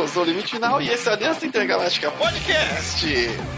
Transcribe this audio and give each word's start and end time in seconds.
eu 0.00 0.08
sou 0.08 0.22
o 0.22 0.26
Limite 0.26 0.52
Final 0.52 0.82
e 0.82 0.90
esse 0.90 1.08
é 1.08 1.10
o 1.10 1.14
Aliança 1.14 1.46
Intergaláctica 1.46 2.10
Podcast 2.10 3.06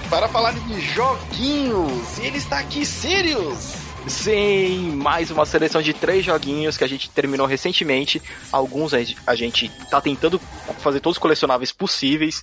para 0.08 0.28
falar 0.28 0.52
de 0.52 0.80
joguinhos. 0.80 2.18
E 2.18 2.26
ele 2.26 2.38
está 2.38 2.58
aqui, 2.58 2.86
Sirius! 2.86 3.87
Sim, 4.08 4.92
mais 4.96 5.30
uma 5.30 5.44
seleção 5.44 5.82
de 5.82 5.92
três 5.92 6.24
joguinhos 6.24 6.76
que 6.76 6.84
a 6.84 6.88
gente 6.88 7.10
terminou 7.10 7.46
recentemente. 7.46 8.22
Alguns 8.50 8.92
a 8.94 9.34
gente 9.34 9.70
tá 9.90 10.00
tentando 10.00 10.40
fazer 10.78 11.00
todos 11.00 11.16
os 11.16 11.20
colecionáveis 11.20 11.72
possíveis 11.72 12.42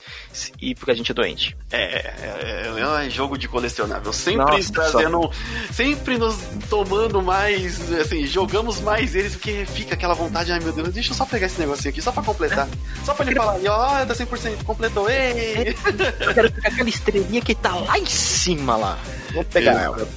e 0.62 0.75
porque 0.75 0.91
a 0.91 0.93
gente 0.93 1.12
é 1.12 1.13
doente. 1.13 1.57
É, 1.71 1.84
é, 1.84 2.73
é, 2.77 3.05
é 3.05 3.09
jogo 3.09 3.38
de 3.38 3.48
colecionável. 3.48 4.13
Sempre 4.13 4.57
Nossa, 4.57 4.73
trazendo. 4.73 5.31
Sempre 5.71 6.17
nos 6.17 6.38
tomando 6.70 7.21
mais. 7.21 7.91
Assim, 7.94 8.27
jogamos 8.27 8.80
mais 8.81 9.16
eles 9.16 9.34
porque 9.34 9.66
fica 9.66 9.95
aquela 9.95 10.13
vontade. 10.13 10.52
Ai 10.52 10.59
meu 10.59 10.72
Deus, 10.72 10.89
deixa 10.94 11.11
eu 11.11 11.16
só 11.16 11.25
pegar 11.25 11.47
esse 11.47 11.59
negocinho 11.59 11.89
aqui, 11.89 12.02
só 12.02 12.11
pra 12.11 12.22
completar. 12.22 12.67
Só 13.03 13.13
pra 13.13 13.25
ele 13.25 13.36
falar 13.36 13.53
ali, 13.53 13.67
ó, 13.67 14.02
oh, 14.02 14.05
tá 14.05 14.13
100%, 14.13 14.63
completou, 14.63 15.09
ei! 15.09 15.75
Eu 16.20 16.34
quero 16.34 16.52
pegar 16.52 16.70
aquela 16.70 16.89
estrelinha 16.89 17.41
que 17.41 17.55
tá 17.55 17.75
lá 17.75 17.97
em 17.97 18.05
cima 18.05 18.75
lá. 18.75 19.00
Vamos 19.35 19.52
pegar 19.52 19.73
ela. 19.81 20.07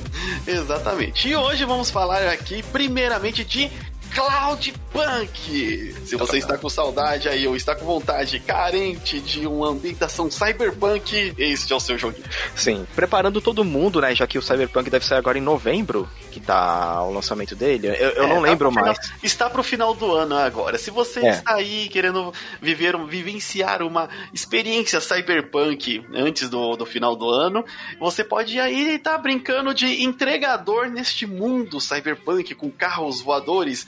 Exatamente. 0.46 1.28
E 1.28 1.36
hoje 1.36 1.64
vamos 1.64 1.90
falar 1.90 2.22
aqui, 2.28 2.62
primeiramente, 2.62 3.44
de 3.44 3.70
Cloudpunk. 4.14 5.94
Se 6.04 6.16
você 6.16 6.38
está 6.38 6.56
com 6.56 6.68
saudade 6.68 7.28
aí 7.28 7.46
ou 7.46 7.54
está 7.54 7.74
com 7.74 7.84
vontade 7.84 8.40
carente 8.40 9.20
de 9.20 9.46
uma 9.46 9.68
ambientação 9.68 10.30
cyberpunk, 10.30 11.34
este 11.38 11.72
é 11.72 11.76
o 11.76 11.80
seu 11.80 11.98
joguinho. 11.98 12.24
Sim, 12.54 12.86
preparando 12.94 13.40
todo 13.40 13.64
mundo, 13.64 14.00
né? 14.00 14.14
Já 14.14 14.26
que 14.26 14.38
o 14.38 14.42
Cyberpunk 14.42 14.90
deve 14.90 15.04
sair 15.04 15.18
agora 15.18 15.38
em 15.38 15.42
novembro, 15.42 16.08
que 16.30 16.40
tá 16.40 17.02
o 17.02 17.12
lançamento 17.12 17.54
dele. 17.54 17.88
Eu, 17.88 17.92
eu 17.92 18.24
é, 18.24 18.28
não 18.28 18.36
tá 18.36 18.40
lembro 18.42 18.72
tá 18.72 18.80
mais. 18.80 18.98
Final, 18.98 19.18
está 19.22 19.50
pro 19.50 19.62
final 19.62 19.94
do 19.94 20.12
ano 20.12 20.36
agora. 20.36 20.78
Se 20.78 20.90
você 20.90 21.20
é. 21.20 21.30
está 21.30 21.54
aí 21.54 21.88
querendo 21.88 22.32
viver, 22.60 22.96
vivenciar 23.06 23.82
uma 23.82 24.08
experiência 24.32 25.00
cyberpunk 25.00 26.04
antes 26.14 26.48
do, 26.48 26.76
do 26.76 26.86
final 26.86 27.14
do 27.14 27.28
ano, 27.28 27.64
você 27.98 28.24
pode 28.24 28.58
aí 28.58 28.96
estar 28.96 29.12
tá 29.12 29.18
brincando 29.18 29.74
de 29.74 30.02
entregador 30.02 30.88
neste 30.88 31.26
mundo 31.26 31.80
cyberpunk 31.80 32.54
com 32.54 32.70
carros 32.70 33.20
voadores 33.20 33.86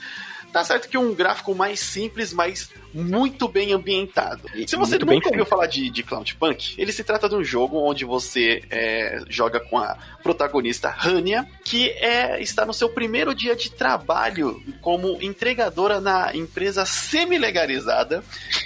Tá 0.51 0.63
certo 0.63 0.89
que 0.89 0.97
um 0.97 1.13
gráfico 1.13 1.55
mais 1.55 1.79
simples, 1.79 2.33
mas 2.33 2.69
muito 2.93 3.47
bem 3.47 3.73
ambientado. 3.73 4.43
Se 4.67 4.75
você 4.75 4.97
muito 4.97 5.05
nunca 5.05 5.29
ouviu 5.29 5.45
falar 5.45 5.67
de, 5.67 5.89
de 5.89 6.03
Cloudpunk, 6.03 6.75
ele 6.77 6.91
se 6.91 7.03
trata 7.03 7.29
de 7.29 7.35
um 7.35 7.43
jogo 7.43 7.77
onde 7.77 8.03
você 8.03 8.61
é, 8.69 9.21
joga 9.29 9.59
com 9.59 9.77
a 9.77 9.97
protagonista 10.21 10.89
Rania, 10.89 11.47
que 11.63 11.89
é, 11.89 12.41
está 12.41 12.65
no 12.65 12.73
seu 12.73 12.89
primeiro 12.89 13.33
dia 13.33 13.55
de 13.55 13.71
trabalho 13.71 14.61
como 14.81 15.17
entregadora 15.21 16.01
na 16.01 16.35
empresa 16.35 16.85
semi-legalizada 16.85 18.23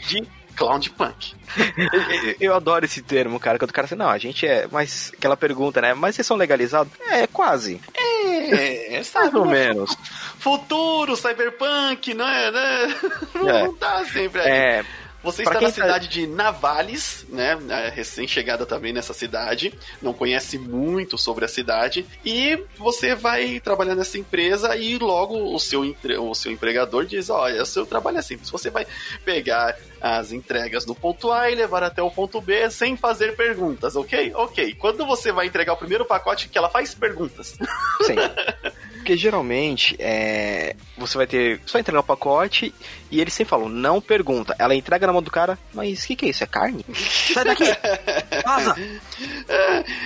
de 0.07 0.23
Cloudpunk. 0.55 1.35
eu 2.39 2.55
adoro 2.55 2.85
esse 2.85 3.01
termo, 3.01 3.39
cara. 3.39 3.59
Quando 3.59 3.69
o 3.69 3.73
cara 3.73 3.85
assim, 3.85 3.95
não, 3.95 4.09
a 4.09 4.17
gente 4.17 4.47
é. 4.47 4.67
Mas 4.71 5.11
aquela 5.15 5.37
pergunta, 5.37 5.81
né? 5.81 5.93
Mas 5.93 6.15
vocês 6.15 6.25
são 6.25 6.37
legalizados? 6.37 6.91
É, 7.09 7.27
quase. 7.27 7.79
É, 7.93 8.14
sabe, 9.03 9.25
mais 9.25 9.35
ou 9.35 9.45
menos. 9.45 9.97
Futuro, 10.39 11.15
cyberpunk, 11.15 12.13
não 12.13 12.27
é? 12.27 12.51
Né? 12.51 12.95
Não, 13.35 13.49
é. 13.49 13.63
não 13.63 13.73
tá 13.73 14.05
sempre 14.05 14.41
aí. 14.41 14.49
É. 14.49 14.85
Você 15.25 15.41
está 15.41 15.55
na 15.55 15.61
tá- 15.61 15.71
cidade 15.71 16.07
tá... 16.07 16.13
de 16.13 16.27
Navales, 16.27 17.25
né? 17.29 17.57
É 17.69 17.89
recém-chegada 17.89 18.65
também 18.65 18.93
nessa 18.93 19.13
cidade, 19.13 19.73
não 20.01 20.13
conhece 20.13 20.57
muito 20.57 21.17
sobre 21.17 21.43
a 21.45 21.47
cidade, 21.47 22.05
e 22.23 22.57
você 22.77 23.15
vai 23.15 23.59
trabalhar 23.59 23.95
nessa 23.95 24.17
empresa 24.17 24.75
e 24.77 24.97
logo 24.97 25.53
o 25.53 25.59
seu, 25.59 25.81
o 26.19 26.35
seu 26.35 26.51
empregador 26.51 27.05
diz: 27.05 27.29
Olha, 27.29 27.63
o 27.63 27.65
seu 27.65 27.85
trabalho 27.85 28.19
é 28.19 28.21
simples, 28.21 28.49
você 28.49 28.69
vai 28.69 28.85
pegar 29.23 29.75
as 29.99 30.31
entregas 30.31 30.85
do 30.85 30.93
ponto 30.93 31.31
A 31.31 31.49
e 31.49 31.55
levar 31.55 31.81
até 31.81 32.01
o 32.01 32.11
ponto 32.11 32.39
B 32.39 32.69
sem 32.69 32.95
fazer 32.95 33.35
perguntas, 33.35 33.95
ok? 33.95 34.31
Ok. 34.35 34.75
Quando 34.75 35.05
você 35.05 35.31
vai 35.31 35.47
entregar 35.47 35.73
o 35.73 35.77
primeiro 35.77 36.05
pacote, 36.05 36.47
que 36.47 36.57
ela 36.57 36.69
faz 36.69 36.93
perguntas. 36.93 37.57
Sim. 38.03 38.15
Porque 39.05 39.17
geralmente 39.17 39.95
é, 39.99 40.75
você 40.97 41.15
vai 41.15 41.27
ter. 41.27 41.61
Só 41.65 41.77
entregar 41.77 41.99
o 41.99 42.03
pacote 42.03 42.73
e 43.11 43.21
eles 43.21 43.33
sempre 43.33 43.49
falam, 43.49 43.69
não 43.69 44.01
pergunta. 44.01 44.55
Ela 44.57 44.75
entrega 44.75 45.05
na 45.07 45.13
mão 45.13 45.21
do 45.21 45.31
cara, 45.31 45.57
mas 45.73 46.03
o 46.03 46.07
que, 46.07 46.15
que 46.15 46.25
é 46.25 46.29
isso? 46.29 46.43
É 46.43 46.47
carne? 46.47 46.85
Sai 47.33 47.43
daqui! 47.43 47.65
Vaza! 48.43 48.75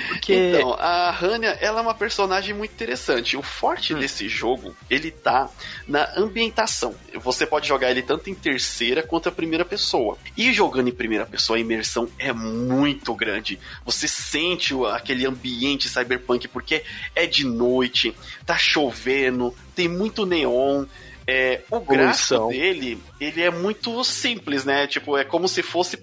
Porque... 0.09 0.33
Então, 0.33 0.73
a 0.73 1.09
Hania, 1.09 1.57
ela 1.61 1.79
é 1.79 1.81
uma 1.81 1.93
personagem 1.93 2.53
muito 2.53 2.71
interessante. 2.71 3.37
O 3.37 3.41
forte 3.41 3.93
hum. 3.93 3.99
desse 3.99 4.27
jogo, 4.27 4.75
ele 4.89 5.11
tá 5.11 5.49
na 5.87 6.11
ambientação. 6.17 6.95
Você 7.15 7.45
pode 7.45 7.67
jogar 7.67 7.91
ele 7.91 8.01
tanto 8.01 8.29
em 8.29 8.35
terceira 8.35 9.01
quanto 9.01 9.29
a 9.29 9.31
primeira 9.31 9.65
pessoa. 9.65 10.17
E 10.35 10.51
jogando 10.53 10.89
em 10.89 10.93
primeira 10.93 11.25
pessoa, 11.25 11.57
a 11.57 11.61
imersão 11.61 12.09
é 12.17 12.33
muito 12.33 13.13
grande. 13.13 13.59
Você 13.85 14.07
sente 14.07 14.73
aquele 14.91 15.25
ambiente 15.25 15.89
cyberpunk 15.89 16.47
porque 16.47 16.83
é 17.15 17.25
de 17.25 17.45
noite, 17.45 18.15
tá 18.45 18.57
chovendo, 18.57 19.55
tem 19.75 19.87
muito 19.87 20.25
neon. 20.25 20.85
É, 21.29 21.61
o 21.69 21.79
gráfico 21.79 22.47
dele, 22.47 22.99
ele 23.19 23.41
é 23.41 23.51
muito 23.51 24.03
simples, 24.03 24.65
né? 24.65 24.87
Tipo, 24.87 25.15
é 25.15 25.23
como 25.23 25.47
se 25.47 25.61
fosse. 25.61 25.99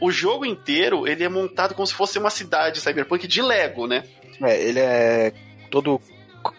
O 0.00 0.10
jogo 0.10 0.44
inteiro, 0.44 1.06
ele 1.06 1.24
é 1.24 1.28
montado 1.28 1.74
como 1.74 1.86
se 1.86 1.94
fosse 1.94 2.18
uma 2.18 2.30
cidade 2.30 2.80
cyberpunk 2.80 3.26
de 3.26 3.40
Lego, 3.40 3.86
né? 3.86 4.04
É, 4.42 4.60
ele 4.62 4.78
é 4.78 5.32
todo 5.70 6.00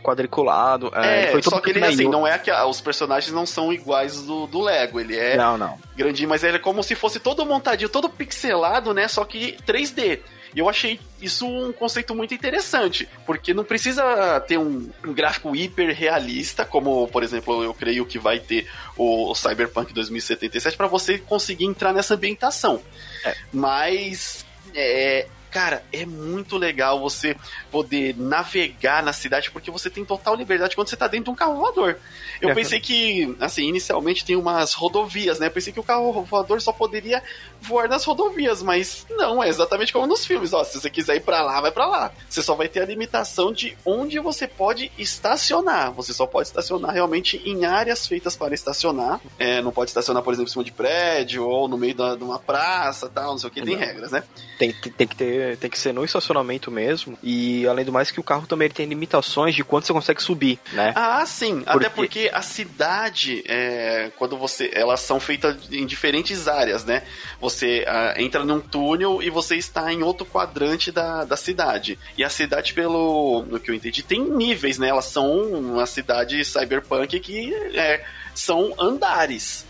quadriculado. 0.04 0.92
É, 0.96 1.34
é 1.34 1.42
só 1.42 1.60
que 1.60 1.70
ele, 1.70 1.84
assim, 1.84 2.08
não 2.08 2.26
é 2.26 2.38
que 2.38 2.52
os 2.52 2.82
personagens 2.82 3.32
não 3.34 3.46
são 3.46 3.72
iguais 3.72 4.22
do, 4.22 4.48
do 4.48 4.60
Lego. 4.62 5.00
Ele 5.00 5.16
é 5.16 5.38
não, 5.38 5.58
não. 5.58 5.78
grandinho, 5.96 6.30
mas 6.30 6.44
ele 6.44 6.58
é 6.58 6.60
como 6.60 6.84
se 6.84 6.96
fosse 6.96 7.20
todo 7.20 7.46
montadinho, 7.46 7.90
todo 7.90 8.10
pixelado, 8.10 8.94
né? 8.94 9.08
Só 9.08 9.24
que 9.24 9.58
3D. 9.68 10.20
E 10.54 10.60
eu 10.60 10.70
achei 10.70 11.00
isso 11.22 11.48
um 11.48 11.72
conceito 11.72 12.16
muito 12.16 12.34
interessante, 12.34 13.08
porque 13.26 13.54
não 13.54 13.64
precisa 13.64 14.40
ter 14.42 14.58
um, 14.58 14.90
um 15.06 15.14
gráfico 15.14 15.56
hiper 15.56 15.96
realista, 15.96 16.66
como, 16.66 17.08
por 17.08 17.24
exemplo, 17.24 17.64
eu 17.64 17.74
creio 17.74 18.06
que 18.06 18.18
vai 18.18 18.40
ter 18.40 18.68
o, 18.98 19.32
o 19.32 19.36
Cyberpunk 19.36 19.94
2077, 19.94 20.76
para 20.76 20.88
você 20.88 21.18
conseguir 21.18 21.66
entrar 21.66 21.94
nessa 21.94 22.16
ambientação. 22.16 22.82
É. 23.24 23.36
Mas 23.52 24.46
é, 24.74 25.28
Cara, 25.52 25.84
é 25.92 26.06
muito 26.06 26.58
legal 26.58 27.00
você 27.00 27.36
poder 27.72 28.16
navegar 28.18 29.02
na 29.02 29.14
cidade, 29.14 29.50
porque 29.50 29.72
você 29.72 29.90
tem 29.90 30.06
total 30.06 30.36
liberdade 30.36 30.76
quando 30.76 30.90
você 30.90 30.96
tá 30.96 31.08
dentro 31.08 31.26
de 31.26 31.32
um 31.32 31.36
carro 31.36 31.56
voador. 31.56 31.98
Eu 32.42 32.50
é. 32.50 32.54
pensei 32.54 32.80
que, 32.80 33.36
assim, 33.40 33.68
inicialmente 33.68 34.24
tem 34.24 34.36
umas 34.36 34.74
rodovias, 34.74 35.40
né? 35.40 35.48
Eu 35.48 35.52
pensei 35.52 35.74
que 35.74 35.80
o 35.80 35.84
carro 35.84 36.24
voador 36.24 36.62
só 36.62 36.72
poderia 36.72 37.22
voar 37.62 37.90
nas 37.90 38.06
rodovias, 38.06 38.62
mas 38.62 39.06
não, 39.10 39.44
é 39.44 39.50
exatamente 39.50 39.92
como 39.92 40.08
nos 40.08 40.26
filmes. 40.26 40.54
Ó, 40.54 40.64
se 40.64 40.80
você 40.80 40.90
quiser 40.90 41.16
ir 41.16 41.22
para 41.22 41.42
lá, 41.42 41.60
vai 41.60 41.72
para 41.72 41.86
lá. 41.86 42.12
Você 42.30 42.42
só 42.42 42.56
vai 42.56 42.68
ter 42.68 42.82
a 42.82 42.86
limitação 42.86 43.52
de 43.52 43.76
onde 43.86 44.20
você 44.20 44.48
pode 44.48 44.92
estacionar. 44.98 45.92
Você 45.94 46.14
só 46.14 46.26
pode 46.26 46.48
estacionar 46.48 46.94
realmente 46.94 47.42
em 47.44 47.66
áreas 47.66 48.06
feitas 48.08 48.36
para 48.36 48.54
estacionar. 48.54 49.20
É, 49.38 49.62
não 49.62 49.72
pode 49.72 49.90
estacionar, 49.90 50.24
por 50.24 50.34
exemplo, 50.34 50.50
em 50.50 50.52
cima 50.52 50.64
de 50.64 50.72
prédio 50.72 51.46
ou 51.46 51.68
no 51.68 51.78
meio 51.78 51.94
de 51.94 52.24
uma 52.24 52.40
praça, 52.40 53.10
tal, 53.10 53.32
não 53.32 53.38
sei 53.38 53.50
o 53.50 53.52
que. 53.52 53.62
Tem 53.62 53.76
não. 53.76 53.80
regras, 53.80 54.12
né? 54.12 54.24
Tem, 54.58 54.72
tem 54.72 55.08
que 55.08 55.16
ter 55.16 55.39
tem 55.60 55.70
que 55.70 55.80
ser 55.80 55.94
no 55.94 56.04
estacionamento 56.04 56.72
mesmo. 56.72 57.18
E 57.24 57.68
além 57.68 57.86
do 57.86 57.92
mais 57.92 58.12
que 58.12 58.20
o 58.20 58.24
carro 58.24 58.48
também 58.48 58.70
tem 58.70 58.88
limitações 58.88 59.56
de 59.56 59.64
quanto 59.64 59.88
você 59.88 59.94
consegue 59.94 60.22
subir, 60.22 60.60
né? 60.74 60.94
Ah, 60.96 61.26
sim. 61.26 61.62
Porque... 61.62 61.86
Até 61.86 61.90
porque 61.90 62.30
a 62.34 62.42
cidade, 62.42 63.44
é, 63.48 64.12
quando 64.18 64.38
você. 64.38 64.70
Elas 64.74 65.02
são 65.02 65.20
feitas 65.20 65.58
em 65.72 65.86
diferentes 65.86 66.48
áreas, 66.48 66.86
né? 66.86 67.04
Você 67.40 67.86
ah, 67.88 68.14
entra 68.18 68.44
num 68.44 68.60
túnel 68.60 69.22
e 69.22 69.30
você 69.30 69.56
está 69.56 69.92
em 69.92 70.04
outro 70.04 70.26
quadrante 70.26 70.92
da, 70.92 71.26
da 71.26 71.38
cidade. 71.38 71.98
E 72.18 72.24
a 72.24 72.30
cidade, 72.30 72.74
pelo 72.74 73.46
no 73.48 73.60
que 73.60 73.72
eu 73.72 73.76
entendi, 73.76 74.04
tem 74.04 74.22
níveis, 74.22 74.78
né? 74.78 74.90
Elas 74.90 75.06
são 75.06 75.42
uma 75.42 75.86
cidade 75.86 76.44
cyberpunk 76.44 77.20
que 77.20 77.54
é, 77.76 78.04
são 78.34 78.74
andares. 78.80 79.66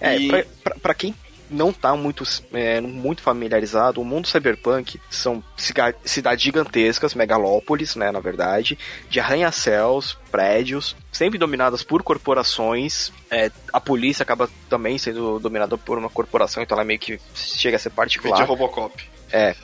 É, 0.00 0.16
e... 0.16 0.28
pra, 0.28 0.44
pra, 0.62 0.74
pra 0.76 0.94
quem 0.94 1.14
não 1.52 1.72
tá 1.72 1.94
muito, 1.94 2.24
é, 2.52 2.80
muito 2.80 3.22
familiarizado, 3.22 4.00
o 4.00 4.04
mundo 4.04 4.26
cyberpunk 4.26 5.00
são 5.10 5.42
cidades 6.04 6.42
gigantescas, 6.42 7.14
megalópolis, 7.14 7.94
né, 7.94 8.10
na 8.10 8.20
verdade, 8.20 8.78
de 9.08 9.20
arranha-céus, 9.20 10.18
prédios, 10.30 10.96
sempre 11.12 11.38
dominadas 11.38 11.82
por 11.82 12.02
corporações. 12.02 13.12
É, 13.30 13.50
a 13.72 13.80
polícia 13.80 14.22
acaba 14.22 14.48
também 14.68 14.98
sendo 14.98 15.38
dominada 15.38 15.76
por 15.76 15.98
uma 15.98 16.08
corporação, 16.08 16.62
então 16.62 16.76
ela 16.76 16.84
meio 16.84 16.98
que 16.98 17.20
chega 17.34 17.76
a 17.76 17.80
ser 17.80 17.90
particular. 17.90 18.38
Vídeo 18.38 18.48
Robocop. 18.48 19.12
É, 19.32 19.54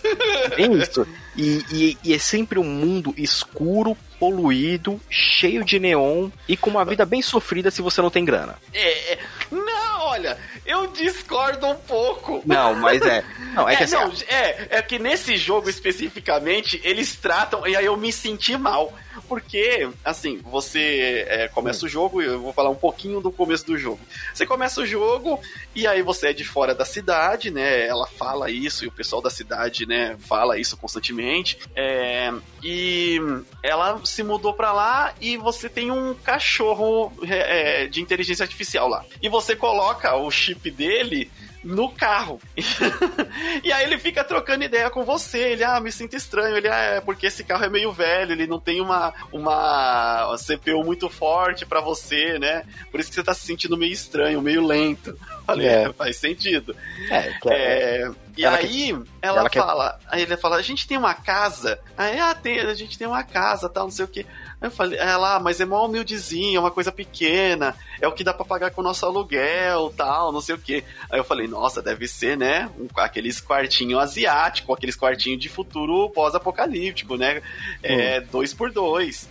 bem 0.56 0.78
isso. 0.78 1.06
E, 1.36 1.62
e, 1.70 1.98
e, 2.02 2.14
é 2.14 2.18
sempre 2.18 2.58
um 2.58 2.64
mundo 2.64 3.14
escuro, 3.18 3.96
poluído, 4.18 4.98
cheio 5.10 5.62
de 5.62 5.78
neon 5.78 6.30
e 6.48 6.56
com 6.56 6.70
uma 6.70 6.84
vida 6.84 7.04
bem 7.04 7.20
sofrida 7.20 7.70
se 7.70 7.82
você 7.82 8.00
não 8.00 8.10
tem 8.10 8.24
grana. 8.24 8.56
É, 8.72 9.12
é 9.12 9.18
não, 9.50 10.00
olha, 10.00 10.38
eu 10.68 10.86
discordo 10.88 11.66
um 11.66 11.74
pouco. 11.74 12.42
Não, 12.44 12.74
mas 12.74 13.00
é. 13.00 13.24
Não, 13.54 13.66
é, 13.66 13.72
é 13.72 13.76
que 13.76 13.84
assim, 13.84 13.94
não, 13.94 14.12
é, 14.28 14.78
é 14.78 14.82
que 14.82 14.98
nesse 14.98 15.36
jogo 15.38 15.70
especificamente 15.70 16.78
eles 16.84 17.16
tratam. 17.16 17.66
E 17.66 17.74
aí 17.74 17.86
eu 17.86 17.96
me 17.96 18.12
senti 18.12 18.56
mal. 18.56 18.92
Porque, 19.26 19.88
assim, 20.04 20.38
você 20.38 21.26
é, 21.28 21.48
começa 21.48 21.86
o 21.86 21.88
jogo, 21.88 22.22
eu 22.22 22.40
vou 22.40 22.52
falar 22.52 22.70
um 22.70 22.74
pouquinho 22.74 23.20
do 23.20 23.30
começo 23.30 23.66
do 23.66 23.78
jogo. 23.78 24.00
Você 24.32 24.46
começa 24.46 24.80
o 24.80 24.86
jogo 24.86 25.40
e 25.74 25.86
aí 25.86 26.02
você 26.02 26.28
é 26.28 26.32
de 26.32 26.44
fora 26.44 26.74
da 26.74 26.84
cidade, 26.84 27.50
né? 27.50 27.86
Ela 27.86 28.06
fala 28.06 28.50
isso 28.50 28.84
e 28.84 28.88
o 28.88 28.92
pessoal 28.92 29.22
da 29.22 29.30
cidade, 29.30 29.86
né, 29.86 30.16
fala 30.20 30.58
isso 30.58 30.76
constantemente. 30.76 31.58
É, 31.74 32.32
e 32.62 33.18
ela 33.62 34.00
se 34.04 34.22
mudou 34.22 34.52
pra 34.52 34.72
lá 34.72 35.14
e 35.20 35.36
você 35.36 35.68
tem 35.68 35.90
um 35.90 36.14
cachorro 36.14 37.12
é, 37.28 37.86
de 37.86 38.00
inteligência 38.00 38.42
artificial 38.42 38.88
lá. 38.88 39.04
E 39.22 39.28
você 39.28 39.54
coloca 39.54 40.14
o 40.16 40.30
chip 40.30 40.70
dele 40.70 41.30
no 41.68 41.90
carro. 41.90 42.40
e 43.62 43.70
aí 43.70 43.84
ele 43.84 43.98
fica 43.98 44.24
trocando 44.24 44.64
ideia 44.64 44.88
com 44.88 45.04
você. 45.04 45.50
Ele, 45.50 45.62
ah, 45.64 45.78
me 45.80 45.92
sinto 45.92 46.16
estranho. 46.16 46.56
Ele, 46.56 46.68
ah, 46.68 46.96
é 46.96 47.00
porque 47.00 47.26
esse 47.26 47.44
carro 47.44 47.64
é 47.64 47.68
meio 47.68 47.92
velho, 47.92 48.32
ele 48.32 48.46
não 48.46 48.58
tem 48.58 48.80
uma, 48.80 49.12
uma 49.30 50.34
CPU 50.38 50.82
muito 50.82 51.10
forte 51.10 51.66
para 51.66 51.80
você, 51.80 52.38
né? 52.38 52.64
Por 52.90 52.98
isso 52.98 53.10
que 53.10 53.14
você 53.14 53.22
tá 53.22 53.34
se 53.34 53.46
sentindo 53.46 53.76
meio 53.76 53.92
estranho, 53.92 54.40
meio 54.40 54.66
lento. 54.66 55.16
Falei, 55.46 55.68
é. 55.68 55.82
é 55.84 55.92
faz 55.92 56.16
sentido. 56.16 56.74
É, 57.10 57.34
é, 57.48 58.10
e 58.38 58.44
ela 58.44 58.56
aí 58.56 58.68
que... 58.68 58.90
ela, 59.20 59.40
ela 59.40 59.50
fala, 59.50 59.98
quer... 60.00 60.06
aí 60.14 60.22
ele 60.22 60.36
fala, 60.36 60.56
a 60.56 60.62
gente 60.62 60.86
tem 60.86 60.96
uma 60.96 61.12
casa. 61.12 61.80
Aí, 61.96 62.20
ah, 62.20 62.32
tem, 62.34 62.60
a 62.60 62.74
gente 62.74 62.96
tem 62.96 63.06
uma 63.06 63.24
casa, 63.24 63.68
tal, 63.68 63.84
não 63.84 63.90
sei 63.90 64.04
o 64.04 64.08
que. 64.08 64.24
Eu 64.62 64.70
falei, 64.70 64.96
ela, 64.96 65.34
ah, 65.34 65.40
mas 65.40 65.60
é 65.60 65.64
mó 65.64 65.84
humildezinho, 65.84 66.56
é 66.56 66.60
uma 66.60 66.70
coisa 66.70 66.92
pequena, 66.92 67.74
é 68.00 68.06
o 68.06 68.12
que 68.12 68.22
dá 68.22 68.32
pra 68.32 68.44
pagar 68.44 68.70
com 68.70 68.80
o 68.80 68.84
nosso 68.84 69.04
aluguel, 69.04 69.92
tal, 69.96 70.30
não 70.30 70.40
sei 70.40 70.54
o 70.54 70.58
que. 70.58 70.84
Aí 71.10 71.18
eu 71.18 71.24
falei, 71.24 71.48
nossa, 71.48 71.82
deve 71.82 72.06
ser, 72.06 72.36
né, 72.36 72.70
um, 72.78 72.86
aqueles 72.96 73.40
quartinhos 73.40 74.00
asiáticos, 74.00 74.72
aqueles 74.76 74.94
quartinhos 74.94 75.40
de 75.40 75.48
futuro 75.48 76.08
pós-apocalíptico, 76.10 77.16
né, 77.16 77.42
é, 77.82 78.20
hum. 78.20 78.26
dois 78.30 78.54
por 78.54 78.70
dois. 78.70 79.28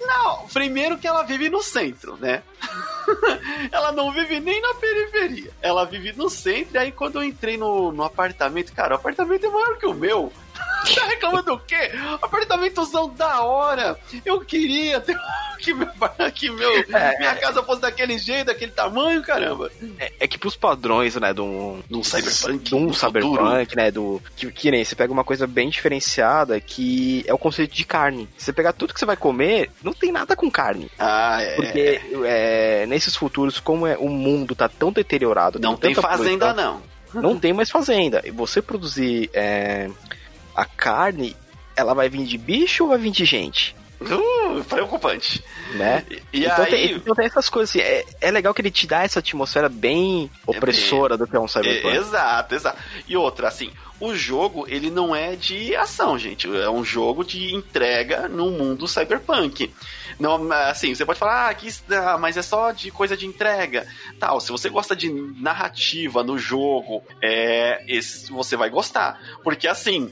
Não, 0.00 0.46
primeiro 0.48 0.98
que 0.98 1.06
ela 1.06 1.22
vive 1.22 1.48
no 1.48 1.62
centro, 1.62 2.16
né? 2.16 2.42
ela 3.70 3.92
não 3.92 4.12
vive 4.12 4.40
nem 4.40 4.60
na 4.60 4.74
periferia. 4.74 5.50
Ela 5.60 5.84
vive 5.84 6.12
no 6.12 6.30
centro, 6.30 6.74
e 6.74 6.78
aí 6.78 6.92
quando 6.92 7.16
eu 7.16 7.24
entrei 7.24 7.56
no, 7.56 7.92
no 7.92 8.02
apartamento, 8.02 8.72
cara, 8.72 8.94
o 8.94 8.96
apartamento 8.96 9.46
é 9.46 9.50
maior 9.50 9.76
que 9.78 9.86
o 9.86 9.94
meu. 9.94 10.32
Tá 10.94 11.06
reclamando 11.06 11.56
do 11.56 11.58
quê? 11.58 11.90
Apartamentozão 12.22 13.08
da 13.10 13.42
hora. 13.42 13.98
Eu 14.24 14.40
queria 14.40 15.00
ter 15.00 15.16
que, 15.60 15.74
meu, 15.74 15.88
que 16.34 16.50
meu, 16.50 16.70
é, 16.92 17.18
minha 17.18 17.34
casa 17.36 17.62
fosse 17.62 17.80
daquele 17.80 18.18
jeito, 18.18 18.46
daquele 18.46 18.72
tamanho, 18.72 19.22
caramba. 19.22 19.70
É, 19.98 20.12
é 20.20 20.28
que 20.28 20.38
pros 20.38 20.56
padrões, 20.56 21.14
né, 21.16 21.32
de 21.32 21.40
um, 21.40 21.82
de 21.88 21.96
um 21.96 22.02
cyberpunk, 22.02 22.64
de 22.64 22.74
um 22.74 22.92
cyberpunk, 22.92 23.76
né, 23.76 23.90
do 23.90 24.20
que, 24.34 24.50
que 24.50 24.70
nem 24.70 24.84
você 24.84 24.96
pega 24.96 25.12
uma 25.12 25.24
coisa 25.24 25.46
bem 25.46 25.68
diferenciada 25.68 26.60
que 26.60 27.24
é 27.26 27.34
o 27.34 27.38
conceito 27.38 27.74
de 27.74 27.84
carne. 27.84 28.28
Você 28.36 28.52
pegar 28.52 28.72
tudo 28.72 28.94
que 28.94 29.00
você 29.00 29.06
vai 29.06 29.16
comer, 29.16 29.70
não 29.82 29.92
tem 29.92 30.10
nada 30.10 30.34
com 30.34 30.50
carne. 30.50 30.90
Ah, 30.98 31.42
é. 31.42 31.56
Porque 31.56 32.00
é, 32.24 32.86
nesses 32.86 33.14
futuros, 33.14 33.60
como 33.60 33.86
é, 33.86 33.96
o 33.96 34.08
mundo 34.08 34.54
tá 34.54 34.68
tão 34.68 34.90
deteriorado, 34.90 35.58
não 35.58 35.76
tem 35.76 35.94
fazenda 35.94 36.46
coisa, 36.46 36.54
não. 36.54 36.90
Não 37.12 37.38
tem 37.38 37.52
mais 37.52 37.70
fazenda. 37.70 38.22
E 38.24 38.30
você 38.30 38.62
produzir 38.62 39.28
é, 39.34 39.90
a 40.60 40.64
carne, 40.66 41.34
ela 41.74 41.94
vai 41.94 42.10
vir 42.10 42.24
de 42.24 42.36
bicho 42.36 42.84
ou 42.84 42.90
vai 42.90 42.98
vir 42.98 43.10
de 43.10 43.24
gente? 43.24 43.74
Uh, 44.00 44.62
preocupante. 44.64 45.42
Né? 45.74 46.04
E, 46.32 46.44
então, 46.44 46.64
aí... 46.64 46.70
tem, 46.70 46.92
então 46.92 47.14
tem 47.14 47.26
essas 47.26 47.48
coisas 47.48 47.70
assim, 47.70 47.80
é, 47.80 48.04
é 48.20 48.30
legal 48.30 48.52
que 48.52 48.60
ele 48.60 48.70
te 48.70 48.86
dá 48.86 49.02
essa 49.02 49.20
atmosfera 49.20 49.68
bem 49.68 50.30
opressora 50.46 51.14
é 51.14 51.16
bem... 51.16 51.26
do 51.26 51.30
que 51.30 51.36
é 51.36 51.40
um 51.40 51.48
cyberpunk. 51.48 51.96
É, 51.96 51.98
exato, 51.98 52.54
exato. 52.54 52.78
E 53.06 53.16
outra, 53.16 53.48
assim, 53.48 53.70
o 54.00 54.14
jogo, 54.14 54.66
ele 54.68 54.90
não 54.90 55.14
é 55.14 55.36
de 55.36 55.76
ação, 55.76 56.18
gente. 56.18 56.46
É 56.46 56.70
um 56.70 56.82
jogo 56.82 57.22
de 57.22 57.54
entrega 57.54 58.26
no 58.28 58.50
mundo 58.50 58.88
cyberpunk. 58.88 59.70
Não, 60.18 60.50
assim, 60.52 60.94
você 60.94 61.04
pode 61.04 61.18
falar, 61.18 61.50
ah, 61.50 61.54
que, 61.54 61.68
ah, 61.94 62.16
mas 62.18 62.36
é 62.38 62.42
só 62.42 62.72
de 62.72 62.90
coisa 62.90 63.16
de 63.16 63.26
entrega. 63.26 63.86
Tal, 64.18 64.40
se 64.40 64.50
você 64.50 64.70
gosta 64.70 64.96
de 64.96 65.10
narrativa 65.10 66.22
no 66.22 66.38
jogo, 66.38 67.02
é, 67.22 67.84
esse, 67.86 68.30
você 68.30 68.56
vai 68.56 68.70
gostar. 68.70 69.20
Porque 69.44 69.68
assim, 69.68 70.10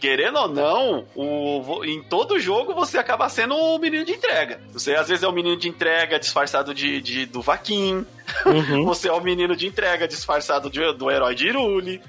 querendo 0.00 0.38
ou 0.38 0.48
não, 0.48 1.06
o, 1.14 1.84
em 1.84 2.02
todo 2.02 2.38
jogo 2.38 2.74
você 2.74 2.98
acaba 2.98 3.28
sendo 3.28 3.54
o 3.54 3.78
menino 3.78 4.04
de 4.04 4.12
entrega. 4.12 4.60
Você 4.72 4.94
às 4.94 5.08
vezes 5.08 5.22
é 5.22 5.28
o 5.28 5.32
menino 5.32 5.56
de 5.56 5.68
entrega 5.68 6.18
disfarçado 6.18 6.74
de, 6.74 7.00
de 7.00 7.26
do 7.26 7.42
Vaquim. 7.42 8.06
Uhum. 8.44 8.84
Você 8.86 9.08
é 9.08 9.12
o 9.12 9.20
menino 9.20 9.54
de 9.54 9.68
entrega 9.68 10.08
disfarçado 10.08 10.68
de, 10.68 10.80
do 10.94 11.10
herói 11.10 11.34
de 11.34 11.46
Irule. 11.46 12.02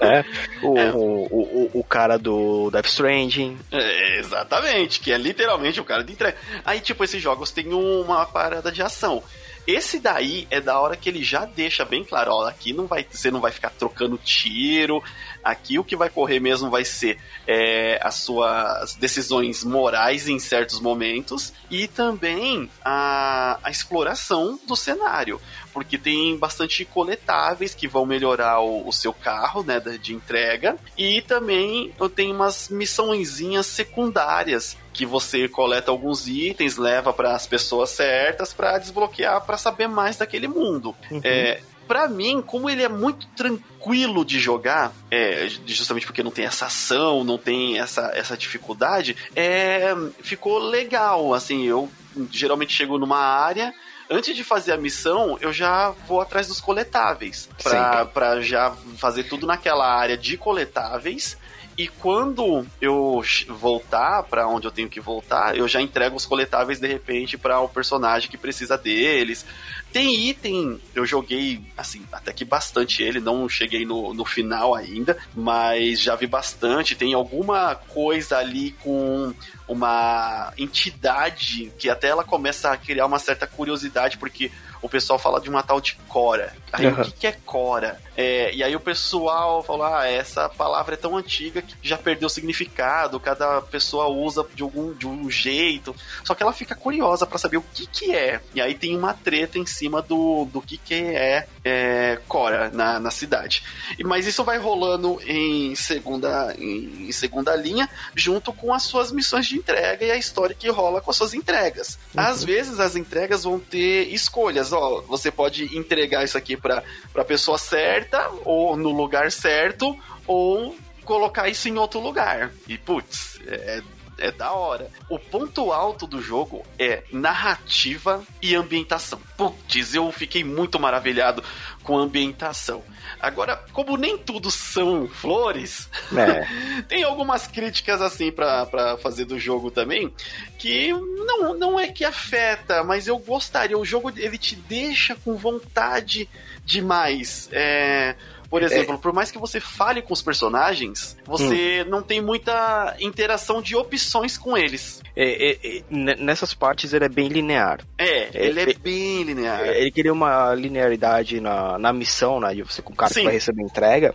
É. 0.00 0.24
O, 0.62 0.78
é. 0.78 0.90
O, 0.92 0.98
o, 0.98 1.70
o, 1.74 1.84
cara 1.84 2.18
do 2.18 2.70
Death 2.70 2.86
Stranding. 2.86 3.58
É, 3.70 4.18
exatamente, 4.18 5.00
que 5.00 5.10
é 5.10 5.16
literalmente 5.16 5.80
o 5.80 5.84
cara 5.84 6.04
de 6.04 6.12
entrega. 6.12 6.36
Aí, 6.64 6.80
tipo, 6.80 7.02
esses 7.02 7.22
jogos 7.22 7.50
têm 7.50 7.72
uma 7.72 8.26
parada 8.26 8.70
de 8.70 8.82
ação. 8.82 9.22
Esse 9.66 10.00
daí 10.00 10.46
é 10.50 10.60
da 10.60 10.80
hora 10.80 10.96
que 10.96 11.08
ele 11.08 11.22
já 11.22 11.44
deixa 11.44 11.84
bem 11.84 12.04
claro, 12.04 12.32
ó, 12.32 12.48
aqui 12.48 12.72
não 12.72 12.86
vai, 12.86 13.06
você 13.08 13.30
não 13.30 13.40
vai 13.40 13.52
ficar 13.52 13.70
trocando 13.70 14.18
tiro, 14.18 15.02
aqui 15.44 15.78
o 15.78 15.84
que 15.84 15.96
vai 15.96 16.08
correr 16.08 16.40
mesmo 16.40 16.70
vai 16.70 16.84
ser 16.84 17.18
é, 17.46 17.98
as 18.02 18.16
suas 18.16 18.94
decisões 18.94 19.62
morais 19.62 20.28
em 20.28 20.38
certos 20.38 20.80
momentos 20.80 21.52
e 21.70 21.86
também 21.86 22.70
a, 22.84 23.58
a 23.62 23.70
exploração 23.70 24.58
do 24.66 24.74
cenário 24.74 25.40
porque 25.72 25.96
tem 25.96 26.36
bastante 26.36 26.84
coletáveis 26.84 27.74
que 27.74 27.88
vão 27.88 28.04
melhorar 28.04 28.60
o, 28.60 28.86
o 28.86 28.92
seu 28.92 29.12
carro, 29.12 29.62
né, 29.62 29.80
de 29.80 30.14
entrega, 30.14 30.76
e 30.96 31.22
também 31.22 31.92
tenho 32.14 32.34
umas 32.34 32.68
missõezinhas 32.68 33.66
secundárias 33.66 34.76
que 35.00 35.06
você 35.06 35.48
coleta 35.48 35.90
alguns 35.90 36.28
itens, 36.28 36.76
leva 36.76 37.10
para 37.10 37.34
as 37.34 37.46
pessoas 37.46 37.88
certas 37.88 38.52
para 38.52 38.76
desbloquear, 38.76 39.40
para 39.46 39.56
saber 39.56 39.88
mais 39.88 40.18
daquele 40.18 40.46
mundo. 40.46 40.94
Uhum. 41.10 41.22
É, 41.24 41.62
para 41.88 42.06
mim, 42.06 42.42
como 42.42 42.68
ele 42.68 42.82
é 42.82 42.88
muito 42.88 43.26
tranquilo 43.28 44.26
de 44.26 44.38
jogar, 44.38 44.92
é, 45.10 45.48
justamente 45.64 46.04
porque 46.04 46.22
não 46.22 46.30
tem 46.30 46.44
essa 46.44 46.66
ação, 46.66 47.24
não 47.24 47.38
tem 47.38 47.78
essa, 47.78 48.12
essa 48.14 48.36
dificuldade, 48.36 49.16
é, 49.34 49.94
ficou 50.20 50.58
legal. 50.58 51.32
Assim, 51.32 51.64
eu 51.64 51.88
geralmente 52.30 52.74
chego 52.74 52.98
numa 52.98 53.20
área 53.20 53.72
antes 54.10 54.36
de 54.36 54.44
fazer 54.44 54.72
a 54.72 54.76
missão, 54.76 55.38
eu 55.40 55.50
já 55.50 55.94
vou 56.06 56.20
atrás 56.20 56.46
dos 56.46 56.60
coletáveis. 56.60 57.48
Pra, 57.62 58.04
pra 58.04 58.42
já 58.42 58.76
fazer 58.98 59.24
tudo 59.24 59.46
naquela 59.46 59.90
área 59.90 60.18
de 60.18 60.36
coletáveis. 60.36 61.38
E 61.80 61.88
quando 61.88 62.66
eu 62.78 63.22
voltar 63.48 64.22
para 64.24 64.46
onde 64.46 64.66
eu 64.66 64.70
tenho 64.70 64.86
que 64.86 65.00
voltar, 65.00 65.56
eu 65.56 65.66
já 65.66 65.80
entrego 65.80 66.14
os 66.14 66.26
coletáveis 66.26 66.78
de 66.78 66.86
repente 66.86 67.38
para 67.38 67.58
o 67.58 67.70
personagem 67.70 68.28
que 68.28 68.36
precisa 68.36 68.76
deles. 68.76 69.46
Tem 69.90 70.28
item, 70.28 70.78
eu 70.94 71.06
joguei, 71.06 71.62
assim, 71.78 72.04
até 72.12 72.34
que 72.34 72.44
bastante 72.44 73.02
ele, 73.02 73.18
não 73.18 73.48
cheguei 73.48 73.86
no, 73.86 74.12
no 74.12 74.26
final 74.26 74.74
ainda, 74.74 75.16
mas 75.34 76.02
já 76.02 76.14
vi 76.16 76.26
bastante. 76.26 76.94
Tem 76.94 77.14
alguma 77.14 77.74
coisa 77.74 78.36
ali 78.36 78.72
com 78.82 79.32
uma 79.66 80.52
entidade 80.58 81.72
que 81.78 81.88
até 81.88 82.08
ela 82.08 82.24
começa 82.24 82.70
a 82.70 82.76
criar 82.76 83.06
uma 83.06 83.18
certa 83.18 83.46
curiosidade, 83.46 84.18
porque 84.18 84.52
o 84.82 84.88
pessoal 84.88 85.18
fala 85.18 85.40
de 85.40 85.48
uma 85.48 85.62
tal 85.62 85.80
de 85.80 85.94
Cora. 86.08 86.54
Aí 86.72 86.86
uhum. 86.86 87.00
o 87.00 87.04
que, 87.04 87.12
que 87.12 87.26
é 87.26 87.32
Cora? 87.32 88.00
É, 88.16 88.54
e 88.54 88.62
aí 88.62 88.74
o 88.76 88.80
pessoal 88.80 89.62
fala, 89.62 90.00
ah, 90.00 90.06
essa 90.06 90.48
palavra 90.48 90.94
é 90.94 90.96
tão 90.96 91.16
antiga 91.16 91.62
que 91.62 91.74
já 91.82 91.96
perdeu 91.96 92.26
o 92.26 92.30
significado, 92.30 93.18
cada 93.18 93.62
pessoa 93.62 94.08
usa 94.08 94.46
de 94.54 94.62
algum 94.62 94.92
de 94.92 95.06
um 95.06 95.30
jeito. 95.30 95.94
Só 96.24 96.34
que 96.34 96.42
ela 96.42 96.52
fica 96.52 96.74
curiosa 96.74 97.26
para 97.26 97.38
saber 97.38 97.56
o 97.56 97.64
que 97.72 97.86
que 97.86 98.14
é. 98.14 98.40
E 98.54 98.60
aí 98.60 98.74
tem 98.74 98.96
uma 98.96 99.14
treta 99.14 99.58
em 99.58 99.66
cima 99.66 100.02
do, 100.02 100.44
do 100.46 100.60
que 100.60 100.76
que 100.76 100.94
é, 100.94 101.46
é 101.64 102.20
Cora 102.28 102.70
na, 102.70 103.00
na 103.00 103.10
cidade. 103.10 103.62
E, 103.98 104.04
mas 104.04 104.26
isso 104.26 104.44
vai 104.44 104.58
rolando 104.58 105.18
em 105.26 105.74
segunda, 105.74 106.54
em, 106.58 107.08
em 107.08 107.12
segunda 107.12 107.56
linha, 107.56 107.88
junto 108.14 108.52
com 108.52 108.72
as 108.72 108.82
suas 108.82 109.10
missões 109.12 109.46
de 109.46 109.56
entrega 109.56 110.04
e 110.04 110.10
a 110.10 110.16
história 110.16 110.54
que 110.54 110.68
rola 110.68 111.00
com 111.00 111.10
as 111.10 111.16
suas 111.16 111.34
entregas. 111.34 111.98
Uhum. 112.14 112.22
Às 112.22 112.44
vezes 112.44 112.78
as 112.80 112.96
entregas 112.96 113.44
vão 113.44 113.58
ter 113.58 114.12
escolhas, 114.12 114.69
ó, 114.72 115.00
você 115.02 115.30
pode 115.30 115.76
entregar 115.76 116.24
isso 116.24 116.38
aqui 116.38 116.56
para 116.56 116.82
a 117.14 117.24
pessoa 117.24 117.58
certa 117.58 118.30
ou 118.44 118.76
no 118.76 118.90
lugar 118.90 119.30
certo 119.30 119.96
ou 120.26 120.76
colocar 121.04 121.48
isso 121.48 121.68
em 121.68 121.76
outro 121.76 122.00
lugar. 122.00 122.52
E 122.68 122.78
putz, 122.78 123.40
é 123.46 123.82
é 124.20 124.30
da 124.30 124.52
hora. 124.52 124.90
O 125.08 125.18
ponto 125.18 125.72
alto 125.72 126.06
do 126.06 126.20
jogo 126.20 126.64
é 126.78 127.02
narrativa 127.10 128.22
e 128.40 128.54
ambientação. 128.54 129.20
Putz, 129.36 129.94
eu 129.94 130.10
fiquei 130.12 130.44
muito 130.44 130.78
maravilhado 130.78 131.42
com 131.82 131.98
a 131.98 132.02
ambientação. 132.02 132.84
Agora, 133.18 133.56
como 133.72 133.96
nem 133.96 134.16
tudo 134.16 134.50
são 134.50 135.08
flores, 135.08 135.88
é. 136.16 136.82
tem 136.88 137.02
algumas 137.02 137.46
críticas 137.46 138.00
assim 138.00 138.30
para 138.30 138.96
fazer 138.98 139.24
do 139.24 139.38
jogo 139.38 139.70
também, 139.70 140.12
que 140.58 140.92
não, 140.92 141.54
não 141.54 141.80
é 141.80 141.88
que 141.88 142.04
afeta, 142.04 142.84
mas 142.84 143.06
eu 143.06 143.18
gostaria. 143.18 143.78
O 143.78 143.84
jogo 143.84 144.12
ele 144.16 144.38
te 144.38 144.54
deixa 144.54 145.14
com 145.14 145.36
vontade 145.36 146.28
demais. 146.64 147.48
É, 147.52 148.14
Por 148.50 148.64
exemplo, 148.64 148.96
é. 148.96 148.98
por 148.98 149.12
mais 149.12 149.30
que 149.30 149.38
você 149.38 149.60
fale 149.60 150.02
com 150.02 150.12
os 150.12 150.20
personagens, 150.20 151.16
você 151.24 151.84
hum. 151.86 151.88
não 151.88 152.02
tem 152.02 152.20
muita 152.20 152.96
interação 152.98 153.62
de 153.62 153.76
opções 153.76 154.36
com 154.36 154.58
eles. 154.58 155.00
É, 155.14 155.50
é, 155.52 155.78
é 155.78 156.16
nessas 156.16 156.52
partes 156.52 156.92
ele 156.92 157.04
é 157.04 157.08
bem 157.08 157.28
linear. 157.28 157.80
É, 157.96 158.28
ele 158.34 158.60
é, 158.60 158.74
bem 158.74 159.22
linear. 159.22 159.68
Ele 159.68 159.92
queria 159.92 160.12
uma 160.12 160.52
linearidade 160.52 161.40
na, 161.40 161.78
na 161.78 161.92
missão, 161.92 162.40
né? 162.40 162.52
De 162.52 162.64
você 162.64 162.82
com 162.82 162.92
o 162.92 162.96
cara 162.96 163.14
Sim. 163.14 163.20
que 163.20 163.26
vai 163.26 163.34
receber 163.34 163.62
entrega. 163.62 164.14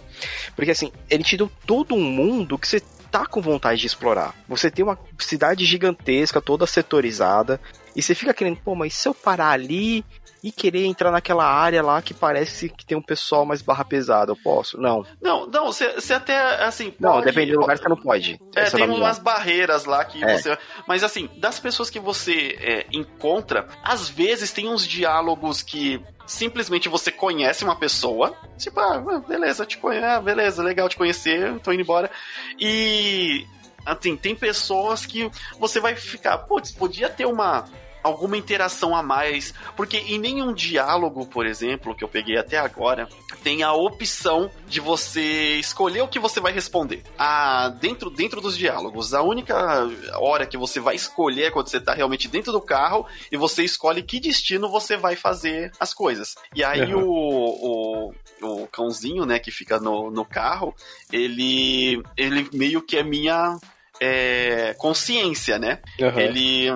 Porque 0.54 0.72
assim, 0.72 0.92
ele 1.10 1.24
te 1.24 1.38
deu 1.38 1.50
todo 1.66 1.96
um 1.96 2.04
mundo 2.04 2.60
que 2.60 2.68
você 2.68 2.82
tá 3.10 3.26
com 3.26 3.42
vontade 3.42 3.80
de 3.80 3.88
explorar. 3.88 4.36
Você 4.50 4.70
tem 4.70 4.84
uma 4.84 5.00
cidade 5.18 5.64
gigantesca, 5.64 6.42
toda 6.42 6.68
setorizada, 6.68 7.62
e 7.96 8.02
você 8.02 8.14
fica 8.14 8.34
querendo, 8.34 8.58
pô, 8.58 8.76
mas 8.76 8.94
se 8.94 9.08
eu 9.08 9.14
parar 9.14 9.52
ali 9.52 10.04
e 10.44 10.52
querer 10.52 10.86
entrar 10.86 11.12
naquela 11.12 11.46
área 11.46 11.82
lá 11.82 12.02
que 12.02 12.14
parece 12.14 12.70
que 12.70 12.86
tem 12.86 12.96
um 12.98 13.02
pessoal 13.02 13.46
mais 13.46 13.62
barra 13.62 13.84
pesada, 13.84 14.32
eu 14.32 14.36
posso? 14.36 14.80
Não. 14.80 15.04
Não, 15.22 15.48
não, 15.48 15.66
você 15.66 16.14
até, 16.14 16.38
assim... 16.64 16.94
Não, 17.00 17.14
pode, 17.14 17.26
depende 17.26 17.54
do 17.54 17.60
lugar, 17.62 17.78
você 17.78 17.90
não 17.90 17.98
pode. 17.98 18.40
É, 18.56 18.70
tem 18.70 18.88
umas 18.88 19.18
barreiras 19.18 19.86
lá 19.86 20.06
que 20.06 20.24
é. 20.24 20.38
você... 20.38 20.58
Mas, 20.88 21.04
assim, 21.04 21.30
das 21.38 21.60
pessoas 21.60 21.90
que 21.90 22.00
você 22.00 22.58
é, 22.62 22.86
encontra, 22.92 23.68
às 23.84 24.08
vezes 24.08 24.52
tem 24.52 24.68
uns 24.68 24.86
diálogos 24.86 25.64
que 25.64 26.00
simplesmente 26.28 26.90
você 26.90 27.12
conhece 27.12 27.64
uma 27.64 27.76
pessoa, 27.76 28.36
tipo, 28.58 28.80
ah, 28.80 29.24
beleza, 29.28 29.66
te 29.66 29.78
conheço, 29.78 30.06
ah, 30.06 30.22
beleza, 30.22 30.62
legal 30.62 30.90
te 30.90 30.98
conhecer, 30.98 31.60
tô 31.60 31.72
indo 31.72 31.82
embora. 31.82 32.12
E 32.60 33.46
assim, 33.86 34.18
tem 34.18 34.36
pessoas 34.36 35.06
que 35.06 35.30
você 35.60 35.80
vai 35.80 35.96
ficar, 35.96 36.40
putz, 36.40 36.72
podia 36.72 37.10
ter 37.10 37.26
uma 37.26 37.66
alguma 38.06 38.38
interação 38.38 38.96
a 38.96 39.02
mais, 39.02 39.52
porque 39.76 39.98
em 39.98 40.20
nenhum 40.20 40.54
diálogo, 40.54 41.26
por 41.26 41.46
exemplo, 41.46 41.96
que 41.96 42.04
eu 42.04 42.08
peguei 42.08 42.38
até 42.38 42.58
agora, 42.58 43.10
tem 43.44 43.64
a 43.64 43.74
opção 43.74 44.52
de 44.68 44.80
você 44.80 45.56
escolher 45.56 46.02
o 46.02 46.08
que 46.08 46.20
você 46.20 46.40
vai 46.40 46.54
responder. 46.54 47.02
Ah, 47.18 47.70
dentro, 47.82 48.12
dentro 48.12 48.40
dos 48.40 48.56
diálogos, 48.56 49.14
a 49.16 49.24
única 49.24 49.56
hora 50.20 50.46
que 50.46 50.56
você 50.56 50.80
vai 50.80 50.96
escolher 50.96 51.46
é 51.46 51.52
quando 51.52 51.68
você 51.68 51.78
está 51.78 51.96
realmente 51.96 52.28
dentro 52.28 52.52
do 52.52 52.62
carro 52.62 53.08
e 53.32 53.38
você 53.38 53.64
escolhe 53.64 54.04
que 54.04 54.20
destino 54.20 54.70
você 54.70 54.96
vai 54.96 55.16
fazer 55.16 55.72
as 55.80 55.92
coisas. 55.92 56.36
E 56.54 56.64
aí 56.64 56.94
uhum. 56.94 57.04
o, 57.04 58.14
o, 58.42 58.64
o 58.64 58.68
cãozinho, 58.68 59.26
né, 59.26 59.40
que 59.40 59.50
fica 59.50 59.80
no, 59.80 60.12
no 60.12 60.24
carro, 60.24 60.76
ele, 61.12 62.04
ele 62.16 62.48
meio 62.54 62.84
que 62.84 62.98
é 62.98 63.04
minha 63.04 63.58
é, 64.00 64.74
consciência, 64.78 65.58
né? 65.58 65.80
Uhum. 66.00 66.20
Ele 66.20 66.70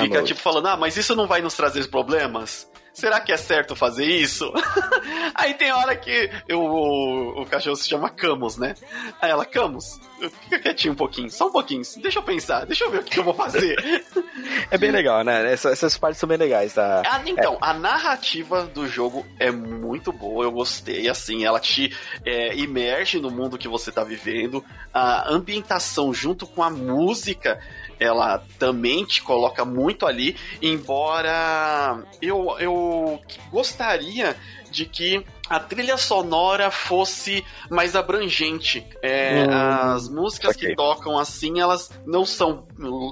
fica 0.00 0.22
tipo 0.22 0.40
falando, 0.40 0.66
ah, 0.66 0.76
mas 0.76 0.96
isso 0.96 1.14
não 1.14 1.26
vai 1.26 1.40
nos 1.40 1.54
trazer 1.54 1.88
problemas? 1.88 2.68
Será 2.96 3.20
que 3.20 3.30
é 3.30 3.36
certo 3.36 3.76
fazer 3.76 4.06
isso? 4.06 4.50
Aí 5.34 5.52
tem 5.52 5.70
hora 5.70 5.94
que 5.94 6.30
eu, 6.48 6.60
o, 6.60 7.42
o, 7.42 7.46
cachorro 7.46 7.76
se 7.76 7.88
chama 7.88 8.08
Camus, 8.08 8.56
né? 8.56 8.74
Aí 9.20 9.30
ela, 9.30 9.44
Camus, 9.44 10.00
fica 10.42 10.58
quietinho 10.58 10.94
um 10.94 10.96
pouquinho, 10.96 11.30
só 11.30 11.48
um 11.48 11.52
pouquinho, 11.52 11.82
deixa 11.98 12.18
eu 12.18 12.22
pensar, 12.22 12.64
deixa 12.64 12.84
eu 12.84 12.90
ver 12.90 13.00
o 13.00 13.04
que 13.04 13.18
eu 13.18 13.24
vou 13.24 13.34
fazer. 13.34 13.76
É 14.70 14.76
bem 14.78 14.90
legal, 14.90 15.22
né? 15.24 15.52
Essas, 15.52 15.72
essas 15.72 15.96
partes 15.96 16.18
são 16.18 16.28
bem 16.28 16.38
legais, 16.38 16.74
tá? 16.74 17.02
Ah, 17.06 17.22
então, 17.24 17.54
é. 17.54 17.58
a 17.60 17.72
narrativa 17.72 18.64
do 18.66 18.86
jogo 18.86 19.24
é 19.38 19.50
muito 19.50 20.12
boa, 20.12 20.44
eu 20.44 20.50
gostei, 20.50 21.08
assim, 21.08 21.44
ela 21.44 21.60
te 21.60 21.94
é, 22.24 22.54
imerge 22.54 23.20
no 23.20 23.30
mundo 23.30 23.58
que 23.58 23.68
você 23.68 23.92
tá 23.92 24.02
vivendo, 24.02 24.64
a 24.92 25.30
ambientação 25.30 26.12
junto 26.12 26.46
com 26.46 26.62
a 26.62 26.70
música 26.70 27.60
ela 27.98 28.42
também 28.58 29.04
te 29.04 29.22
coloca 29.22 29.64
muito 29.64 30.06
ali, 30.06 30.36
embora 30.60 32.02
eu, 32.20 32.56
eu 32.58 33.20
gostaria 33.50 34.36
de 34.70 34.84
que 34.84 35.24
a 35.48 35.60
trilha 35.60 35.96
sonora 35.96 36.70
fosse 36.70 37.44
mais 37.70 37.94
abrangente. 37.96 38.86
É, 39.02 39.44
hum, 39.44 39.94
as 39.94 40.08
músicas 40.08 40.56
okay. 40.56 40.70
que 40.70 40.76
tocam 40.76 41.18
assim, 41.18 41.60
elas 41.60 41.90
não 42.06 42.24
são 42.24 42.66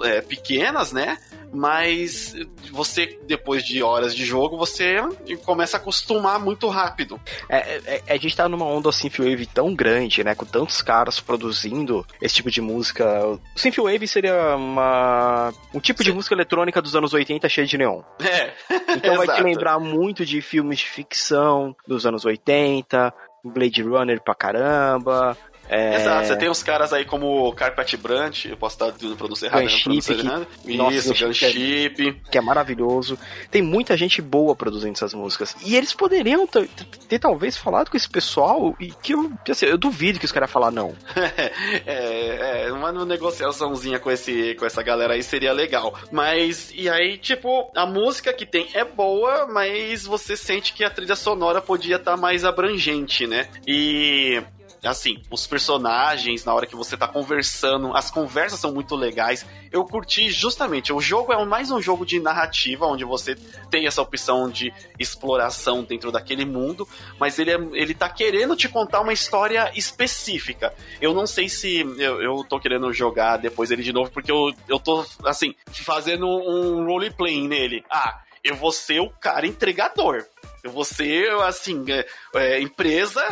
é, 0.05 0.21
pequenas, 0.21 0.93
né? 0.93 1.19
mas 1.55 2.35
você, 2.73 3.19
depois 3.27 3.65
de 3.65 3.83
horas 3.83 4.15
de 4.15 4.25
jogo, 4.25 4.59
você 4.59 4.97
começa 5.45 5.77
a 5.77 5.81
acostumar 5.81 6.39
muito 6.39 6.69
rápido. 6.69 7.21
É, 7.49 7.81
é, 7.87 8.03
é 8.07 8.15
a 8.15 8.17
gente 8.17 8.37
tá 8.37 8.49
numa 8.49 8.67
onda 8.67 8.91
Synthwave 8.91 9.47
tão 9.47 9.75
grande, 9.75 10.25
né? 10.25 10.35
Com 10.35 10.45
tantos 10.45 10.83
caras 10.83 11.21
produzindo 11.21 12.05
esse 12.21 12.35
tipo 12.35 12.51
de 12.51 12.61
música. 12.61 13.27
O 13.27 13.41
Synthwave 13.57 14.07
seria 14.09 14.57
uma, 14.57 15.53
um 15.73 15.81
tipo 15.81 16.03
Sim. 16.03 16.11
de 16.11 16.13
música 16.13 16.35
eletrônica 16.35 16.83
dos 16.83 16.97
anos 16.97 17.13
80 17.13 17.49
cheia 17.49 17.67
de 17.67 17.79
neon. 17.79 18.03
É. 18.21 18.53
Então 18.97 19.17
vai 19.17 19.29
te 19.29 19.41
lembrar 19.43 19.79
muito 19.79 20.27
de 20.27 20.43
filmes 20.43 20.81
de 20.81 20.87
ficção 20.87 21.75
dos 21.87 22.05
anos 22.05 22.24
80, 22.29 23.13
Blade 23.45 23.83
Runner 23.83 24.21
pra 24.23 24.35
caramba, 24.35 25.37
é... 25.69 25.97
Exato, 25.97 26.27
você 26.27 26.37
tem 26.37 26.51
uns 26.51 26.63
caras 26.63 26.93
aí 26.93 27.05
como 27.05 27.53
Carpet 27.55 27.97
Brant, 27.97 28.47
eu 28.47 28.57
posso 28.57 28.75
estar 28.75 28.93
pronúncia 29.17 29.47
errada, 29.47 29.63
Gunship, 29.63 30.23
né? 30.23 30.47
Que... 30.63 30.77
Nossa, 30.77 30.97
Isso, 30.97 31.15
Gunship. 31.15 32.21
Que 32.31 32.39
é 32.39 32.41
maravilhoso. 32.41 33.19
Tem 33.51 33.63
muita 33.63 33.97
gente 33.97 34.21
boa 34.21 34.55
produzindo 34.55 34.93
essas 34.93 35.15
músicas. 35.15 35.57
E 35.65 35.77
eles 35.77 35.93
poderiam 35.93 36.47
ter, 36.47 36.69
ter 37.09 37.19
talvez 37.19 37.57
falado 37.57 37.91
com 37.91 37.97
esse 37.97 38.09
pessoal 38.09 38.75
e 38.79 38.93
que 39.03 39.15
eu, 39.15 39.33
assim, 39.49 39.67
eu 39.67 39.79
duvido 39.79 40.19
que 40.19 40.25
os 40.25 40.33
caras 40.33 40.51
falar 40.51 40.71
não. 40.71 40.95
é, 41.87 42.67
é, 42.67 42.73
uma 42.73 42.93
negociaçãozinha 43.05 43.99
com, 43.99 44.11
esse, 44.11 44.55
com 44.55 44.67
essa 44.67 44.83
galera 44.83 45.15
aí 45.15 45.23
seria 45.23 45.53
legal. 45.53 45.95
Mas, 46.11 46.73
e 46.75 46.89
aí, 46.89 47.17
tipo, 47.17 47.71
a 47.75 47.87
música 47.87 48.33
que 48.33 48.47
tem 48.47 48.69
é 48.75 48.85
boa, 48.85 49.47
mas 49.47 50.05
você 50.05 50.37
sente 50.37 50.73
que 50.73 50.85
a 50.85 50.91
trilha 50.91 51.17
sonora 51.17 51.61
podia 51.61 51.97
estar 51.97 52.13
tá 52.13 52.17
mais 52.17 52.45
abrangente, 52.45 53.27
né? 53.27 53.49
E 53.67 54.43
assim, 54.85 55.23
os 55.31 55.47
personagens, 55.47 56.45
na 56.45 56.55
hora 56.55 56.67
que 56.67 56.77
você 56.77 56.97
tá 56.97 57.09
conversando, 57.09 57.95
as 57.97 58.11
conversas 58.11 58.61
são 58.61 58.73
muito 58.73 58.95
legais. 58.95 59.47
Eu 59.73 59.85
curti 59.85 60.31
justamente, 60.31 60.93
o 60.93 61.01
jogo 61.01 61.33
é 61.33 61.45
mais 61.45 61.71
um 61.71 61.81
jogo 61.81 62.05
de 62.07 62.21
narrativa, 62.21 62.87
onde 62.87 63.05
você 63.05 63.35
tem 63.71 63.87
essa 63.87 64.03
opção 64.03 64.49
de 64.49 64.73
exploração 64.99 65.83
dentro 65.83 66.13
daquele 66.13 66.45
mundo, 66.45 66.89
mas 67.19 67.39
ele, 67.39 67.51
é, 67.51 67.59
ele 67.73 67.95
tá 67.95 68.09
querendo 68.09 68.57
te 68.57 68.69
contar 68.69 69.01
uma 69.01 69.13
história 69.13 69.71
específica. 69.75 70.75
Eu 71.01 71.13
não 71.13 71.27
sei 71.27 71.49
se 71.49 71.81
eu, 71.99 72.23
eu 72.23 72.45
tô 72.49 72.61
querendo 72.61 72.93
jogar 72.93 73.39
depois 73.39 73.71
ele 73.71 73.83
de 73.83 73.93
novo, 73.93 74.11
porque 74.11 74.31
eu, 74.31 74.53
eu 74.69 74.79
tô, 74.79 75.05
assim, 75.25 75.55
fazendo 75.73 76.27
um 76.27 76.85
roleplay 76.87 77.47
nele. 77.47 77.85
Ah, 77.91 78.21
eu 78.45 78.55
vou 78.55 78.71
ser 78.71 79.01
o 79.01 79.09
cara 79.09 79.47
entregador. 79.47 80.27
Eu 80.65 80.71
vou 80.71 80.83
ser, 80.83 81.31
assim, 81.43 81.85
é, 81.93 82.07
é, 82.35 82.59
empresa. 82.59 83.23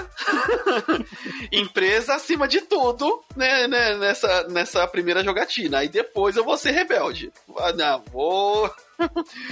empresa 1.51 2.15
acima 2.15 2.47
de 2.47 2.61
tudo, 2.61 3.25
né, 3.35 3.67
né, 3.67 3.97
nessa, 3.97 4.47
nessa 4.49 4.87
primeira 4.87 5.25
jogatina. 5.25 5.79
Aí 5.79 5.89
depois 5.89 6.37
eu 6.37 6.45
vou 6.45 6.59
ser 6.59 6.73
rebelde. 6.73 7.33
Ah, 7.57 7.73
não, 7.73 8.05
vou. 8.13 8.71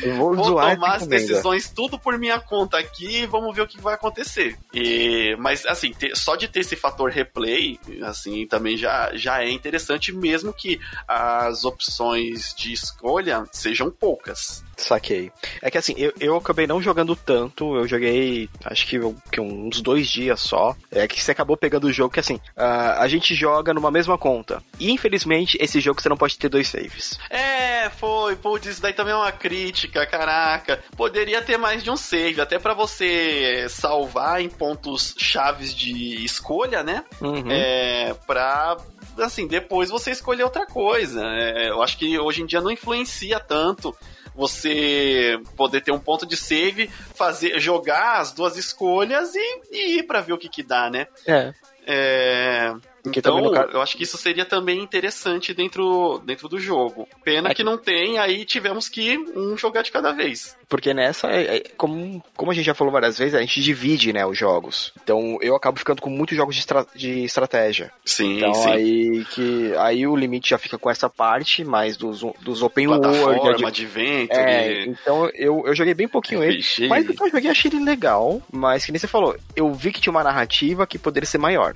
Eu 0.03 0.17
vou, 0.17 0.35
vou 0.35 0.47
tomar 0.55 0.97
as 0.97 1.07
decisões 1.07 1.71
tudo 1.71 1.99
por 1.99 2.19
minha 2.19 2.41
conta 2.41 2.79
aqui 2.79 3.23
e 3.23 3.27
vamos 3.27 3.55
ver 3.55 3.63
o 3.63 3.67
que 3.67 3.81
vai 3.81 3.95
acontecer. 3.95 4.59
E, 4.73 5.37
mas, 5.39 5.65
assim, 5.67 5.93
ter, 5.93 6.17
só 6.17 6.37
de 6.37 6.49
ter 6.49 6.61
esse 6.61 6.77
fator 6.77 7.11
replay, 7.11 7.79
assim, 8.03 8.47
também 8.47 8.77
já, 8.77 9.11
já 9.15 9.43
é 9.43 9.51
interessante, 9.51 10.13
mesmo 10.13 10.53
que 10.53 10.81
as 11.07 11.65
opções 11.65 12.55
de 12.57 12.73
escolha 12.73 13.45
sejam 13.53 13.91
poucas. 13.91 14.65
Saquei. 14.77 15.31
É 15.61 15.71
que 15.71 15.79
assim, 15.79 15.95
eu, 15.97 16.13
eu 16.19 16.37
acabei 16.37 16.67
não 16.67 16.81
jogando 16.81 17.15
tanto, 17.15 17.77
eu 17.77 17.87
joguei 17.87 18.49
acho 18.65 18.87
que, 18.87 18.99
que 19.31 19.41
uns 19.41 19.81
dois 19.81 20.09
dias 20.09 20.41
só. 20.41 20.75
É 20.91 21.07
que 21.07 21.23
você 21.23 21.33
acabou 21.33 21.57
pegando 21.57 21.87
o 21.87 21.93
jogo 21.93 22.13
que 22.15 22.21
assim, 22.21 22.37
uh, 22.57 22.99
a 22.99 23.07
gente 23.07 23.35
joga 23.35 23.75
numa 23.75 23.91
mesma 23.91 24.17
conta. 24.17 24.63
E 24.79 24.91
infelizmente, 24.91 25.59
esse 25.61 25.81
jogo 25.81 26.01
você 26.01 26.09
não 26.09 26.17
pode 26.17 26.39
ter 26.39 26.49
dois 26.49 26.69
saves. 26.69 27.19
É, 27.29 27.91
foi, 27.91 28.37
putz, 28.37 28.67
isso 28.67 28.83
daí 28.83 28.93
também 28.93 29.13
é 29.13 29.17
uma 29.17 29.33
crítica, 29.41 30.07
caraca. 30.07 30.83
Poderia 30.97 31.41
ter 31.41 31.57
mais 31.57 31.83
de 31.83 31.91
um 31.91 31.97
save, 31.97 32.41
até 32.41 32.59
para 32.59 32.75
você 32.75 33.67
salvar 33.69 34.41
em 34.41 34.49
pontos 34.49 35.15
chaves 35.19 35.75
de 35.75 36.23
escolha, 36.25 36.83
né? 36.83 37.05
Uhum. 37.21 37.51
É, 37.51 38.15
pra 38.27 38.77
assim, 39.19 39.47
depois 39.47 39.91
você 39.91 40.11
escolher 40.11 40.45
outra 40.45 40.67
coisa. 40.67 41.23
É, 41.25 41.71
eu 41.71 41.83
acho 41.83 41.97
que 41.99 42.19
hoje 42.19 42.43
em 42.43 42.47
dia 42.47 42.61
não 42.61 42.71
influencia 42.71 43.41
tanto 43.41 43.97
você 44.35 45.41
poder 45.57 45.81
ter 45.81 45.93
um 45.93 45.99
ponto 45.99 46.27
de 46.27 46.37
save, 46.37 46.89
fazer, 47.15 47.59
jogar 47.59 48.21
as 48.21 48.33
duas 48.33 48.57
escolhas 48.57 49.35
e, 49.35 49.61
e 49.71 49.99
ir 49.99 50.03
para 50.05 50.21
ver 50.21 50.33
o 50.33 50.39
que 50.39 50.49
que 50.49 50.63
dá, 50.63 50.89
né? 50.89 51.07
É. 51.27 51.53
É, 51.87 52.73
Então, 53.07 53.55
eu 53.73 53.81
acho 53.81 53.97
que 53.97 54.03
isso 54.03 54.19
seria 54.19 54.45
também 54.45 54.81
interessante 54.81 55.55
dentro, 55.55 56.21
dentro 56.25 56.49
do 56.49 56.59
jogo. 56.59 57.09
Pena 57.25 57.51
é 57.51 57.55
que 57.55 57.65
não 57.65 57.79
tem, 57.79 58.19
aí 58.19 58.45
tivemos 58.45 58.89
que 58.89 59.19
um 59.35 59.57
jogar 59.57 59.83
de 59.83 59.91
cada 59.91 60.13
vez. 60.13 60.57
Porque 60.69 60.95
nessa, 60.95 61.29
é, 61.29 61.57
é, 61.57 61.61
como, 61.77 62.23
como 62.37 62.53
a 62.53 62.55
gente 62.55 62.65
já 62.65 62.75
falou 62.75 62.93
várias 62.93 63.19
vezes, 63.19 63.35
a 63.35 63.41
gente 63.41 63.61
divide, 63.61 64.13
né, 64.13 64.25
os 64.25 64.39
jogos. 64.39 64.93
Então 65.03 65.39
eu 65.41 65.57
acabo 65.57 65.79
ficando 65.79 66.01
com 66.01 66.11
muitos 66.11 66.37
jogos 66.37 66.55
de, 66.55 66.61
estra 66.61 66.87
de 66.95 67.25
estratégia. 67.25 67.91
Sim, 68.05 68.37
então, 68.37 68.55
sim. 68.55 68.71
Aí, 68.71 69.25
que, 69.25 69.75
aí 69.79 70.07
o 70.07 70.15
limite 70.15 70.51
já 70.51 70.59
fica 70.59 70.79
com 70.79 70.89
essa 70.89 71.11
parte, 71.11 71.65
mais 71.65 71.97
dos, 71.97 72.23
dos 72.41 72.63
open 72.63 72.89
world. 72.89 73.65
Adventure. 73.65 74.39
É, 74.39 74.85
então 74.85 75.29
eu, 75.35 75.65
eu 75.67 75.75
joguei 75.75 75.95
bem 75.95 76.07
pouquinho 76.07 76.43
ele. 76.43 76.63
Mas 76.89 77.07
eu 77.09 77.29
joguei, 77.29 77.51
achei 77.51 77.71
ele 77.71 77.85
legal. 77.85 78.41
Mas 78.53 78.85
que 78.85 78.93
nem 78.93 78.99
você 78.99 79.09
falou, 79.09 79.37
eu 79.57 79.73
vi 79.75 79.93
que 79.93 80.01
tinha 80.01 80.13
uma 80.13 80.25
narrativa 80.25 80.87
que 80.87 80.99
poderia 80.99 81.27
ser 81.27 81.39
maior. 81.39 81.75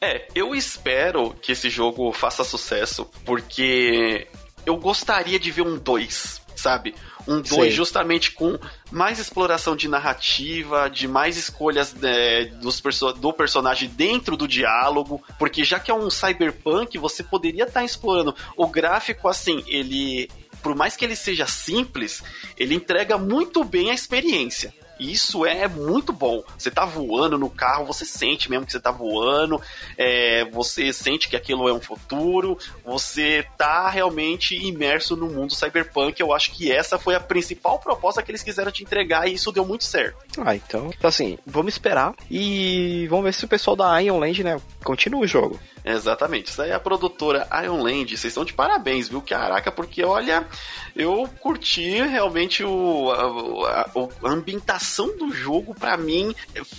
É, 0.00 0.26
eu 0.34 0.54
espero 0.60 1.34
que 1.42 1.52
esse 1.52 1.68
jogo 1.68 2.12
faça 2.12 2.44
sucesso, 2.44 3.10
porque 3.24 4.28
eu 4.64 4.76
gostaria 4.76 5.40
de 5.40 5.50
ver 5.50 5.62
um 5.62 5.78
2, 5.78 6.42
sabe? 6.54 6.94
Um 7.26 7.40
2 7.40 7.72
justamente 7.72 8.32
com 8.32 8.58
mais 8.90 9.18
exploração 9.18 9.74
de 9.74 9.88
narrativa, 9.88 10.88
de 10.88 11.08
mais 11.08 11.36
escolhas 11.36 11.92
né, 11.94 12.44
dos 12.44 12.80
perso 12.80 13.12
do 13.12 13.32
personagem 13.32 13.88
dentro 13.88 14.36
do 14.36 14.46
diálogo, 14.46 15.22
porque 15.38 15.64
já 15.64 15.80
que 15.80 15.90
é 15.90 15.94
um 15.94 16.10
cyberpunk, 16.10 16.98
você 16.98 17.22
poderia 17.22 17.64
estar 17.64 17.80
tá 17.80 17.84
explorando 17.84 18.34
o 18.56 18.66
gráfico 18.66 19.28
assim, 19.28 19.64
ele 19.66 20.28
por 20.62 20.74
mais 20.74 20.94
que 20.94 21.06
ele 21.06 21.16
seja 21.16 21.46
simples, 21.46 22.22
ele 22.54 22.74
entrega 22.74 23.16
muito 23.16 23.64
bem 23.64 23.90
a 23.90 23.94
experiência. 23.94 24.74
E 25.00 25.10
isso 25.10 25.46
é 25.46 25.66
muito 25.66 26.12
bom. 26.12 26.42
Você 26.56 26.70
tá 26.70 26.84
voando 26.84 27.38
no 27.38 27.48
carro, 27.48 27.86
você 27.86 28.04
sente 28.04 28.50
mesmo 28.50 28.66
que 28.66 28.72
você 28.72 28.80
tá 28.80 28.90
voando, 28.90 29.60
é, 29.96 30.44
você 30.50 30.92
sente 30.92 31.28
que 31.28 31.34
aquilo 31.34 31.66
é 31.68 31.72
um 31.72 31.80
futuro, 31.80 32.58
você 32.84 33.46
tá 33.56 33.88
realmente 33.88 34.54
imerso 34.54 35.16
no 35.16 35.26
mundo 35.26 35.54
cyberpunk. 35.54 36.20
Eu 36.20 36.34
acho 36.34 36.52
que 36.52 36.70
essa 36.70 36.98
foi 36.98 37.14
a 37.14 37.20
principal 37.20 37.78
proposta 37.78 38.22
que 38.22 38.30
eles 38.30 38.42
quiseram 38.42 38.70
te 38.70 38.82
entregar 38.82 39.26
e 39.26 39.34
isso 39.34 39.50
deu 39.50 39.64
muito 39.64 39.84
certo. 39.84 40.18
Ah, 40.38 40.54
então, 40.54 40.90
assim, 41.02 41.38
vamos 41.46 41.72
esperar 41.72 42.14
e 42.30 43.06
vamos 43.08 43.24
ver 43.24 43.34
se 43.34 43.44
o 43.46 43.48
pessoal 43.48 43.74
da 43.74 43.98
Ion 44.00 44.18
Land, 44.18 44.44
né, 44.44 44.60
continua 44.84 45.22
o 45.22 45.26
jogo. 45.26 45.58
Exatamente. 45.84 46.50
Isso 46.50 46.62
aí 46.62 46.70
é 46.70 46.74
a 46.74 46.80
produtora 46.80 47.48
Ion 47.64 47.82
Land. 47.82 48.16
Vocês 48.16 48.32
estão 48.32 48.44
de 48.44 48.52
parabéns, 48.52 49.08
viu? 49.08 49.22
Caraca, 49.22 49.72
porque 49.72 50.04
olha, 50.04 50.46
eu 50.94 51.28
curti 51.40 52.02
realmente 52.02 52.62
o, 52.62 53.10
a, 53.10 53.80
a, 53.80 54.28
a 54.28 54.30
ambientação 54.30 55.16
do 55.16 55.32
jogo, 55.32 55.74
para 55.74 55.96
mim, 55.96 56.34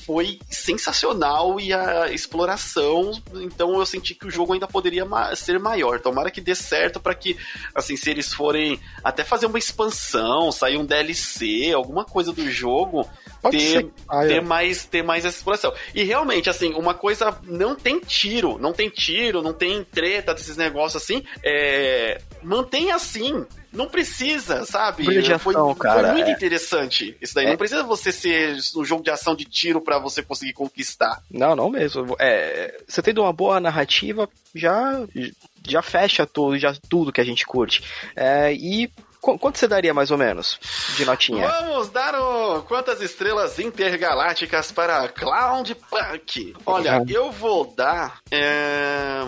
foi 0.06 0.40
sensacional 0.50 1.60
e 1.60 1.74
a 1.74 2.12
exploração. 2.12 3.12
Então 3.36 3.80
eu 3.80 3.86
senti 3.86 4.14
que 4.14 4.28
o 4.28 4.32
jogo 4.32 4.54
ainda 4.54 4.68
poderia 4.68 5.06
ma 5.06 5.36
ser 5.36 5.60
maior. 5.60 6.00
Tomara 6.00 6.30
que 6.32 6.42
dê 6.42 6.54
certo 6.54 7.00
para 7.00 7.16
que, 7.16 7.38
assim, 7.74 7.96
se 7.98 8.10
eles 8.10 8.34
forem 8.34 8.80
até 9.04 9.24
fazer 9.24 9.48
uma 9.48 9.60
expansão, 9.60 10.52
sair 10.52 10.78
um 10.78 10.86
DLC, 10.86 11.72
alguma 11.74 12.06
coisa 12.06 12.32
do 12.32 12.50
jogo, 12.50 13.08
ter, 13.50 13.90
ah, 14.08 14.26
é. 14.26 14.28
ter, 14.28 14.42
mais, 14.42 14.86
ter 14.86 15.04
mais 15.04 15.26
essa 15.26 15.38
exploração. 15.38 15.74
E 15.96 16.04
realmente, 16.04 16.50
assim, 16.50 16.74
uma 16.74 16.94
coisa 16.94 17.36
não 17.44 17.76
tem 17.76 18.00
tiro, 18.00 18.60
não 18.60 18.74
tem 18.74 18.91
tiro, 18.92 19.42
não 19.42 19.54
tem 19.54 19.84
treta 19.84 20.34
desses 20.34 20.58
negócios 20.58 21.02
assim. 21.02 21.24
É, 21.44 22.22
mantém 22.44 22.92
assim. 22.92 23.46
Não 23.72 23.88
precisa, 23.88 24.66
sabe? 24.66 25.06
Foi, 25.40 25.76
cara, 25.76 26.02
foi 26.02 26.12
muito 26.12 26.30
é. 26.30 26.34
interessante 26.34 27.16
isso 27.22 27.34
daí. 27.34 27.46
É. 27.46 27.50
Não 27.52 27.58
precisa 27.58 27.84
você 27.84 28.12
ser 28.12 28.58
um 28.76 28.84
jogo 28.84 29.02
de 29.02 29.10
ação 29.10 29.34
de 29.34 29.46
tiro 29.46 29.80
para 29.80 29.98
você 29.98 30.22
conseguir 30.22 30.52
conquistar. 30.52 31.24
Não, 31.32 31.56
não 31.56 31.70
mesmo. 31.70 32.16
É, 32.20 32.82
você 32.86 33.02
tendo 33.02 33.22
uma 33.22 33.32
boa 33.32 33.62
narrativa, 33.62 34.28
já 34.54 35.02
já 35.66 35.82
fecha 35.82 36.26
tudo, 36.26 36.58
já 36.58 36.76
tudo 36.90 37.14
que 37.14 37.22
a 37.22 37.24
gente 37.24 37.46
curte. 37.46 37.82
É, 38.14 38.54
e 38.54 38.92
Quanto 39.22 39.60
você 39.60 39.68
daria 39.68 39.94
mais 39.94 40.10
ou 40.10 40.18
menos 40.18 40.60
de 40.98 41.06
notinha? 41.06 41.48
Vamos 41.48 41.90
dar 41.92 42.16
o... 42.20 42.64
quantas 42.64 43.02
estrelas 43.02 43.60
intergalácticas 43.60 44.72
para 44.72 45.08
Cloud 45.10 45.76
Punk? 45.76 46.56
Olha, 46.66 46.98
uhum. 46.98 47.06
eu 47.08 47.32
vou 47.32 47.72
dar. 47.78 48.18
É... 48.32 49.22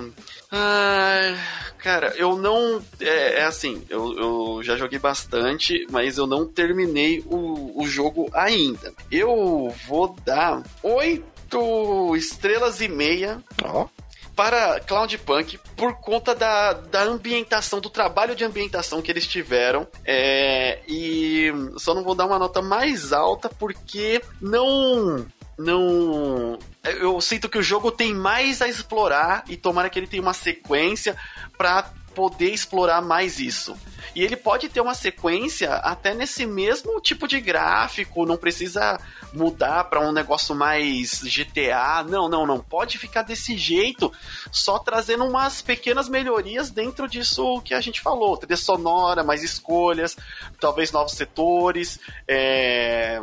Ah, 0.52 1.38
cara, 1.78 2.12
eu 2.16 2.36
não. 2.36 2.82
É, 3.00 3.42
é 3.42 3.44
assim, 3.44 3.86
eu, 3.88 4.18
eu, 4.18 4.64
já 4.64 4.76
joguei 4.76 4.98
bastante, 4.98 5.86
mas 5.92 6.18
eu 6.18 6.26
não 6.26 6.48
terminei 6.48 7.24
o, 7.28 7.80
o 7.80 7.88
jogo 7.88 8.32
ainda. 8.34 8.92
Eu 9.12 9.72
vou 9.88 10.16
dar 10.26 10.64
oito 10.82 12.16
estrelas 12.16 12.82
e 12.82 12.88
meia. 12.88 13.44
Ó. 13.64 13.84
Oh 13.84 14.03
para 14.36 14.80
Cloudpunk 14.80 15.60
por 15.76 15.96
conta 15.96 16.34
da, 16.34 16.74
da 16.74 17.04
ambientação, 17.04 17.80
do 17.80 17.90
trabalho 17.90 18.36
de 18.36 18.44
ambientação 18.44 19.02
que 19.02 19.12
eles 19.12 19.28
tiveram. 19.28 19.88
É, 20.06 20.80
e 20.88 21.52
só 21.78 21.94
não 21.94 22.04
vou 22.04 22.16
dar 22.16 22.26
uma 22.26 22.40
nota 22.40 22.62
mais 22.62 23.14
alta 23.14 23.50
porque 23.50 24.22
não. 24.42 25.26
Não. 25.58 26.58
Eu 26.84 27.22
sinto 27.22 27.48
que 27.48 27.60
o 27.60 27.64
jogo 27.64 27.92
tem 27.92 28.14
mais 28.14 28.62
a 28.62 28.68
explorar 28.68 29.44
e 29.48 29.56
tomara 29.56 29.90
que 29.90 30.00
ele 30.00 30.08
tenha 30.08 30.22
uma 30.22 30.34
sequência 30.34 31.16
para 31.58 31.84
poder 32.16 32.52
explorar 32.52 33.02
mais 33.02 33.40
isso. 33.40 33.76
E 34.16 34.24
ele 34.24 34.36
pode 34.36 34.70
ter 34.70 34.82
uma 34.82 34.94
sequência 34.94 35.74
até 35.76 36.14
nesse 36.14 36.46
mesmo 36.46 37.00
tipo 37.02 37.28
de 37.28 37.40
gráfico, 37.40 38.26
não 38.26 38.38
precisa 38.38 39.00
mudar 39.34 39.86
para 39.86 40.00
um 40.00 40.12
negócio 40.12 40.56
mais 40.56 41.22
GTA. 41.24 42.04
Não, 42.08 42.30
não, 42.30 42.46
não. 42.46 42.60
Pode 42.60 42.98
ficar 42.98 43.24
desse 43.24 43.58
jeito, 43.58 44.12
só 44.52 44.78
trazendo 44.80 45.26
umas 45.26 45.62
pequenas 45.62 46.08
melhorias 46.08 46.70
dentro 46.70 47.08
disso 47.08 47.62
que 47.62 47.74
a 47.74 47.82
gente 47.82 48.00
falou. 48.00 48.38
Trilha 48.38 48.56
sonora, 48.58 49.24
mais 49.24 49.44
escolhas, 49.44 50.16
talvez 50.60 50.92
novos 50.92 51.14
setores, 51.14 52.00
é, 52.28 53.22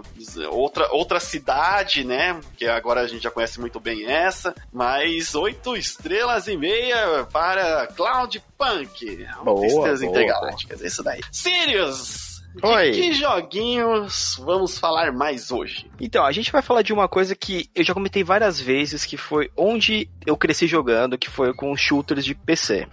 outra, 0.51 0.93
outra 0.93 1.21
cidade, 1.21 2.05
né? 2.05 2.41
Que 2.57 2.67
agora 2.67 3.03
a 3.03 3.07
gente 3.07 3.23
já 3.23 3.31
conhece 3.31 3.61
muito 3.61 3.79
bem 3.79 4.07
essa. 4.07 4.55
Mais 4.73 5.35
oito 5.35 5.77
estrelas 5.77 6.49
e 6.49 6.57
meia 6.57 7.27
para 7.33 7.87
Cloud 7.89 8.43
Punk. 8.59 9.27
Boa, 9.43 9.61
Tristeza 9.61 10.05
boa, 10.05 10.11
intergalácticas, 10.11 10.70
boa. 10.77 10.87
isso 10.87 11.03
daí. 11.03 11.21
Sirius! 11.33 12.31
Oi. 12.63 12.91
De 12.91 13.01
que 13.01 13.13
joguinhos 13.13 14.41
vamos 14.45 14.77
falar 14.77 15.13
mais 15.13 15.53
hoje? 15.53 15.89
Então, 16.01 16.25
a 16.25 16.33
gente 16.33 16.51
vai 16.51 16.61
falar 16.61 16.83
de 16.83 16.93
uma 16.93 17.09
coisa 17.09 17.37
que 17.37 17.71
eu 17.75 17.85
já 17.85 17.95
comentei 17.95 18.25
várias 18.25 18.61
vezes, 18.61 19.05
que 19.05 19.17
foi 19.17 19.51
onde 19.57 20.09
eu 20.27 20.37
cresci 20.37 20.67
jogando, 20.67 21.17
que 21.17 21.31
foi 21.31 21.55
com 21.55 21.77
shooters 21.77 22.25
de 22.25 22.35
PC. 22.35 22.89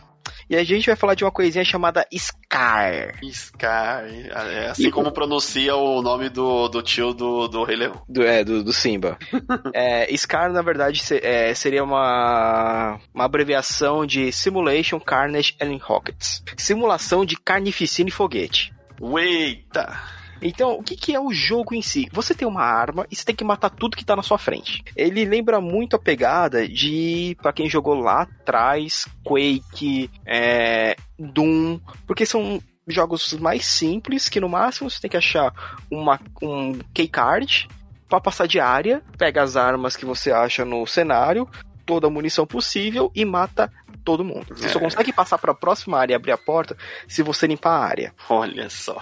E 0.49 0.55
a 0.55 0.63
gente 0.63 0.85
vai 0.85 0.95
falar 0.95 1.13
de 1.13 1.23
uma 1.23 1.31
coisinha 1.31 1.65
chamada 1.65 2.07
Scar. 2.13 3.19
Scar. 3.31 4.05
É 4.05 4.69
assim 4.69 4.87
e 4.87 4.91
como 4.91 5.11
pronuncia 5.11 5.75
o 5.75 6.01
nome 6.01 6.29
do, 6.29 6.67
do 6.69 6.81
tio 6.81 7.13
do, 7.13 7.47
do 7.47 7.63
Rei 7.63 7.75
Leão. 7.75 8.01
Do, 8.07 8.23
é, 8.23 8.43
do, 8.43 8.63
do 8.63 8.71
Simba. 8.71 9.17
é, 9.73 10.07
Scar, 10.15 10.51
na 10.51 10.61
verdade, 10.61 11.01
é, 11.21 11.53
seria 11.53 11.83
uma, 11.83 12.99
uma 13.13 13.25
abreviação 13.25 14.05
de 14.05 14.31
Simulation 14.31 14.99
Carnage 14.99 15.55
and 15.61 15.77
Rockets. 15.81 16.43
Simulação 16.57 17.25
de 17.25 17.35
carnificina 17.35 18.09
e 18.09 18.11
foguete. 18.11 18.73
Eita! 19.01 20.16
Então, 20.41 20.77
o 20.77 20.83
que, 20.83 20.95
que, 20.95 21.15
é 21.15 21.19
o 21.19 21.31
jogo 21.31 21.73
em 21.73 21.81
si? 21.81 22.07
Você 22.11 22.33
tem 22.33 22.47
uma 22.47 22.63
arma 22.63 23.05
e 23.09 23.15
você 23.15 23.25
tem 23.25 23.35
que 23.35 23.43
matar 23.43 23.69
tudo 23.69 23.97
que 23.97 24.05
tá 24.05 24.15
na 24.15 24.23
sua 24.23 24.37
frente. 24.37 24.83
Ele 24.95 25.25
lembra 25.25 25.59
muito 25.59 25.95
a 25.95 25.99
pegada 25.99 26.67
de, 26.67 27.37
para 27.41 27.53
quem 27.53 27.69
jogou 27.69 27.95
lá 27.95 28.21
atrás, 28.21 29.07
Quake, 29.23 30.09
é, 30.25 30.95
Doom, 31.17 31.79
porque 32.05 32.25
são 32.25 32.61
jogos 32.87 33.33
mais 33.33 33.65
simples 33.65 34.29
que 34.29 34.39
no 34.39 34.47
máximo 34.47 34.89
você 34.89 34.99
tem 35.01 35.09
que 35.09 35.17
achar 35.17 35.53
uma, 35.91 36.19
um 36.41 36.79
keycard 36.93 37.67
para 38.07 38.21
passar 38.21 38.47
de 38.47 38.59
área, 38.59 39.03
pega 39.17 39.43
as 39.43 39.57
armas 39.57 39.97
que 39.97 40.05
você 40.05 40.31
acha 40.31 40.63
no 40.63 40.87
cenário, 40.87 41.47
toda 41.87 42.05
a 42.05 42.09
munição 42.09 42.45
possível 42.45 43.09
e 43.15 43.23
mata 43.23 43.71
todo 44.03 44.23
mundo. 44.23 44.55
Você 44.55 44.67
é. 44.67 44.69
só 44.69 44.79
consegue 44.79 45.11
passar 45.11 45.37
para 45.37 45.51
a 45.51 45.55
próxima 45.55 45.97
área 45.97 46.13
e 46.13 46.15
abrir 46.15 46.31
a 46.31 46.37
porta 46.37 46.77
se 47.07 47.23
você 47.23 47.47
limpar 47.47 47.71
a 47.71 47.85
área. 47.85 48.13
Olha 48.29 48.69
só. 48.69 49.01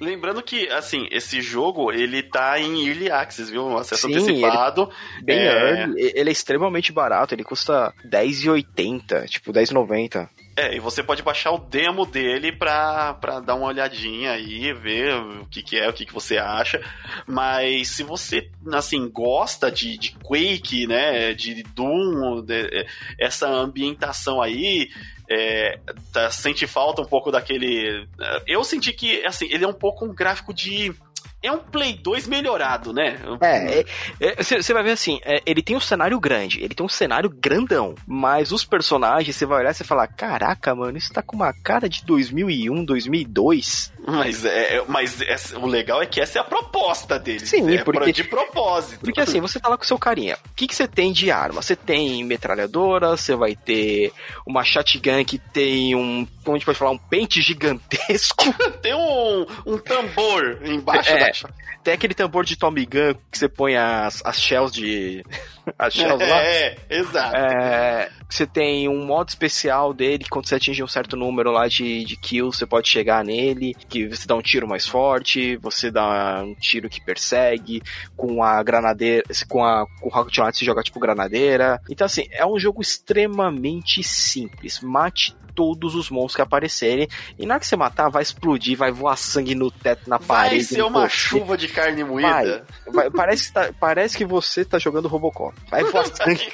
Lembrando 0.00 0.42
que, 0.42 0.68
assim, 0.70 1.06
esse 1.10 1.42
jogo, 1.42 1.92
ele 1.92 2.22
tá 2.22 2.58
em 2.58 2.88
Early 2.88 3.10
Access, 3.10 3.50
viu? 3.50 3.64
Um 3.64 3.76
acesso 3.76 4.08
Sim, 4.08 4.14
antecipado. 4.14 4.90
Ele, 5.18 5.24
bem 5.24 5.38
é... 5.38 5.80
early. 5.82 6.12
Ele 6.14 6.28
é 6.28 6.32
extremamente 6.32 6.92
barato, 6.92 7.34
ele 7.34 7.44
custa 7.44 7.92
R$10,80, 8.04 9.28
tipo 9.28 9.52
R$10,90. 9.52 10.28
É, 10.54 10.76
e 10.76 10.80
você 10.80 11.02
pode 11.02 11.22
baixar 11.22 11.50
o 11.52 11.58
demo 11.58 12.04
dele 12.04 12.52
pra, 12.52 13.14
pra 13.14 13.40
dar 13.40 13.54
uma 13.54 13.68
olhadinha 13.68 14.32
aí, 14.32 14.72
ver 14.74 15.14
o 15.14 15.46
que, 15.46 15.62
que 15.62 15.78
é, 15.78 15.88
o 15.88 15.92
que, 15.94 16.04
que 16.04 16.12
você 16.12 16.36
acha. 16.36 16.82
Mas 17.26 17.88
se 17.88 18.02
você, 18.02 18.50
assim, 18.72 19.08
gosta 19.08 19.70
de, 19.72 19.96
de 19.96 20.14
Quake, 20.22 20.86
né, 20.86 21.32
de 21.32 21.62
Doom, 21.62 22.42
de, 22.42 22.86
essa 23.18 23.48
ambientação 23.48 24.42
aí, 24.42 24.90
é, 25.30 25.80
tá, 26.12 26.30
sente 26.30 26.66
falta 26.66 27.00
um 27.00 27.06
pouco 27.06 27.30
daquele... 27.30 28.06
Eu 28.46 28.62
senti 28.62 28.92
que, 28.92 29.24
assim, 29.24 29.46
ele 29.50 29.64
é 29.64 29.68
um 29.68 29.72
pouco 29.72 30.04
um 30.04 30.14
gráfico 30.14 30.52
de 30.52 30.94
é 31.42 31.50
um 31.50 31.58
Play 31.58 31.94
2 31.94 32.26
melhorado, 32.28 32.92
né? 32.92 33.18
É, 33.40 34.42
você 34.42 34.54
é, 34.54 34.58
é, 34.58 34.74
vai 34.74 34.82
ver 34.82 34.92
assim, 34.92 35.20
é, 35.24 35.42
ele 35.44 35.62
tem 35.62 35.76
um 35.76 35.80
cenário 35.80 36.18
grande, 36.20 36.62
ele 36.62 36.74
tem 36.74 36.84
um 36.86 36.88
cenário 36.88 37.28
grandão, 37.28 37.94
mas 38.06 38.52
os 38.52 38.64
personagens, 38.64 39.34
você 39.34 39.44
vai 39.44 39.60
olhar 39.60 39.72
e 39.72 39.74
você 39.74 39.84
falar, 39.84 40.06
caraca, 40.06 40.74
mano, 40.74 40.96
isso 40.96 41.12
tá 41.12 41.22
com 41.22 41.36
uma 41.36 41.52
cara 41.52 41.88
de 41.88 42.04
2001, 42.04 42.84
2002. 42.84 43.92
Mas, 44.06 44.44
é, 44.44 44.76
é 44.76 44.84
mas 44.88 45.20
essa, 45.22 45.58
o 45.58 45.66
legal 45.66 46.02
é 46.02 46.06
que 46.06 46.20
essa 46.20 46.38
é 46.38 46.40
a 46.40 46.44
proposta 46.44 47.18
dele. 47.18 47.46
Sim, 47.46 47.72
é 47.74 47.84
porque, 47.84 48.12
de 48.12 48.24
propósito. 48.24 49.00
Porque 49.00 49.20
assim, 49.20 49.40
você 49.40 49.60
tá 49.60 49.68
lá 49.68 49.78
com 49.78 49.84
seu 49.84 49.98
carinha. 49.98 50.36
O 50.50 50.54
que, 50.54 50.66
que 50.66 50.74
você 50.74 50.88
tem 50.88 51.12
de 51.12 51.30
arma? 51.30 51.62
Você 51.62 51.76
tem 51.76 52.24
metralhadora, 52.24 53.16
você 53.16 53.36
vai 53.36 53.54
ter 53.54 54.12
uma 54.46 54.64
shotgun 54.64 55.24
que 55.24 55.38
tem 55.38 55.94
um, 55.94 56.26
como 56.44 56.56
a 56.56 56.58
gente 56.58 56.66
pode 56.66 56.78
falar, 56.78 56.90
um 56.90 56.98
pente 56.98 57.40
gigantesco. 57.40 58.44
tem 58.82 58.94
um, 58.94 59.46
um 59.64 59.78
tambor 59.78 60.58
embaixo 60.64 61.10
é, 61.10 61.30
da 61.30 61.48
Tem 61.84 61.94
aquele 61.94 62.14
tambor 62.14 62.44
de 62.44 62.56
Tommy 62.56 62.84
Gun 62.84 63.14
que 63.30 63.38
você 63.38 63.48
põe 63.48 63.76
as, 63.76 64.24
as 64.24 64.40
shells 64.40 64.74
de. 64.74 65.24
as 65.78 65.94
shells 65.94 66.24
lá. 66.24 66.42
É, 66.42 66.76
exato. 66.90 67.36
É, 67.36 68.10
você 68.28 68.46
tem 68.46 68.88
um 68.88 69.04
modo 69.04 69.28
especial 69.28 69.94
dele, 69.94 70.24
quando 70.28 70.48
você 70.48 70.56
atinge 70.56 70.82
um 70.82 70.88
certo 70.88 71.16
número 71.16 71.52
lá 71.52 71.68
de, 71.68 72.04
de 72.04 72.16
kills, 72.16 72.58
você 72.58 72.66
pode 72.66 72.88
chegar 72.88 73.24
nele, 73.24 73.76
que 73.92 74.08
você 74.08 74.26
dá 74.26 74.34
um 74.34 74.40
tiro 74.40 74.66
mais 74.66 74.86
forte, 74.86 75.56
você 75.56 75.90
dá 75.90 76.42
um 76.42 76.54
tiro 76.54 76.88
que 76.88 77.04
persegue, 77.04 77.82
com 78.16 78.42
a 78.42 78.62
granadeira, 78.62 79.24
com 79.46 79.62
a 79.62 79.86
com 80.00 80.08
o 80.08 80.10
Rocket 80.10 80.38
Launcher 80.38 80.58
você 80.58 80.64
joga 80.64 80.82
tipo 80.82 80.98
granadeira. 80.98 81.78
Então 81.90 82.06
assim, 82.06 82.26
é 82.30 82.46
um 82.46 82.58
jogo 82.58 82.80
extremamente 82.80 84.02
simples. 84.02 84.80
Mate 84.80 85.36
todos 85.54 85.94
os 85.94 86.10
monstros 86.10 86.36
que 86.36 86.42
aparecerem. 86.42 87.08
E 87.38 87.46
na 87.46 87.54
hora 87.54 87.60
que 87.60 87.66
você 87.66 87.76
matar, 87.76 88.08
vai 88.08 88.22
explodir, 88.22 88.76
vai 88.76 88.90
voar 88.90 89.16
sangue 89.16 89.54
no 89.54 89.70
teto, 89.70 90.08
na 90.08 90.18
vai 90.18 90.26
parede. 90.26 90.64
Vai 90.64 90.74
ser 90.74 90.82
uma 90.82 91.08
chuva 91.08 91.56
de 91.56 91.68
carne 91.68 92.04
moída. 92.04 92.64
Vai, 92.86 92.92
vai, 92.94 93.10
parece, 93.10 93.48
que 93.48 93.52
tá, 93.52 93.70
parece 93.78 94.16
que 94.16 94.24
você 94.24 94.64
tá 94.64 94.78
jogando 94.78 95.08
Robocop. 95.08 95.54
Vai 95.70 95.84
voar 95.84 96.06
sangue. 96.14 96.50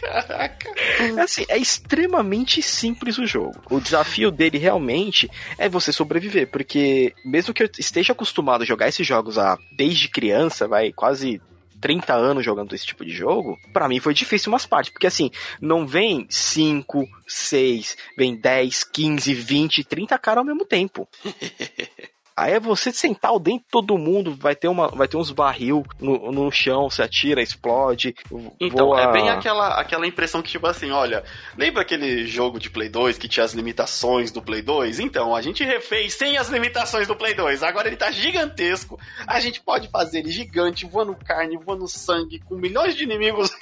Caraca. 0.00 0.70
É 0.98 1.20
assim, 1.20 1.44
é 1.48 1.58
extremamente 1.58 2.62
simples 2.62 3.18
o 3.18 3.26
jogo. 3.26 3.60
O 3.70 3.80
desafio 3.80 4.30
dele 4.30 4.58
realmente 4.58 5.30
é 5.58 5.68
você 5.68 5.92
sobreviver, 5.92 6.48
porque 6.50 7.14
mesmo 7.24 7.54
que 7.54 7.62
eu 7.62 7.70
esteja 7.78 8.12
acostumado 8.12 8.62
a 8.62 8.66
jogar 8.66 8.88
esses 8.88 9.06
jogos 9.06 9.38
a, 9.38 9.58
desde 9.76 10.08
criança, 10.08 10.68
vai 10.68 10.92
quase 10.92 11.40
30 11.84 12.14
anos 12.14 12.42
jogando 12.42 12.74
esse 12.74 12.86
tipo 12.86 13.04
de 13.04 13.10
jogo, 13.10 13.58
para 13.70 13.86
mim 13.86 14.00
foi 14.00 14.14
difícil 14.14 14.50
umas 14.50 14.64
partes, 14.64 14.90
porque 14.90 15.06
assim, 15.06 15.30
não 15.60 15.86
vem 15.86 16.26
5, 16.30 17.06
6, 17.26 17.98
vem 18.16 18.34
10, 18.34 18.84
15, 18.84 19.34
20, 19.34 19.84
30 19.84 20.18
caras 20.18 20.38
ao 20.38 20.46
mesmo 20.46 20.64
tempo. 20.64 21.06
Aí 22.36 22.54
é 22.54 22.60
você 22.60 22.92
sentar 22.92 23.32
o 23.32 23.38
dentro 23.38 23.60
de 23.60 23.70
todo 23.70 23.96
mundo, 23.96 24.34
vai 24.34 24.56
ter, 24.56 24.66
uma, 24.66 24.88
vai 24.88 25.06
ter 25.06 25.16
uns 25.16 25.30
barril 25.30 25.84
no, 26.00 26.32
no 26.32 26.50
chão, 26.50 26.90
se 26.90 27.00
atira, 27.00 27.40
explode. 27.40 28.14
Então, 28.60 28.88
voa... 28.88 29.02
é 29.02 29.12
bem 29.12 29.30
aquela, 29.30 29.80
aquela 29.80 30.04
impressão 30.04 30.42
que, 30.42 30.50
tipo 30.50 30.66
assim, 30.66 30.90
olha, 30.90 31.22
lembra 31.56 31.82
aquele 31.82 32.26
jogo 32.26 32.58
de 32.58 32.70
Play 32.70 32.88
2 32.88 33.18
que 33.18 33.28
tinha 33.28 33.44
as 33.44 33.54
limitações 33.54 34.32
do 34.32 34.42
Play 34.42 34.62
2? 34.62 34.98
Então, 34.98 35.34
a 35.34 35.40
gente 35.40 35.62
refez 35.62 36.14
sem 36.14 36.36
as 36.36 36.48
limitações 36.48 37.06
do 37.06 37.14
Play 37.14 37.34
2. 37.34 37.62
Agora 37.62 37.86
ele 37.86 37.96
tá 37.96 38.10
gigantesco. 38.10 38.98
A 39.26 39.38
gente 39.38 39.60
pode 39.60 39.88
fazer 39.88 40.18
ele 40.18 40.32
gigante, 40.32 40.86
voando 40.86 41.14
carne, 41.14 41.56
voando 41.56 41.86
sangue, 41.86 42.40
com 42.40 42.56
milhões 42.56 42.96
de 42.96 43.04
inimigos. 43.04 43.48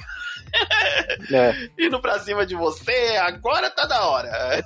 é. 1.32 1.68
Indo 1.78 2.00
pra 2.00 2.18
cima 2.18 2.44
de 2.44 2.54
você, 2.54 3.16
agora 3.20 3.70
tá 3.70 3.86
da 3.86 4.04
hora. 4.06 4.64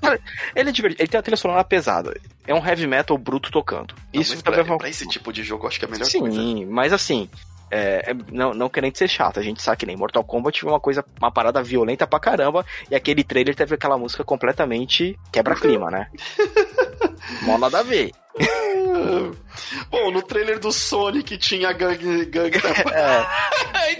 Ele 0.54 0.70
é 0.70 0.72
divertido, 0.72 1.02
ele 1.02 1.08
tem 1.08 1.18
a 1.18 1.22
trilha 1.22 1.36
sonora 1.36 1.64
pesada. 1.64 2.18
É 2.46 2.54
um 2.54 2.64
heavy 2.64 2.86
metal 2.86 3.16
bruto 3.18 3.50
tocando. 3.50 3.94
Não, 4.12 4.20
Isso 4.20 4.42
pra, 4.42 4.64
pra, 4.64 4.76
pra 4.76 4.88
esse 4.88 5.06
tipo 5.08 5.32
de 5.32 5.42
jogo, 5.42 5.66
acho 5.66 5.78
que 5.78 5.84
é 5.84 5.88
a 5.88 5.90
melhor 5.90 6.06
Sim, 6.06 6.20
coisa. 6.20 6.36
Sim, 6.36 6.66
mas 6.66 6.92
assim, 6.92 7.28
é, 7.70 8.10
é, 8.10 8.16
não, 8.30 8.54
não 8.54 8.68
querendo 8.68 8.96
ser 8.96 9.08
chato, 9.08 9.40
a 9.40 9.42
gente 9.42 9.60
sabe 9.60 9.78
que 9.78 9.86
nem 9.86 9.96
Mortal 9.96 10.22
Kombat 10.22 10.60
foi 10.60 10.70
uma 10.70 10.80
coisa, 10.80 11.04
uma 11.20 11.32
parada 11.32 11.62
violenta 11.62 12.06
pra 12.06 12.20
caramba, 12.20 12.64
e 12.90 12.94
aquele 12.94 13.24
trailer 13.24 13.54
teve 13.54 13.74
aquela 13.74 13.98
música 13.98 14.22
completamente 14.22 15.18
quebra-clima, 15.32 15.90
né? 15.90 16.08
Mó 17.42 17.58
nada 17.58 17.80
a 17.80 17.82
ver. 17.82 18.12
Bom, 19.90 20.10
no 20.12 20.22
trailer 20.22 20.60
do 20.60 20.70
Sonic 20.70 21.36
tinha 21.38 21.72
gangue, 21.72 22.26
gangue 22.26 22.58
é. 22.58 23.26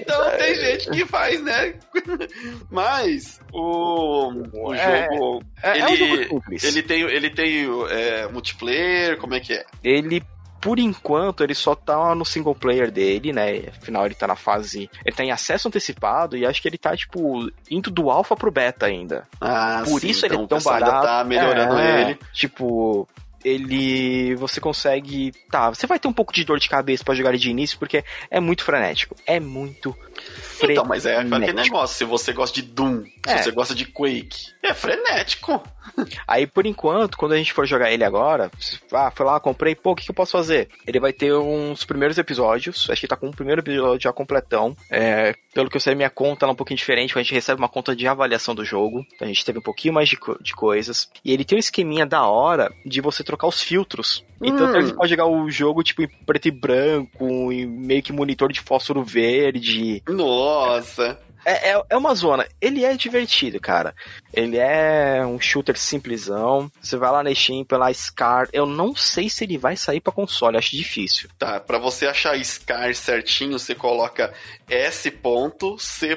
Então 0.06 0.38
tem 0.38 0.54
gente 0.54 0.90
que 0.90 1.04
faz, 1.04 1.42
né? 1.42 1.74
Mas 2.70 3.40
o, 3.52 4.32
o 4.52 4.74
é, 4.74 5.08
jogo. 5.10 5.42
É, 5.62 5.70
ele, 5.72 5.80
é 5.80 5.86
um 5.86 5.96
jogo 5.96 6.42
ele 6.62 6.82
tem, 6.82 7.02
ele 7.02 7.30
tem 7.30 7.66
é, 7.90 8.28
multiplayer, 8.28 9.18
como 9.18 9.34
é 9.34 9.40
que 9.40 9.52
é? 9.54 9.64
Ele 9.82 10.22
por 10.60 10.78
enquanto, 10.80 11.44
ele 11.44 11.54
só 11.54 11.74
tá 11.74 12.12
no 12.14 12.24
single 12.24 12.54
player 12.54 12.90
dele, 12.90 13.32
né? 13.32 13.68
Afinal, 13.68 14.04
ele 14.04 14.16
tá 14.16 14.26
na 14.26 14.34
fase. 14.34 14.90
Ele 15.04 15.14
tá 15.14 15.22
em 15.22 15.30
acesso 15.30 15.68
antecipado 15.68 16.36
e 16.36 16.44
acho 16.44 16.60
que 16.60 16.66
ele 16.66 16.78
tá, 16.78 16.96
tipo, 16.96 17.48
indo 17.70 17.88
do 17.88 18.10
alpha 18.10 18.34
pro 18.34 18.50
beta 18.50 18.86
ainda. 18.86 19.28
Ah, 19.40 19.84
por 19.86 20.00
sim, 20.00 20.08
isso 20.08 20.26
então 20.26 20.38
ele 20.38 20.44
é 20.44 20.48
tão 20.48 20.60
barato. 20.60 21.06
tá 21.06 21.24
melhorando 21.24 21.78
é, 21.78 22.02
ele. 22.02 22.18
Tipo, 22.32 23.06
ele 23.46 24.34
você 24.34 24.60
consegue, 24.60 25.32
tá, 25.48 25.70
você 25.70 25.86
vai 25.86 26.00
ter 26.00 26.08
um 26.08 26.12
pouco 26.12 26.32
de 26.32 26.44
dor 26.44 26.58
de 26.58 26.68
cabeça 26.68 27.04
para 27.04 27.14
jogar 27.14 27.30
ele 27.30 27.38
de 27.38 27.48
início 27.48 27.78
porque 27.78 28.04
é 28.28 28.40
muito 28.40 28.64
frenético, 28.64 29.14
é 29.24 29.38
muito 29.38 29.96
frenético. 30.16 30.72
Então, 30.72 30.84
mas 30.84 31.06
é 31.06 31.18
aquele 31.18 31.52
negócio, 31.52 31.96
se 31.96 32.04
você 32.04 32.32
gosta 32.32 32.60
de 32.60 32.66
Doom, 32.66 33.04
é. 33.26 33.38
se 33.38 33.44
você 33.44 33.50
gosta 33.50 33.74
de 33.74 33.84
Quake, 33.84 34.52
é 34.62 34.74
frenético. 34.74 35.62
Aí, 36.26 36.46
por 36.46 36.66
enquanto, 36.66 37.16
quando 37.16 37.32
a 37.32 37.36
gente 37.36 37.52
for 37.52 37.66
jogar 37.66 37.92
ele 37.92 38.04
agora, 38.04 38.50
ah, 38.92 39.10
foi 39.10 39.26
lá, 39.26 39.38
comprei, 39.38 39.74
pô, 39.74 39.92
o 39.92 39.94
que, 39.94 40.04
que, 40.04 40.10
eu 40.10 40.14
posso 40.14 40.32
fazer? 40.32 40.68
Ele 40.86 41.00
vai 41.00 41.12
ter 41.12 41.32
uns 41.34 41.84
primeiros 41.84 42.18
episódios, 42.18 42.88
acho 42.90 43.00
que 43.00 43.08
tá 43.08 43.16
com 43.16 43.28
o 43.28 43.34
primeiro 43.34 43.60
episódio 43.60 44.02
já 44.02 44.12
completão. 44.12 44.76
É, 44.90 45.34
pelo 45.54 45.70
que 45.70 45.76
eu 45.76 45.80
sei, 45.80 45.94
minha 45.94 46.10
conta 46.10 46.46
é 46.46 46.48
um 46.48 46.54
pouquinho 46.54 46.78
diferente, 46.78 47.16
a 47.16 47.22
gente 47.22 47.34
recebe 47.34 47.60
uma 47.60 47.68
conta 47.68 47.94
de 47.94 48.06
avaliação 48.06 48.54
do 48.54 48.64
jogo, 48.64 49.04
então 49.14 49.26
a 49.26 49.28
gente 49.28 49.44
teve 49.44 49.58
um 49.58 49.62
pouquinho 49.62 49.94
mais 49.94 50.08
de, 50.08 50.18
de 50.40 50.54
coisas. 50.54 51.10
E 51.24 51.32
ele 51.32 51.44
tem 51.44 51.56
um 51.56 51.60
esqueminha 51.60 52.06
da 52.06 52.26
hora 52.26 52.72
de 52.84 53.00
você 53.00 53.22
trocar 53.22 53.46
os 53.46 53.60
filtros. 53.60 54.24
Então 54.42 54.66
hum. 54.66 54.94
pode 54.94 55.10
jogar 55.10 55.26
o 55.26 55.50
jogo 55.50 55.82
tipo 55.82 56.02
em 56.02 56.08
preto 56.08 56.48
e 56.48 56.50
branco, 56.50 57.52
e 57.52 57.66
meio 57.66 58.02
que 58.02 58.12
monitor 58.12 58.52
de 58.52 58.60
fósforo 58.60 59.02
verde. 59.02 60.02
Nossa! 60.08 61.18
É, 61.46 61.70
é, 61.70 61.82
é, 61.90 61.96
uma 61.96 62.12
zona. 62.12 62.44
Ele 62.60 62.84
é 62.84 62.96
divertido, 62.96 63.60
cara. 63.60 63.94
Ele 64.34 64.58
é 64.58 65.24
um 65.24 65.38
shooter 65.40 65.78
simplesão. 65.78 66.68
Você 66.82 66.96
vai 66.96 67.08
lá 67.12 67.22
na 67.22 67.32
Steam 67.32 67.64
pela 67.64 67.92
Scar. 67.94 68.48
Eu 68.52 68.66
não 68.66 68.96
sei 68.96 69.30
se 69.30 69.44
ele 69.44 69.56
vai 69.56 69.76
sair 69.76 70.00
para 70.00 70.12
console, 70.12 70.56
acho 70.56 70.76
difícil. 70.76 71.30
Tá, 71.38 71.60
para 71.60 71.78
você 71.78 72.08
achar 72.08 72.36
Scar 72.44 72.92
certinho, 72.96 73.60
você 73.60 73.76
coloca 73.76 74.34
S.C.A.R. 74.68 76.16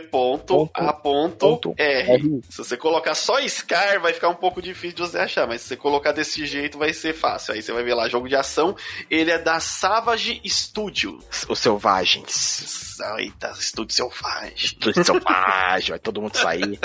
Se 2.50 2.58
você 2.58 2.78
colocar 2.78 3.16
só 3.16 3.40
Scar, 3.48 4.00
vai 4.02 4.14
ficar 4.14 4.30
um 4.30 4.36
pouco 4.36 4.62
difícil 4.62 4.98
de 4.98 5.02
você 5.04 5.20
achar, 5.20 5.48
mas 5.48 5.62
se 5.62 5.70
você 5.70 5.78
colocar 5.78 6.12
desse 6.12 6.46
jeito, 6.46 6.78
vai 6.78 6.94
ser 6.94 7.14
fácil. 7.14 7.54
Aí 7.54 7.62
você 7.62 7.72
vai 7.72 7.84
ver 7.84 7.94
lá, 7.94 8.10
jogo 8.10 8.28
de 8.28 8.36
ação. 8.36 8.76
Ele 9.10 9.32
é 9.32 9.38
da 9.38 9.60
Savage 9.60 10.42
Studio. 10.46 11.20
Os 11.48 11.60
Selvagens. 11.60 12.90
Eita, 13.18 13.54
Estúdio 13.58 13.96
Selvagem. 13.96 14.54
Estúdio 14.56 15.04
Selvagem, 15.04 15.90
vai 15.92 16.00
todo 16.00 16.22
mundo 16.22 16.36
sair. 16.36 16.80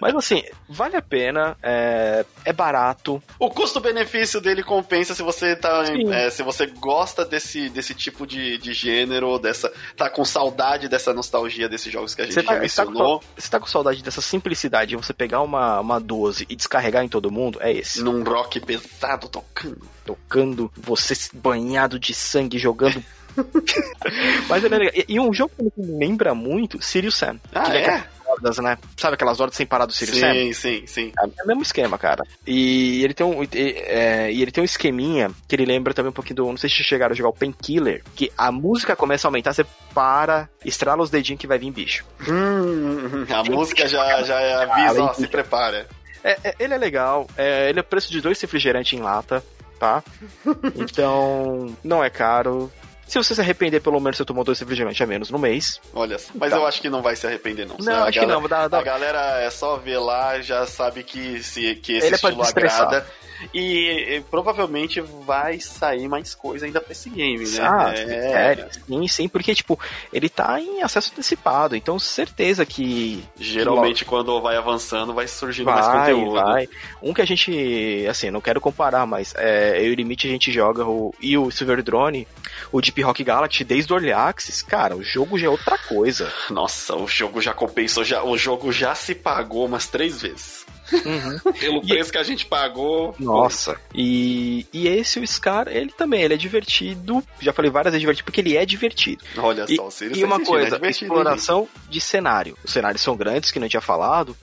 Mas 0.00 0.14
assim, 0.14 0.42
vale 0.68 0.96
a 0.96 1.02
pena, 1.02 1.56
é, 1.62 2.24
é 2.44 2.52
barato. 2.52 3.22
O 3.38 3.48
custo-benefício 3.48 4.40
dele 4.40 4.62
compensa 4.62 5.14
se 5.14 5.22
você 5.22 5.54
tá. 5.54 5.84
É, 6.12 6.30
se 6.30 6.42
você 6.42 6.66
gosta 6.66 7.24
desse, 7.24 7.68
desse 7.68 7.94
tipo 7.94 8.26
de, 8.26 8.58
de 8.58 8.72
gênero, 8.72 9.38
dessa. 9.38 9.72
tá 9.96 10.10
com 10.10 10.24
saudade 10.24 10.88
dessa 10.88 11.01
nostalgia 11.14 11.68
desses 11.68 11.90
jogos 11.90 12.14
que 12.14 12.22
a 12.22 12.24
gente 12.24 12.34
você 12.34 12.42
tá, 12.42 12.54
já 12.54 12.60
mencionou. 12.60 13.18
Tá 13.18 13.26
com, 13.26 13.40
você 13.40 13.50
tá 13.50 13.60
com 13.60 13.66
saudade 13.66 14.02
dessa 14.02 14.20
simplicidade 14.20 14.90
de 14.90 14.96
você 14.96 15.14
pegar 15.14 15.40
uma, 15.40 15.80
uma 15.80 15.98
12 15.98 16.46
e 16.48 16.54
descarregar 16.54 17.02
em 17.02 17.08
todo 17.08 17.30
mundo? 17.30 17.58
É 17.62 17.72
esse. 17.72 18.02
Num 18.02 18.22
rock 18.22 18.60
pesado 18.60 19.28
tocando. 19.28 19.88
Tocando, 20.04 20.70
você 20.76 21.14
banhado 21.32 21.98
de 21.98 22.12
sangue, 22.12 22.58
jogando 22.58 23.02
Mas 24.48 24.64
é 24.64 24.68
legal. 24.68 24.92
E, 25.08 25.18
um 25.18 25.32
jogo 25.32 25.52
que 25.56 25.80
me 25.80 25.98
lembra 25.98 26.34
muito, 26.34 26.82
Sirius 26.82 27.16
Sam. 27.16 27.40
Ah, 27.54 27.70
que 27.70 27.76
é? 27.76 28.04
Hordas, 28.32 28.58
né? 28.58 28.78
Sabe 28.96 29.14
aquelas 29.14 29.40
hordas 29.40 29.56
sem 29.56 29.66
parar 29.66 29.86
do 29.86 29.92
Sirius 29.92 30.16
sim, 30.16 30.22
Sam? 30.22 30.32
Sim, 30.32 30.52
sim, 30.52 30.86
sim. 30.86 31.12
É 31.18 31.42
o 31.42 31.46
mesmo 31.46 31.62
esquema, 31.62 31.98
cara. 31.98 32.24
E 32.46 33.04
ele 33.04 33.14
tem 33.14 33.26
um, 33.26 33.42
e, 33.42 33.48
é, 33.52 34.32
e 34.32 34.42
ele 34.42 34.50
tem 34.50 34.62
um 34.62 34.64
esqueminha 34.64 35.30
que 35.46 35.54
ele 35.54 35.66
lembra 35.66 35.94
também 35.94 36.10
um 36.10 36.14
pouquinho 36.14 36.36
do. 36.36 36.46
Não 36.46 36.56
sei 36.56 36.70
se 36.70 36.82
chegaram 36.82 37.12
a 37.12 37.16
jogar 37.16 37.30
o 37.30 37.34
Painkiller, 37.34 38.02
que 38.14 38.32
a 38.36 38.50
música 38.50 38.96
começa 38.96 39.26
a 39.26 39.28
aumentar, 39.28 39.52
você 39.52 39.66
para, 39.94 40.48
estrala 40.64 41.02
os 41.02 41.10
dedinhos 41.10 41.40
que 41.40 41.46
vai 41.46 41.58
vir 41.58 41.70
bicho. 41.70 42.04
Hum, 42.28 43.26
a 43.30 43.44
música 43.44 43.86
já, 43.86 44.22
já 44.22 44.62
avisa, 44.62 45.02
ó, 45.02 45.14
se 45.14 45.26
prepara. 45.28 45.86
É, 46.24 46.38
é, 46.44 46.54
ele 46.58 46.74
é 46.74 46.78
legal, 46.78 47.26
é, 47.36 47.68
ele 47.68 47.80
é 47.80 47.82
preço 47.82 48.10
de 48.10 48.20
dois 48.20 48.40
refrigerantes 48.40 48.92
em 48.92 49.02
lata, 49.02 49.44
tá? 49.78 50.02
Então, 50.76 51.76
não 51.82 52.02
é 52.02 52.08
caro. 52.08 52.70
Se 53.12 53.18
você 53.18 53.34
se 53.34 53.42
arrepender, 53.42 53.78
pelo 53.82 54.00
menos 54.00 54.16
você 54.16 54.24
tomou 54.24 54.42
dois 54.42 54.58
refrigerantes 54.58 54.98
a 54.98 55.04
menos 55.04 55.28
no 55.28 55.38
mês. 55.38 55.78
Olha, 55.92 56.16
mas 56.34 56.50
tá. 56.50 56.56
eu 56.56 56.66
acho 56.66 56.80
que 56.80 56.88
não 56.88 57.02
vai 57.02 57.14
se 57.14 57.26
arrepender, 57.26 57.66
não. 57.66 57.76
Não, 57.78 58.04
acho 58.04 58.18
galera, 58.18 58.20
que 58.20 58.26
não. 58.26 58.48
Dá, 58.48 58.68
dá... 58.68 58.78
A 58.78 58.82
galera 58.82 59.38
é 59.42 59.50
só 59.50 59.76
ver 59.76 59.98
lá, 59.98 60.40
já 60.40 60.66
sabe 60.66 61.02
que, 61.02 61.42
se, 61.42 61.74
que 61.74 61.98
esse 61.98 62.06
Ele 62.06 62.14
é 62.14 62.16
estilo 62.16 62.42
agrada. 62.42 63.06
E, 63.52 64.16
e, 64.16 64.20
provavelmente 64.30 65.00
vai 65.00 65.60
sair 65.60 66.08
mais 66.08 66.34
coisa 66.34 66.66
ainda 66.66 66.80
pra 66.80 66.92
esse 66.92 67.10
game, 67.10 67.44
né? 67.44 67.58
Ah, 67.60 67.92
é... 67.92 68.06
sério. 68.06 68.66
Sim, 68.86 69.08
sim, 69.08 69.28
porque, 69.28 69.54
tipo, 69.54 69.78
ele 70.12 70.28
tá 70.28 70.60
em 70.60 70.82
acesso 70.82 71.10
antecipado, 71.12 71.76
então 71.76 71.98
certeza 71.98 72.64
que. 72.64 73.22
Geralmente, 73.38 74.04
que 74.04 74.10
quando 74.10 74.40
vai 74.40 74.56
avançando, 74.56 75.14
vai 75.14 75.26
surgindo 75.26 75.66
vai, 75.66 75.74
mais 75.74 75.86
conteúdo. 75.86 76.32
Vai. 76.32 76.68
Um 77.02 77.12
que 77.12 77.22
a 77.22 77.26
gente, 77.26 78.06
assim, 78.08 78.30
não 78.30 78.40
quero 78.40 78.60
comparar, 78.60 79.06
mas 79.06 79.34
é, 79.36 79.80
eu 79.80 79.88
e 79.88 79.92
o 79.92 79.94
Limite 79.94 80.26
a 80.26 80.30
gente 80.30 80.52
joga 80.52 80.84
o, 80.84 81.14
e 81.20 81.36
o 81.36 81.50
Silver 81.50 81.82
Drone, 81.82 82.26
o 82.70 82.80
Deep 82.80 83.00
Rock 83.02 83.24
Galaxy 83.24 83.64
desde 83.64 83.92
o 83.92 83.96
Early 83.96 84.12
Access, 84.12 84.64
cara, 84.64 84.96
o 84.96 85.02
jogo 85.02 85.38
já 85.38 85.46
é 85.46 85.50
outra 85.50 85.78
coisa. 85.78 86.32
Nossa, 86.50 86.96
o 86.96 87.06
jogo 87.06 87.40
já 87.40 87.52
compensou, 87.52 88.04
já, 88.04 88.22
o 88.22 88.36
jogo 88.36 88.72
já 88.72 88.94
se 88.94 89.14
pagou 89.14 89.66
umas 89.66 89.86
três 89.86 90.20
vezes. 90.20 90.64
Uhum. 90.92 91.52
Pelo 91.58 91.80
preço 91.80 92.10
e... 92.10 92.12
que 92.12 92.18
a 92.18 92.22
gente 92.22 92.46
pagou. 92.46 93.14
Nossa. 93.18 93.78
E, 93.94 94.66
e 94.72 94.88
esse, 94.88 95.18
o 95.18 95.26
Scar, 95.26 95.68
ele 95.68 95.92
também, 95.92 96.22
ele 96.22 96.34
é 96.34 96.36
divertido. 96.36 97.22
Já 97.40 97.52
falei 97.52 97.70
várias 97.70 97.92
vezes 97.92 98.00
divertido, 98.00 98.24
porque 98.24 98.40
ele 98.40 98.56
é 98.56 98.64
divertido. 98.64 99.24
Olha 99.36 99.64
e, 99.68 99.76
só, 99.76 99.86
o 99.86 99.90
Sirius 99.90 100.18
E 100.18 100.24
uma 100.24 100.40
coisa, 100.40 100.78
é 100.82 100.90
exploração 100.90 101.68
de 101.88 102.00
cenário. 102.00 102.56
Os 102.64 102.72
cenários 102.72 103.02
são 103.02 103.16
grandes, 103.16 103.50
que 103.50 103.58
não 103.58 103.68
tinha 103.68 103.80
falado. 103.80 104.36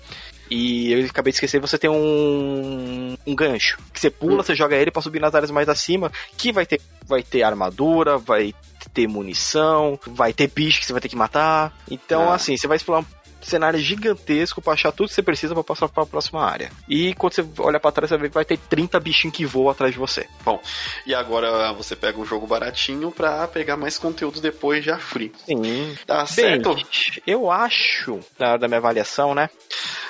E 0.50 0.92
eu 0.92 1.06
acabei 1.06 1.32
de 1.32 1.36
esquecer, 1.36 1.62
você 1.62 1.78
tem 1.78 1.90
um, 1.90 3.16
um 3.26 3.36
gancho. 3.36 3.78
Que 3.94 4.00
você 4.00 4.10
pula, 4.10 4.36
hum. 4.36 4.44
você 4.44 4.56
joga 4.56 4.76
ele 4.76 4.90
para 4.90 5.02
subir 5.02 5.20
nas 5.20 5.36
áreas 5.36 5.52
mais 5.52 5.70
acima, 5.70 6.12
que 6.36 6.52
vai 6.52 6.66
ter, 6.66 6.82
vai 7.06 7.22
ter 7.22 7.44
armadura, 7.44 8.18
vai 8.18 8.54
ter 8.94 9.08
munição, 9.08 10.00
vai 10.08 10.34
ter 10.34 10.48
bicho 10.48 10.80
que 10.80 10.86
você 10.88 10.94
vai 10.94 11.02
ter 11.02 11.10
que 11.10 11.16
matar. 11.16 11.78
Então, 11.90 12.32
ah. 12.32 12.36
assim, 12.36 12.58
você 12.58 12.68
vai 12.68 12.78
explorar 12.78 13.06
cenário 13.42 13.80
gigantesco 13.80 14.62
pra 14.62 14.74
achar 14.74 14.92
tudo 14.92 15.10
que 15.10 15.16
você 15.16 15.22
precisa 15.22 15.54
para 15.54 15.64
passar 15.64 15.90
para 15.90 16.04
a 16.04 16.06
próxima 16.06 16.44
área. 16.44 16.72
E 16.88 17.14
quando 17.16 17.34
você 17.34 17.46
olha 17.60 17.80
para 17.80 17.92
trás, 17.92 18.10
você 18.10 18.18
vê 18.18 18.28
que 18.30 18.36
vai 18.36 18.46
ter 18.46 18.58
30 18.58 19.00
bichinhos 19.00 19.36
que 19.36 19.46
voam 19.46 19.70
atrás 19.70 19.94
de 19.94 20.00
você. 20.00 20.28
Bom, 20.44 20.62
e 21.06 21.14
agora 21.14 21.72
você 21.74 21.96
pega 21.96 22.20
um 22.20 22.26
jogo 22.26 22.46
baratinho 22.46 23.12
pra 23.12 23.48
pegar 23.48 23.78
mais 23.78 23.98
conteúdo 23.98 24.42
depois 24.42 24.84
já 24.84 24.98
free. 24.98 25.32
Sim. 25.46 25.98
Tá 26.06 26.26
certo? 26.26 26.76
Bem, 26.76 26.86
eu 27.26 27.50
acho, 27.52 28.20
na 28.38 28.50
hora 28.50 28.60
da 28.60 28.68
minha 28.68 28.80
avaliação, 28.80 29.34
né? 29.34 29.50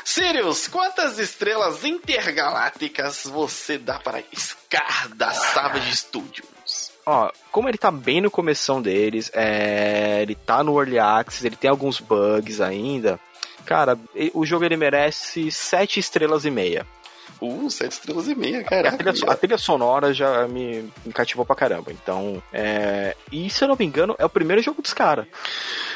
Sirius, 0.04 0.68
quantas 0.68 1.20
estrelas 1.20 1.84
intergalácticas 1.86 3.26
você 3.26 3.78
dá 3.78 4.00
para 4.00 4.24
Scar 4.36 5.10
da 5.16 5.32
Savage 5.32 5.96
Studios? 5.96 6.59
Ó, 7.12 7.32
como 7.52 7.68
ele 7.68 7.78
tá 7.80 7.90
bem 7.90 8.22
no 8.22 8.30
começão 8.30 8.80
deles, 8.80 9.32
é, 9.34 10.22
ele 10.22 10.36
tá 10.36 10.64
no 10.64 10.80
Early 10.80 11.00
Access, 11.00 11.44
ele 11.44 11.56
tem 11.56 11.68
alguns 11.68 12.00
bugs 12.00 12.62
ainda. 12.62 13.20
Cara, 13.66 13.98
o 14.32 14.46
jogo 14.46 14.64
ele 14.64 14.78
merece 14.78 15.50
7 15.50 16.00
estrelas 16.00 16.46
e 16.46 16.52
meia. 16.52 16.86
Uh, 17.42 17.68
7 17.68 17.92
estrelas 17.92 18.28
e 18.28 18.36
meia, 18.36 18.64
cara. 18.64 18.90
A 18.90 18.92
trilha, 18.92 19.14
a 19.28 19.36
trilha 19.36 19.58
sonora 19.58 20.14
já 20.14 20.48
me, 20.48 20.88
me, 21.04 21.12
cativou 21.12 21.44
pra 21.44 21.56
caramba. 21.56 21.92
Então, 21.92 22.44
é... 22.54 23.16
E 23.32 23.50
se 23.50 23.64
eu 23.64 23.70
não 23.70 23.76
me 23.76 23.86
engano, 23.86 24.16
é 24.20 24.26
o 24.26 24.30
primeiro 24.30 24.62
jogo 24.62 24.80
dos 24.80 24.94
caras. 24.94 25.26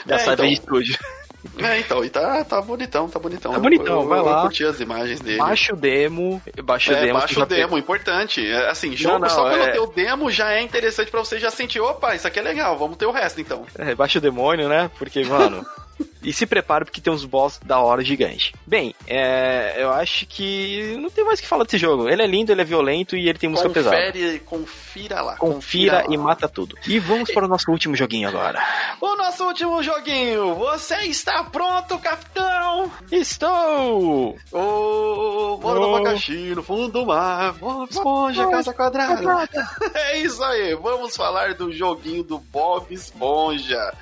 Da 0.08 0.16
é, 0.16 0.18
Savage 0.18 0.54
então... 0.54 0.82
Studio. 0.82 0.98
É, 1.58 1.80
então, 1.80 2.04
e 2.04 2.10
tá, 2.10 2.44
tá 2.44 2.62
bonitão, 2.62 3.10
tá 3.10 3.20
bonitão. 3.20 3.52
Tá 3.52 3.60
bonitão, 3.60 4.02
eu, 4.02 4.08
vai 4.08 4.20
eu, 4.20 4.26
lá. 4.26 4.38
Eu 4.38 4.42
curti 4.44 4.66
as 4.66 4.80
imagens 4.80 5.20
dele. 5.20 5.38
Baixa 5.38 5.74
o 5.74 5.76
demo, 5.76 6.42
baixa 6.64 6.94
o 6.94 6.96
é, 6.96 7.02
demo. 7.02 7.20
Baixa 7.20 7.40
o 7.42 7.46
demo, 7.46 7.78
importante. 7.78 8.46
É, 8.46 8.70
assim, 8.70 8.96
jogo 8.96 9.20
não, 9.20 9.28
não, 9.28 9.30
só 9.30 9.50
quando 9.50 9.62
é... 9.62 9.88
demo 9.94 10.32
já 10.32 10.54
é 10.54 10.62
interessante 10.62 11.12
pra 11.12 11.20
você 11.20 11.40
já 11.40 11.52
sentir, 11.52 11.80
opa, 11.82 12.16
isso 12.16 12.28
aqui 12.28 12.40
é 12.40 12.42
legal, 12.42 12.78
vamos 12.78 12.98
ter 12.98 13.06
o 13.06 13.12
resto 13.12 13.42
então. 13.42 13.66
É, 13.78 13.94
baixa 13.94 14.20
o 14.20 14.22
demônio, 14.22 14.70
né? 14.70 14.90
Porque, 14.98 15.24
mano... 15.24 15.66
E 16.24 16.32
se 16.32 16.46
prepare 16.46 16.86
porque 16.86 17.02
tem 17.02 17.12
uns 17.12 17.26
boss 17.26 17.60
da 17.64 17.80
hora 17.80 18.04
gigante. 18.04 18.54
Bem, 18.66 18.96
é, 19.08 19.76
eu 19.78 19.92
acho 19.92 20.26
que 20.26 20.96
não 21.00 21.10
tem 21.10 21.24
mais 21.26 21.40
o 21.40 21.42
que 21.42 21.48
falar 21.48 21.64
desse 21.66 21.78
jogo. 21.78 22.08
Ele 22.08 22.22
é 22.22 22.28
lindo, 22.28 22.52
ele 22.52 22.62
é 22.62 22.66
violento 22.66 23.16
e 23.16 23.28
ele 23.28 23.38
tem 23.38 23.50
música 23.50 23.68
Confere, 23.70 24.12
pesada. 24.12 24.40
Confira 24.40 25.22
lá. 25.22 25.36
Confira, 25.38 25.98
confira 25.98 26.14
e 26.14 26.18
lá. 26.18 26.24
mata 26.24 26.48
tudo. 26.48 26.78
E 26.88 27.00
vamos 27.00 27.32
para 27.32 27.46
o 27.46 27.48
nosso 27.48 27.70
último 27.70 27.96
joguinho 27.96 28.30
agora. 28.30 28.64
O 29.02 29.16
nosso 29.16 29.46
último 29.46 29.84
joguinho. 29.84 30.56
Você 30.56 30.96
está 31.04 31.44
pronto, 31.44 31.98
capitão? 32.00 32.92
Estou! 33.12 34.38
Ô, 34.52 35.58
bora 35.58 35.80
no 35.80 35.96
abacaxi, 35.96 36.54
no 36.56 36.64
fundo 36.64 36.88
do 36.90 37.06
mar. 37.06 37.54
Bob 37.54 37.90
Esponja, 37.90 38.48
Casa 38.48 38.74
Quadrada. 38.74 39.50
é 39.96 40.20
isso 40.20 40.44
aí. 40.44 40.76
Vamos 40.76 41.16
falar 41.16 41.54
do 41.54 41.72
joguinho 41.72 42.24
do 42.24 42.38
Bob 42.38 42.94
Esponja. 42.94 43.94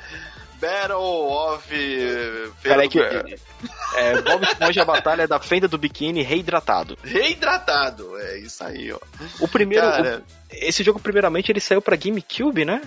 Battle 0.62 0.95
of 0.97 1.67
Peraí 2.62 2.88
que 2.88 3.00
é, 3.00 4.21
Bob 4.21 4.43
Esponja 4.43 4.84
a 4.84 4.86
batalha 4.86 5.28
da 5.28 5.39
fenda 5.39 5.67
do 5.67 5.78
biquíni 5.78 6.21
reidratado. 6.21 6.97
Reidratado, 7.04 8.17
é 8.19 8.38
isso 8.39 8.63
aí, 8.63 8.91
ó. 8.93 9.00
O 9.39 9.47
primeiro, 9.47 9.86
Cara... 9.86 10.19
o, 10.19 10.24
esse 10.52 10.84
jogo 10.84 11.00
primeiramente 11.00 11.52
ele 11.52 11.60
saiu 11.60 11.82
para 11.82 11.95
GameCube, 11.95 12.63
né? 12.63 12.82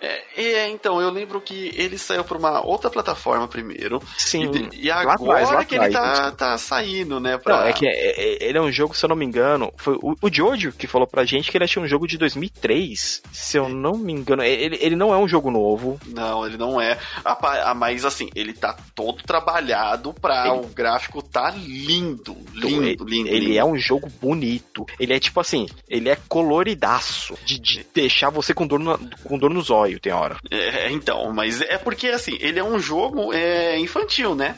É, 0.00 0.22
é, 0.36 0.68
então, 0.68 1.00
eu 1.00 1.10
lembro 1.10 1.40
que 1.40 1.72
ele 1.74 1.98
saiu 1.98 2.24
para 2.24 2.38
uma 2.38 2.64
outra 2.64 2.88
plataforma 2.88 3.46
primeiro. 3.48 4.00
Sim. 4.16 4.50
E, 4.72 4.86
e 4.86 4.90
agora 4.90 5.42
atrás, 5.42 5.66
que 5.66 5.74
atrás. 5.74 5.94
ele 5.94 6.02
tá, 6.02 6.32
tá 6.32 6.58
saindo, 6.58 7.18
né? 7.18 7.36
Pra... 7.38 7.58
Não, 7.60 7.66
é 7.66 7.72
que 7.72 7.86
é, 7.86 7.90
é, 7.90 8.48
ele 8.48 8.58
é 8.58 8.60
um 8.60 8.70
jogo, 8.70 8.96
se 8.96 9.04
eu 9.04 9.08
não 9.08 9.16
me 9.16 9.26
engano, 9.26 9.72
foi 9.76 9.94
o, 10.00 10.14
o 10.22 10.32
Jojo 10.32 10.72
que 10.72 10.86
falou 10.86 11.06
pra 11.06 11.24
gente 11.24 11.50
que 11.50 11.56
ele 11.56 11.64
achou 11.64 11.82
um 11.82 11.88
jogo 11.88 12.06
de 12.06 12.16
2003. 12.16 13.22
Se 13.32 13.56
eu 13.56 13.68
não 13.68 13.96
me 13.96 14.12
engano, 14.12 14.42
ele, 14.42 14.78
ele 14.80 14.94
não 14.94 15.12
é 15.12 15.16
um 15.16 15.26
jogo 15.26 15.50
novo. 15.50 16.00
Não, 16.06 16.46
ele 16.46 16.56
não 16.56 16.80
é. 16.80 16.96
Ah, 17.24 17.74
mas 17.74 18.04
assim, 18.04 18.30
ele 18.34 18.52
tá 18.52 18.76
todo 18.94 19.22
trabalhado 19.22 20.14
pra 20.14 20.48
ele... 20.48 20.60
o 20.60 20.66
gráfico 20.68 21.22
tá 21.22 21.50
lindo. 21.50 22.36
Lindo, 22.54 22.76
ele, 22.84 22.96
lindo. 23.04 23.28
Ele 23.28 23.46
lindo. 23.46 23.58
é 23.58 23.64
um 23.64 23.76
jogo 23.76 24.08
bonito. 24.20 24.86
Ele 24.98 25.12
é 25.12 25.18
tipo 25.18 25.40
assim, 25.40 25.66
ele 25.88 26.08
é 26.08 26.16
coloridaço. 26.28 27.36
De, 27.44 27.58
de 27.58 27.86
deixar 27.94 28.30
você 28.30 28.54
com 28.54 28.66
dor, 28.66 28.78
no, 28.78 28.98
com 29.24 29.38
dor 29.38 29.50
nos 29.50 29.70
olhos 29.70 29.87
tem 29.96 30.12
hora. 30.12 30.36
É, 30.50 30.90
então, 30.90 31.32
mas 31.32 31.60
é 31.60 31.78
porque 31.78 32.08
assim, 32.08 32.36
ele 32.40 32.58
é 32.58 32.64
um 32.64 32.80
jogo 32.80 33.32
é, 33.32 33.78
infantil, 33.78 34.34
né? 34.34 34.56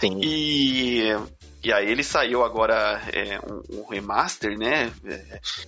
Sim. 0.00 0.20
E 0.22 1.14
e 1.64 1.72
aí 1.72 1.90
ele 1.90 2.04
saiu 2.04 2.44
agora 2.44 3.00
é, 3.10 3.38
um, 3.40 3.80
um, 3.80 3.86
remaster, 3.88 4.58
né? 4.58 4.92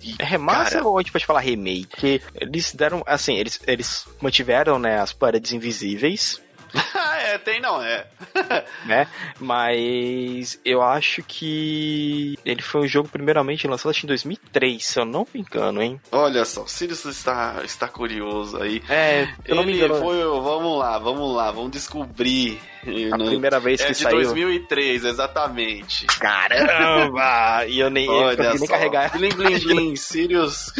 E, 0.03 0.15
é 0.19 0.23
remaster 0.23 0.77
cara... 0.77 0.87
ou 0.87 0.99
a 0.99 1.01
gente 1.01 1.11
pode 1.11 1.25
falar 1.25 1.39
remake? 1.39 1.87
Porque 1.87 2.21
eles 2.35 2.71
deram, 2.71 3.01
assim, 3.07 3.35
eles, 3.35 3.59
eles 3.65 4.05
mantiveram, 4.21 4.77
né, 4.77 4.99
as 4.99 5.11
paredes 5.11 5.53
invisíveis, 5.53 6.39
é, 7.23 7.37
tem 7.37 7.59
não, 7.59 7.81
é. 7.81 8.05
né? 8.85 9.07
Mas 9.39 10.59
eu 10.63 10.81
acho 10.81 11.23
que 11.23 12.37
ele 12.45 12.61
foi 12.61 12.81
um 12.81 12.87
jogo 12.87 13.09
primeiramente 13.09 13.67
lançado 13.67 13.91
acho, 13.91 14.05
em 14.05 14.07
2003, 14.07 14.85
se 14.85 14.99
eu 14.99 15.05
não 15.05 15.27
me 15.33 15.41
engano, 15.41 15.81
hein? 15.81 15.99
Olha 16.11 16.45
só, 16.45 16.63
o 16.63 16.67
Sirius 16.67 17.05
está, 17.05 17.61
está 17.63 17.87
curioso 17.87 18.61
aí. 18.61 18.81
É, 18.89 19.27
eu 19.45 19.55
não 19.55 19.63
me 19.63 19.73
engano. 19.73 19.95
Foi, 19.95 20.17
vamos 20.17 20.79
lá, 20.79 20.97
vamos 20.97 21.35
lá, 21.35 21.51
vamos 21.51 21.71
descobrir. 21.71 22.59
A 23.11 23.17
no... 23.17 23.25
primeira 23.25 23.59
vez 23.59 23.81
que 23.83 23.91
é 23.91 23.93
saiu. 23.93 24.17
É 24.17 24.21
de 24.21 24.25
2003, 24.27 25.05
exatamente. 25.05 26.05
Caramba! 26.05 27.65
e 27.67 27.79
eu 27.79 27.89
nem, 27.89 28.09
Olha 28.09 28.43
eu 28.43 28.55
nem 28.55 28.67
carregar. 28.67 29.11
Blim, 29.17 29.29
blim, 29.29 29.59
blim, 29.59 29.95
Sirius. 29.97 30.71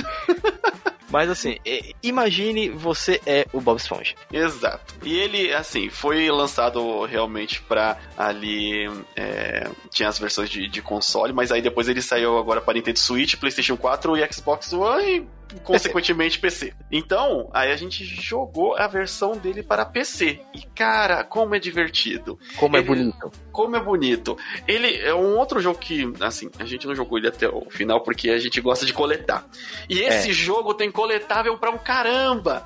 Mas 1.17 1.31
assim, 1.31 1.57
imagine 2.03 2.69
você 2.69 3.19
é 3.25 3.43
o 3.51 3.59
Bob 3.59 3.79
Esponja. 3.79 4.13
Exato. 4.31 4.93
E 5.03 5.17
ele, 5.17 5.51
assim, 5.51 5.89
foi 5.89 6.29
lançado 6.29 7.05
realmente 7.05 7.59
pra 7.59 7.97
ali. 8.15 8.87
É, 9.15 9.67
tinha 9.89 10.09
as 10.09 10.19
versões 10.19 10.47
de, 10.47 10.67
de 10.67 10.79
console, 10.79 11.33
mas 11.33 11.51
aí 11.51 11.59
depois 11.59 11.89
ele 11.89 12.03
saiu 12.03 12.37
agora 12.37 12.61
para 12.61 12.75
Nintendo 12.75 12.99
Switch, 12.99 13.35
PlayStation 13.35 13.75
4 13.75 14.15
e 14.15 14.31
Xbox 14.31 14.71
One 14.73 15.27
e 15.46 15.46
consequentemente 15.57 16.39
PC. 16.39 16.73
Então, 16.91 17.49
aí 17.53 17.71
a 17.71 17.75
gente 17.75 18.03
jogou 18.03 18.75
a 18.77 18.87
versão 18.87 19.37
dele 19.37 19.63
para 19.63 19.85
PC. 19.85 20.39
E 20.53 20.61
cara, 20.75 21.23
como 21.23 21.55
é 21.55 21.59
divertido. 21.59 22.37
Como 22.57 22.75
é 22.75 22.79
ele, 22.79 22.85
é 22.85 22.95
bonito. 22.95 23.31
Como 23.51 23.75
é 23.75 23.79
bonito. 23.79 24.37
Ele 24.67 24.97
é 24.97 25.13
um 25.13 25.37
outro 25.37 25.59
jogo 25.59 25.79
que, 25.79 26.13
assim, 26.19 26.49
a 26.59 26.65
gente 26.65 26.87
não 26.87 26.95
jogou 26.95 27.17
ele 27.17 27.27
até 27.27 27.47
o 27.47 27.69
final 27.69 28.01
porque 28.01 28.29
a 28.29 28.37
gente 28.37 28.61
gosta 28.61 28.85
de 28.85 28.93
coletar. 28.93 29.45
E 29.89 29.99
esse 29.99 30.29
é. 30.29 30.33
jogo 30.33 30.73
tem 30.73 30.91
coletável 30.91 31.57
pra 31.57 31.71
um 31.71 31.77
caramba. 31.77 32.63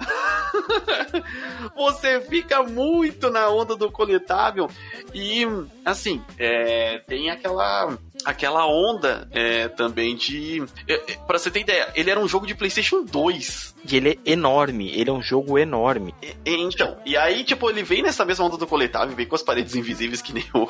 Você 1.75 2.21
fica 2.21 2.63
muito 2.63 3.30
na 3.30 3.49
onda 3.49 3.75
do 3.75 3.91
coletável 3.91 4.69
e, 5.13 5.45
assim, 5.86 6.21
é, 6.38 6.99
tem 7.08 7.30
aquela 7.30 7.97
aquela 8.25 8.65
onda 8.67 9.27
é, 9.31 9.67
também 9.67 10.15
de. 10.15 10.63
É, 10.88 10.93
é 10.93 11.17
para 11.27 11.38
você 11.38 11.51
ter 11.51 11.62
ideia, 11.62 11.91
ele 11.95 12.10
era 12.10 12.19
um 12.19 12.27
jogo 12.27 12.45
de 12.45 12.55
PlayStation 12.55 13.03
2. 13.03 13.75
E 13.89 13.95
ele 13.95 14.10
é 14.10 14.31
enorme, 14.31 14.91
ele 14.91 15.10
é 15.10 15.13
um 15.13 15.21
jogo 15.21 15.57
enorme. 15.57 16.13
E, 16.21 16.36
então, 16.45 16.97
e 17.05 17.17
aí, 17.17 17.43
tipo, 17.43 17.69
ele 17.69 17.84
vem 17.84 18.03
nessa 18.03 18.23
mesma 18.23 18.45
onda 18.45 18.57
do 18.57 18.67
coletável, 18.67 19.15
vem 19.15 19.25
com 19.25 19.36
as 19.36 19.41
paredes 19.41 19.75
invisíveis, 19.75 20.21
que 20.21 20.34
nem 20.34 20.45
o, 20.53 20.67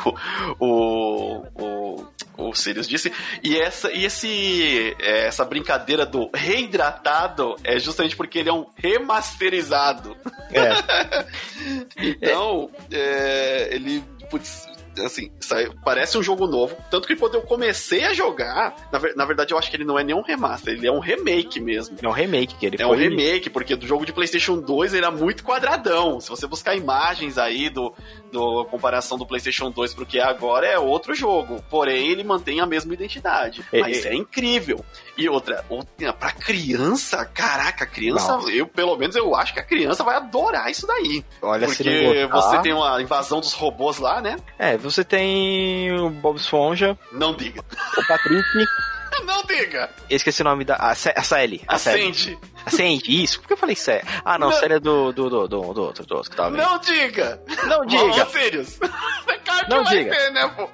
o, 0.59 1.45
o, 1.55 2.07
o 2.37 2.55
Sirius 2.55 2.87
disse. 2.87 3.11
E 3.43 3.57
essa, 3.57 3.91
e 3.91 4.05
esse, 4.05 4.95
é, 4.99 5.27
essa 5.27 5.43
brincadeira 5.43 6.05
do 6.05 6.29
reidratado 6.33 7.55
é 7.63 7.77
justamente 7.79 8.15
porque 8.15 8.39
ele 8.39 8.49
é 8.49 8.53
um 8.53 8.65
remasterizado. 8.75 10.15
É. 10.51 11.25
então, 12.15 12.69
é, 12.91 13.69
ele. 13.75 14.03
Putz, 14.29 14.70
assim, 15.05 15.31
parece 15.83 16.17
um 16.17 16.23
jogo 16.23 16.47
novo. 16.47 16.75
Tanto 16.89 17.07
que 17.07 17.15
quando 17.15 17.35
eu 17.35 17.41
comecei 17.41 18.05
a 18.05 18.13
jogar, 18.13 18.75
na, 18.91 18.99
na, 19.15 19.25
verdade 19.25 19.53
eu 19.53 19.57
acho 19.57 19.69
que 19.69 19.75
ele 19.75 19.83
não 19.83 19.97
é 19.97 20.03
nem 20.03 20.15
um 20.15 20.21
remaster, 20.21 20.73
ele 20.73 20.87
é 20.87 20.91
um 20.91 20.99
remake 20.99 21.59
mesmo. 21.59 21.97
É 22.01 22.07
um 22.07 22.11
remake 22.11 22.55
que 22.55 22.65
ele 22.65 22.81
É 22.81 22.85
um 22.85 22.95
remake, 22.95 23.49
porque 23.49 23.75
do 23.75 23.87
jogo 23.87 24.05
de 24.05 24.13
PlayStation 24.13 24.59
2 24.59 24.93
ele 24.93 25.05
era 25.05 25.11
muito 25.11 25.43
quadradão. 25.43 26.19
Se 26.19 26.29
você 26.29 26.47
buscar 26.47 26.75
imagens 26.75 27.37
aí 27.37 27.69
do, 27.69 27.93
do 28.31 28.65
comparação 28.65 29.17
do 29.17 29.25
PlayStation 29.25 29.69
2 29.69 29.93
pro 29.93 30.05
que 30.05 30.19
é 30.19 30.23
agora, 30.23 30.67
é 30.67 30.77
outro 30.79 31.13
jogo. 31.13 31.63
Porém, 31.69 32.09
ele 32.09 32.23
mantém 32.23 32.59
a 32.59 32.65
mesma 32.65 32.93
identidade. 32.93 33.63
É, 33.71 33.81
Mas 33.81 34.05
é, 34.05 34.09
é 34.09 34.15
incrível. 34.15 34.83
E 35.17 35.27
outra, 35.29 35.63
outra, 35.69 36.13
pra 36.13 36.31
criança, 36.31 37.25
caraca, 37.25 37.85
criança, 37.85 38.37
não. 38.37 38.49
eu 38.49 38.67
pelo 38.67 38.95
menos 38.95 39.15
eu 39.15 39.35
acho 39.35 39.53
que 39.53 39.59
a 39.59 39.63
criança 39.63 40.03
vai 40.03 40.15
adorar 40.15 40.69
isso 40.71 40.87
daí. 40.87 41.23
Olha, 41.41 41.67
Porque 41.67 42.27
você 42.31 42.59
tem 42.59 42.73
uma 42.73 43.01
invasão 43.01 43.39
dos 43.39 43.53
robôs 43.53 43.97
lá, 43.97 44.21
né? 44.21 44.37
É, 44.57 44.77
você 44.91 45.03
tem 45.03 45.91
o 45.93 46.09
Bob 46.09 46.37
Esponja. 46.37 46.97
Não 47.11 47.35
diga. 47.35 47.63
O 47.97 48.07
Patrick. 48.07 48.43
Não 49.25 49.43
diga! 49.43 49.89
Eu 50.09 50.15
esqueci 50.15 50.41
o 50.41 50.45
nome 50.45 50.63
da. 50.63 50.75
A, 50.75 50.91
a 50.91 50.95
Sally. 50.95 51.61
A 51.67 51.75
Acende. 51.75 52.39
Acende, 52.65 53.23
isso. 53.23 53.41
Por 53.41 53.47
que 53.47 53.53
eu 53.53 53.57
falei 53.57 53.75
Sally? 53.75 54.01
Ah, 54.23 54.39
não, 54.39 54.49
não. 54.49 54.57
Sally 54.57 54.75
é 54.75 54.79
do, 54.79 55.11
do, 55.11 55.29
do, 55.29 55.47
do, 55.47 55.73
do 55.73 55.81
outro, 55.83 56.05
do 56.05 56.15
outro 56.15 56.31
que 56.31 56.37
tava 56.37 56.55
Não 56.55 56.79
diga! 56.79 57.41
Não 57.67 57.85
diga! 57.85 58.03
Vamos, 58.03 58.31
Sirius. 58.31 58.79
Claro 59.43 59.67
não 59.69 59.83
diga. 59.83 60.11
Ter, 60.11 60.31
né, 60.31 60.47
pô? 60.55 60.69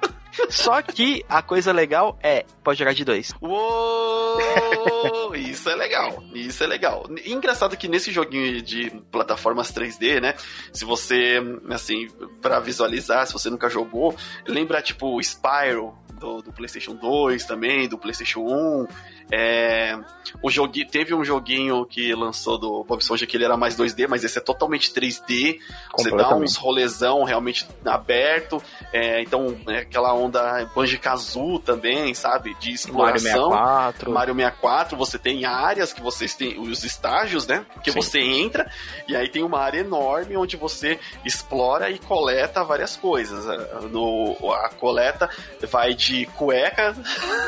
Só 0.48 0.80
que 0.82 1.24
a 1.28 1.42
coisa 1.42 1.72
legal 1.72 2.18
é, 2.22 2.44
pode 2.62 2.78
jogar 2.78 2.94
de 2.94 3.04
dois. 3.04 3.32
Uou, 3.40 5.34
isso 5.34 5.68
é 5.68 5.74
legal. 5.74 6.22
Isso 6.34 6.62
é 6.62 6.66
legal. 6.66 7.06
Engraçado 7.24 7.76
que 7.76 7.88
nesse 7.88 8.12
joguinho 8.12 8.62
de 8.62 8.90
plataformas 9.10 9.72
3D, 9.72 10.20
né? 10.20 10.34
Se 10.72 10.84
você, 10.84 11.40
assim, 11.70 12.08
para 12.40 12.60
visualizar, 12.60 13.26
se 13.26 13.32
você 13.32 13.50
nunca 13.50 13.68
jogou, 13.68 14.14
lembra 14.46 14.82
tipo 14.82 15.20
Spyro 15.22 15.96
do, 16.18 16.42
do 16.42 16.52
PlayStation 16.52 16.94
2 16.94 17.44
também, 17.44 17.88
do 17.88 17.96
PlayStation 17.96 18.40
1. 18.40 18.86
É, 19.30 19.98
o 20.42 20.50
jogue, 20.50 20.86
teve 20.86 21.14
um 21.14 21.22
joguinho 21.22 21.84
que 21.84 22.14
lançou 22.14 22.58
do 22.58 22.82
Bob 22.84 23.00
Esponja 23.00 23.26
que 23.26 23.36
ele 23.36 23.44
era 23.44 23.56
mais 23.56 23.76
2D, 23.76 24.08
mas 24.08 24.24
esse 24.24 24.38
é 24.38 24.40
totalmente 24.40 24.90
3D. 24.90 25.58
Você 25.96 26.10
dá 26.10 26.34
uns 26.34 26.56
rolezão 26.56 27.24
realmente 27.24 27.66
aberto. 27.84 28.62
É, 28.92 29.22
então, 29.22 29.56
é 29.68 29.80
aquela 29.80 30.14
onda 30.14 30.64
Banjo-Kazoo 30.74 31.58
também, 31.58 32.14
sabe? 32.14 32.54
De 32.58 32.72
exploração. 32.72 33.50
Mario 33.50 33.92
64. 33.92 34.12
Mario 34.12 34.34
64, 34.34 34.96
você 34.96 35.18
tem 35.18 35.44
áreas 35.44 35.92
que 35.92 36.00
vocês 36.00 36.34
têm, 36.34 36.58
os 36.58 36.82
estágios, 36.84 37.46
né? 37.46 37.66
Que 37.82 37.92
Sim. 37.92 38.00
você 38.00 38.20
entra, 38.20 38.70
e 39.06 39.14
aí 39.14 39.28
tem 39.28 39.42
uma 39.42 39.60
área 39.60 39.80
enorme 39.80 40.36
onde 40.36 40.56
você 40.56 40.98
explora 41.24 41.90
e 41.90 41.98
coleta 41.98 42.64
várias 42.64 42.96
coisas. 42.96 43.44
No, 43.90 44.36
a 44.54 44.70
coleta 44.70 45.28
vai 45.70 45.94
de 45.94 46.07
cueca 46.34 46.94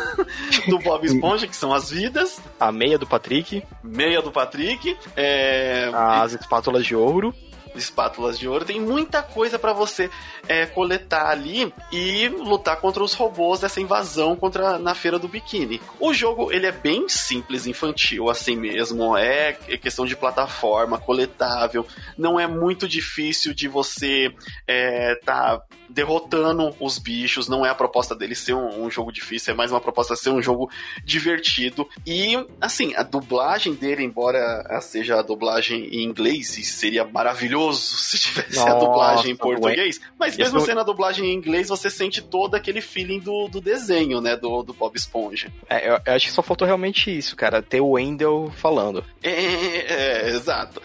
do 0.68 0.78
Bob 0.78 1.06
Esponja, 1.06 1.46
que 1.46 1.56
são 1.56 1.70
são 1.70 1.74
as 1.74 1.90
vidas. 1.90 2.40
A 2.58 2.72
meia 2.72 2.98
do 2.98 3.06
Patrick. 3.06 3.62
Meia 3.82 4.20
do 4.20 4.32
Patrick. 4.32 4.96
É... 5.16 5.90
As 5.94 6.32
espátulas 6.32 6.84
de 6.84 6.96
ouro 6.96 7.34
espátulas 7.72 8.36
de 8.36 8.48
ouro. 8.48 8.64
Tem 8.64 8.80
muita 8.80 9.22
coisa 9.22 9.56
para 9.56 9.72
você 9.72 10.10
é, 10.48 10.66
coletar 10.66 11.30
ali 11.30 11.72
e 11.92 12.28
lutar 12.28 12.80
contra 12.80 13.00
os 13.00 13.14
robôs 13.14 13.60
dessa 13.60 13.80
invasão 13.80 14.34
contra 14.34 14.76
na 14.76 14.92
feira 14.92 15.20
do 15.20 15.28
biquíni. 15.28 15.80
O 16.00 16.12
jogo 16.12 16.50
ele 16.50 16.66
é 16.66 16.72
bem 16.72 17.08
simples, 17.08 17.68
infantil, 17.68 18.28
assim 18.28 18.56
mesmo. 18.56 19.16
É 19.16 19.52
questão 19.80 20.04
de 20.04 20.16
plataforma, 20.16 20.98
coletável. 20.98 21.86
Não 22.18 22.40
é 22.40 22.46
muito 22.48 22.88
difícil 22.88 23.54
de 23.54 23.68
você 23.68 24.34
é, 24.66 25.14
tá 25.24 25.62
derrotando 25.90 26.74
os 26.80 26.98
bichos. 26.98 27.48
Não 27.48 27.64
é 27.64 27.70
a 27.70 27.74
proposta 27.74 28.14
dele 28.14 28.34
ser 28.34 28.54
um, 28.54 28.84
um 28.84 28.90
jogo 28.90 29.12
difícil, 29.12 29.52
é 29.52 29.56
mais 29.56 29.70
uma 29.70 29.80
proposta 29.80 30.14
de 30.14 30.20
ser 30.20 30.30
um 30.30 30.42
jogo 30.42 30.70
divertido. 31.04 31.88
E 32.06 32.34
assim, 32.60 32.94
a 32.94 33.02
dublagem 33.02 33.74
dele, 33.74 34.04
embora 34.04 34.80
seja 34.80 35.18
a 35.18 35.22
dublagem 35.22 35.86
em 35.86 36.04
inglês, 36.04 36.48
seria 36.48 37.04
maravilhoso 37.04 37.80
se 37.98 38.18
tivesse 38.18 38.56
Nossa, 38.56 38.70
a 38.70 38.78
dublagem 38.78 39.32
em 39.32 39.36
português. 39.36 40.00
Mas 40.18 40.36
mesmo 40.36 40.60
sendo 40.60 40.80
a 40.80 40.84
dublagem 40.84 41.26
em 41.26 41.34
inglês, 41.34 41.68
você 41.68 41.90
sente 41.90 42.22
todo 42.22 42.54
aquele 42.54 42.80
feeling 42.80 43.18
do, 43.18 43.48
do 43.48 43.60
desenho, 43.60 44.20
né? 44.20 44.36
Do, 44.36 44.62
do 44.62 44.72
Bob 44.72 44.96
Esponja. 44.96 45.52
É, 45.68 45.88
eu, 45.88 46.00
eu 46.04 46.14
acho 46.14 46.26
que 46.26 46.32
só 46.32 46.42
faltou 46.42 46.66
realmente 46.66 47.16
isso, 47.16 47.36
cara. 47.36 47.62
Ter 47.62 47.80
o 47.80 47.90
Wendell 47.90 48.52
falando. 48.56 49.04
É, 49.22 49.30
é, 49.30 49.86
é 49.88 50.28
exato. 50.30 50.80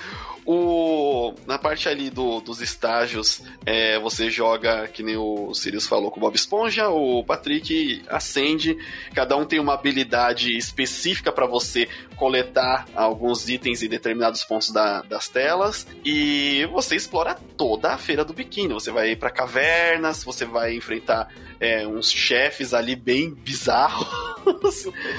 O, 0.45 1.34
na 1.47 1.58
parte 1.58 1.89
ali 1.89 2.12
do, 2.12 2.39
dos 2.39 2.62
estágios, 2.62 3.41
é, 3.65 3.97
você 3.99 4.29
joga, 4.29 4.88
que 4.88 5.01
nem 5.01 5.17
o 5.17 5.51
Sirius 5.55 5.88
falou 5.88 6.12
com 6.12 6.19
o 6.19 6.21
Bob 6.21 6.36
Esponja, 6.36 6.88
o 6.88 7.23
Patrick 7.23 8.03
acende, 8.08 8.77
cada 9.13 9.36
um 9.36 9.43
tem 9.43 9.60
uma 9.60 9.73
habilidade 9.73 10.55
específica 10.55 11.31
para 11.31 11.47
você 11.47 11.89
coletar 12.15 12.86
alguns 12.93 13.49
itens 13.49 13.81
em 13.81 13.89
determinados 13.89 14.43
pontos 14.43 14.69
da, 14.69 15.01
das 15.01 15.27
telas 15.27 15.88
e 16.03 16.65
você 16.71 16.95
explora 16.95 17.36
toda 17.58 17.93
a 17.93 17.97
feira 17.97 18.23
do 18.23 18.34
biquíni. 18.34 18.73
Você 18.73 18.91
vai 18.91 19.15
para 19.15 19.31
cavernas, 19.31 20.23
você 20.23 20.45
vai 20.45 20.75
enfrentar 20.75 21.27
é, 21.65 21.88
uns 21.88 22.12
chefes 22.12 22.73
ali 22.73 22.95
bem 22.95 23.32
bizarros. 23.34 24.08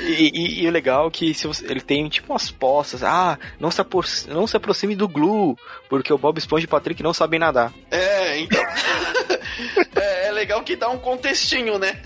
e, 0.07 0.31
e, 0.33 0.63
e, 0.63 0.69
o 0.69 0.71
legal 0.71 1.09
é 1.09 1.11
que 1.11 1.35
se 1.35 1.47
você, 1.47 1.65
ele 1.67 1.81
tem 1.81 2.09
tipo 2.09 2.33
umas 2.33 2.51
postas. 2.51 3.03
Ah, 3.03 3.39
não 3.59 3.71
se, 3.71 3.81
apro 3.81 4.01
não 4.29 4.47
se 4.47 4.57
aproxime 4.57 4.95
do 4.95 5.09
Glue, 5.09 5.57
porque 5.89 6.13
o 6.13 6.19
Bob 6.19 6.39
Esponja 6.39 6.65
e 6.65 6.67
o 6.67 6.71
Patrick 6.71 7.03
não 7.03 7.13
sabem 7.13 7.41
nadar. 7.41 7.73
É, 7.91 8.39
então. 8.39 8.63
é, 9.97 10.29
é, 10.29 10.33
legal 10.33 10.63
que 10.63 10.77
dá 10.77 10.89
um 10.89 10.99
contextinho, 10.99 11.79
né? 11.79 12.01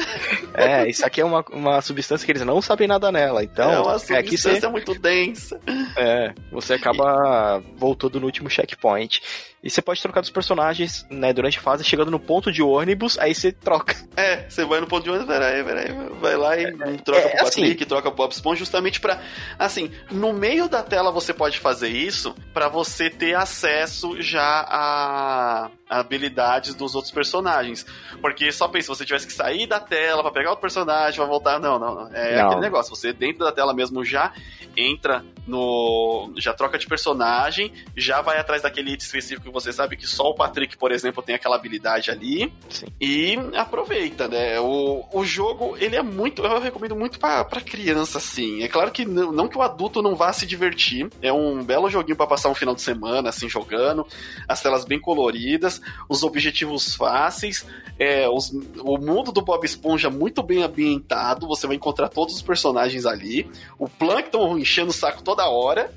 É, 0.54 0.88
isso 0.88 1.04
aqui 1.04 1.20
é 1.20 1.24
uma, 1.24 1.44
uma 1.50 1.80
substância 1.82 2.24
que 2.24 2.32
eles 2.32 2.44
não 2.44 2.62
sabem 2.62 2.88
nada 2.88 3.12
nela. 3.12 3.44
Então, 3.44 3.70
é 3.70 3.80
uma 3.80 3.98
substância 3.98 4.50
é, 4.50 4.60
você, 4.60 4.68
muito 4.68 4.94
densa. 4.98 5.60
É, 5.96 6.32
você 6.50 6.74
acaba 6.74 7.62
voltando 7.76 8.18
no 8.18 8.26
último 8.26 8.48
checkpoint. 8.48 9.20
E 9.62 9.68
você 9.68 9.82
pode 9.82 10.00
trocar 10.00 10.22
dos 10.22 10.30
personagens, 10.30 11.06
né, 11.10 11.32
durante 11.34 11.58
a 11.58 11.60
fase, 11.60 11.84
chegando 11.84 12.10
no 12.10 12.18
ponto 12.18 12.50
de 12.50 12.62
ônibus, 12.62 13.18
aí 13.18 13.34
você 13.34 13.52
troca. 13.52 13.94
É, 14.16 14.48
você 14.48 14.64
vai 14.64 14.80
no 14.80 14.86
ponto 14.86 15.04
de 15.04 15.10
ônibus, 15.10 15.28
peraí, 15.28 15.62
peraí, 15.62 15.92
vai 16.20 16.36
lá 16.36 16.56
e 16.56 16.64
é, 16.64 16.72
troca 17.04 17.20
é, 17.20 17.28
pro 17.28 17.44
Patrick, 17.44 17.76
assim, 17.76 17.88
troca 17.88 18.10
pro 18.10 18.16
Bob 18.16 18.32
Esponja, 18.32 18.58
justamente 18.60 19.00
pra, 19.00 19.20
assim, 19.58 19.90
no 20.10 20.32
meio 20.32 20.68
da 20.68 20.82
tela 20.82 21.10
você 21.10 21.34
pode 21.34 21.58
fazer 21.58 21.88
isso 21.88 22.34
para 22.54 22.68
você 22.68 23.10
ter 23.10 23.34
acesso 23.34 24.20
já 24.20 24.64
a, 24.66 25.70
habilidades 25.90 26.74
dos 26.74 26.94
outros 26.94 27.12
personagens. 27.12 27.84
Porque 28.20 28.52
só 28.52 28.68
pensa, 28.68 28.84
se 28.84 28.98
você 28.98 29.04
tivesse 29.04 29.26
que 29.26 29.32
sair 29.32 29.66
da 29.66 29.80
tela 29.80 30.22
para 30.22 30.32
pegar 30.32 30.50
outro 30.50 30.62
personagem, 30.62 31.16
pra 31.16 31.26
voltar, 31.26 31.58
não, 31.58 31.78
não, 31.78 31.94
não. 31.94 32.14
É 32.14 32.36
não. 32.36 32.46
aquele 32.46 32.60
negócio, 32.60 32.94
você 32.94 33.12
dentro 33.12 33.44
da 33.44 33.52
tela 33.52 33.74
mesmo 33.74 34.04
já 34.04 34.32
entra 34.76 35.24
no. 35.46 36.32
já 36.36 36.54
troca 36.54 36.78
de 36.78 36.86
personagem, 36.86 37.72
já 37.96 38.22
vai 38.22 38.38
atrás 38.38 38.62
daquele 38.62 38.92
item 38.92 39.04
específico 39.04 39.49
você 39.50 39.72
sabe 39.72 39.96
que 39.96 40.06
só 40.06 40.24
o 40.24 40.34
Patrick, 40.34 40.76
por 40.76 40.92
exemplo, 40.92 41.22
tem 41.22 41.34
aquela 41.34 41.56
habilidade 41.56 42.10
ali. 42.10 42.52
Sim. 42.68 42.86
E 43.00 43.38
aproveita, 43.54 44.28
né? 44.28 44.60
O, 44.60 45.04
o 45.12 45.24
jogo, 45.24 45.76
ele 45.78 45.96
é 45.96 46.02
muito. 46.02 46.44
Eu 46.44 46.60
recomendo 46.60 46.96
muito 46.96 47.18
pra, 47.18 47.44
pra 47.44 47.60
criança, 47.60 48.18
assim. 48.18 48.62
É 48.62 48.68
claro 48.68 48.90
que 48.90 49.04
não, 49.04 49.32
não 49.32 49.48
que 49.48 49.58
o 49.58 49.62
adulto 49.62 50.02
não 50.02 50.14
vá 50.14 50.32
se 50.32 50.46
divertir. 50.46 51.10
É 51.22 51.32
um 51.32 51.62
belo 51.62 51.90
joguinho 51.90 52.16
para 52.16 52.26
passar 52.26 52.48
um 52.48 52.54
final 52.54 52.74
de 52.74 52.82
semana, 52.82 53.28
assim, 53.28 53.48
jogando. 53.48 54.06
As 54.48 54.60
telas 54.60 54.84
bem 54.84 55.00
coloridas, 55.00 55.80
os 56.08 56.22
objetivos 56.22 56.94
fáceis, 56.94 57.66
é, 57.98 58.28
os, 58.28 58.50
o 58.78 58.98
mundo 58.98 59.32
do 59.32 59.42
Bob 59.42 59.64
Esponja 59.64 60.10
muito 60.10 60.42
bem 60.42 60.62
ambientado. 60.62 61.46
Você 61.46 61.66
vai 61.66 61.76
encontrar 61.76 62.08
todos 62.08 62.34
os 62.34 62.42
personagens 62.42 63.06
ali. 63.06 63.50
O 63.78 63.88
Plankton 63.88 64.58
enchendo 64.58 64.90
o 64.90 64.94
saco 64.94 65.22
toda 65.22 65.48
hora. 65.48 65.92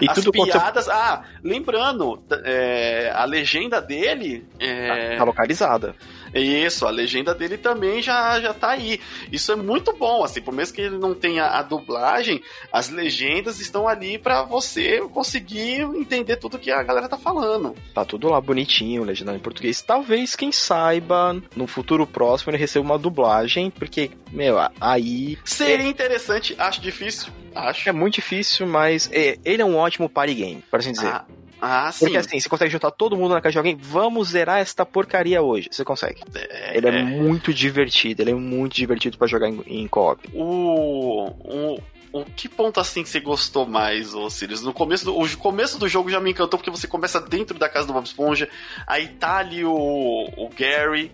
E 0.00 0.08
As 0.08 0.14
tudo 0.14 0.32
piadas. 0.32 0.84
Você... 0.84 0.90
Ah, 0.90 1.24
lembrando, 1.42 2.22
é, 2.44 3.12
a 3.14 3.24
legenda 3.24 3.80
dele. 3.80 4.46
É... 4.58 5.10
Tá, 5.10 5.16
tá 5.18 5.24
localizada. 5.24 5.94
Isso, 6.34 6.86
a 6.86 6.90
legenda 6.90 7.34
dele 7.34 7.58
também 7.58 8.02
já, 8.02 8.40
já 8.40 8.54
tá 8.54 8.70
aí. 8.70 9.00
Isso 9.32 9.52
é 9.52 9.56
muito 9.56 9.92
bom, 9.92 10.24
assim, 10.24 10.40
por 10.40 10.54
mesmo 10.54 10.74
que 10.74 10.82
ele 10.82 10.98
não 10.98 11.14
tenha 11.14 11.46
a 11.46 11.62
dublagem, 11.62 12.42
as 12.72 12.88
legendas 12.88 13.60
estão 13.60 13.88
ali 13.88 14.18
para 14.18 14.42
você 14.42 15.00
conseguir 15.12 15.80
entender 15.80 16.36
tudo 16.36 16.58
que 16.58 16.70
a 16.70 16.82
galera 16.82 17.08
tá 17.08 17.18
falando. 17.18 17.74
Tá 17.94 18.04
tudo 18.04 18.28
lá 18.28 18.40
bonitinho, 18.40 19.04
legendado 19.04 19.38
em 19.38 19.40
português. 19.42 19.82
Talvez, 19.82 20.36
quem 20.36 20.52
saiba, 20.52 21.40
no 21.56 21.66
futuro 21.66 22.06
próximo 22.06 22.50
ele 22.50 22.58
receba 22.58 22.84
uma 22.84 22.98
dublagem, 22.98 23.70
porque, 23.70 24.10
meu, 24.30 24.56
aí. 24.80 25.36
Seria 25.44 25.86
é... 25.86 25.88
interessante, 25.88 26.54
acho 26.58 26.80
difícil, 26.80 27.32
acho. 27.54 27.88
É 27.88 27.92
muito 27.92 28.14
difícil, 28.14 28.66
mas 28.66 29.10
é, 29.12 29.36
ele 29.44 29.62
é 29.62 29.64
um 29.64 29.76
ótimo 29.76 30.08
party 30.08 30.34
game, 30.34 30.64
por 30.70 30.78
assim 30.78 30.92
dizer. 30.92 31.08
Ah 31.08 31.24
Ah, 31.60 31.90
sim. 31.92 32.06
Porque 32.06 32.18
assim, 32.18 32.40
você 32.40 32.48
consegue 32.48 32.70
juntar 32.70 32.90
todo 32.90 33.16
mundo 33.16 33.34
na 33.34 33.40
casa 33.40 33.52
de 33.52 33.58
alguém, 33.58 33.76
vamos 33.76 34.30
zerar 34.30 34.60
esta 34.60 34.84
porcaria 34.86 35.42
hoje. 35.42 35.68
Você 35.70 35.84
consegue. 35.84 36.22
É, 36.34 36.76
Ele 36.76 36.88
é, 36.88 37.02
muito 37.02 37.52
divertido, 37.52 38.22
ele 38.22 38.30
é 38.30 38.34
muito 38.34 38.74
divertido 38.74 39.18
pra 39.18 39.26
jogar 39.26 39.48
em, 39.48 39.62
em 39.66 39.88
co-op. 39.88 40.28
O, 40.32 41.26
o, 41.28 41.80
o 42.12 42.24
que 42.24 42.48
ponto 42.48 42.80
assim 42.80 43.02
que 43.02 43.08
você 43.08 43.20
gostou 43.20 43.66
mais, 43.66 44.14
ô 44.14 44.28
Sirius? 44.30 44.62
No 44.62 44.72
começo 44.72 45.04
do, 45.04 45.18
o 45.18 45.36
começo 45.36 45.78
do 45.78 45.88
jogo 45.88 46.10
já 46.10 46.20
me 46.20 46.30
encantou 46.30 46.58
porque 46.58 46.70
você 46.70 46.86
começa 46.86 47.20
dentro 47.20 47.58
da 47.58 47.68
casa 47.68 47.86
do 47.86 47.92
Bob 47.92 48.04
Esponja, 48.04 48.48
aí 48.86 49.08
tá 49.08 49.36
ali 49.36 49.64
o, 49.64 49.72
o 49.72 50.50
Gary. 50.56 51.12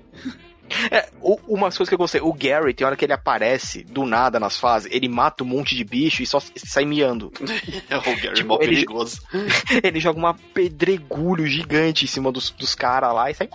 É, 0.90 1.09
umas 1.46 1.76
coisas 1.76 1.88
que 1.88 1.94
eu 1.94 1.98
gostei, 1.98 2.20
o 2.20 2.33
Gary, 2.33 2.74
tem 2.74 2.86
hora 2.86 2.97
que 2.97 3.05
ele 3.05 3.12
aparece 3.12 3.82
do 3.84 4.05
nada 4.05 4.40
nas 4.40 4.59
fases, 4.59 4.90
ele 4.93 5.09
mata 5.09 5.45
um 5.45 5.47
monte 5.47 5.74
de 5.76 5.84
bicho 5.84 6.22
e 6.22 6.26
só 6.26 6.40
sai 6.57 6.84
miando. 6.84 7.32
É 7.88 7.97
o 7.97 8.03
Gary 8.03 8.34
Tipo, 8.34 8.49
mó 8.49 8.59
ele- 8.61 8.74
perigoso. 8.74 9.20
ele 9.82 10.01
joga 10.01 10.18
uma 10.18 10.34
pedregulho 10.34 11.47
gigante 11.47 12.05
em 12.05 12.09
cima 12.09 12.32
dos, 12.32 12.51
dos 12.51 12.74
caras 12.74 13.14
lá 13.14 13.30
e 13.30 13.34
sai. 13.34 13.49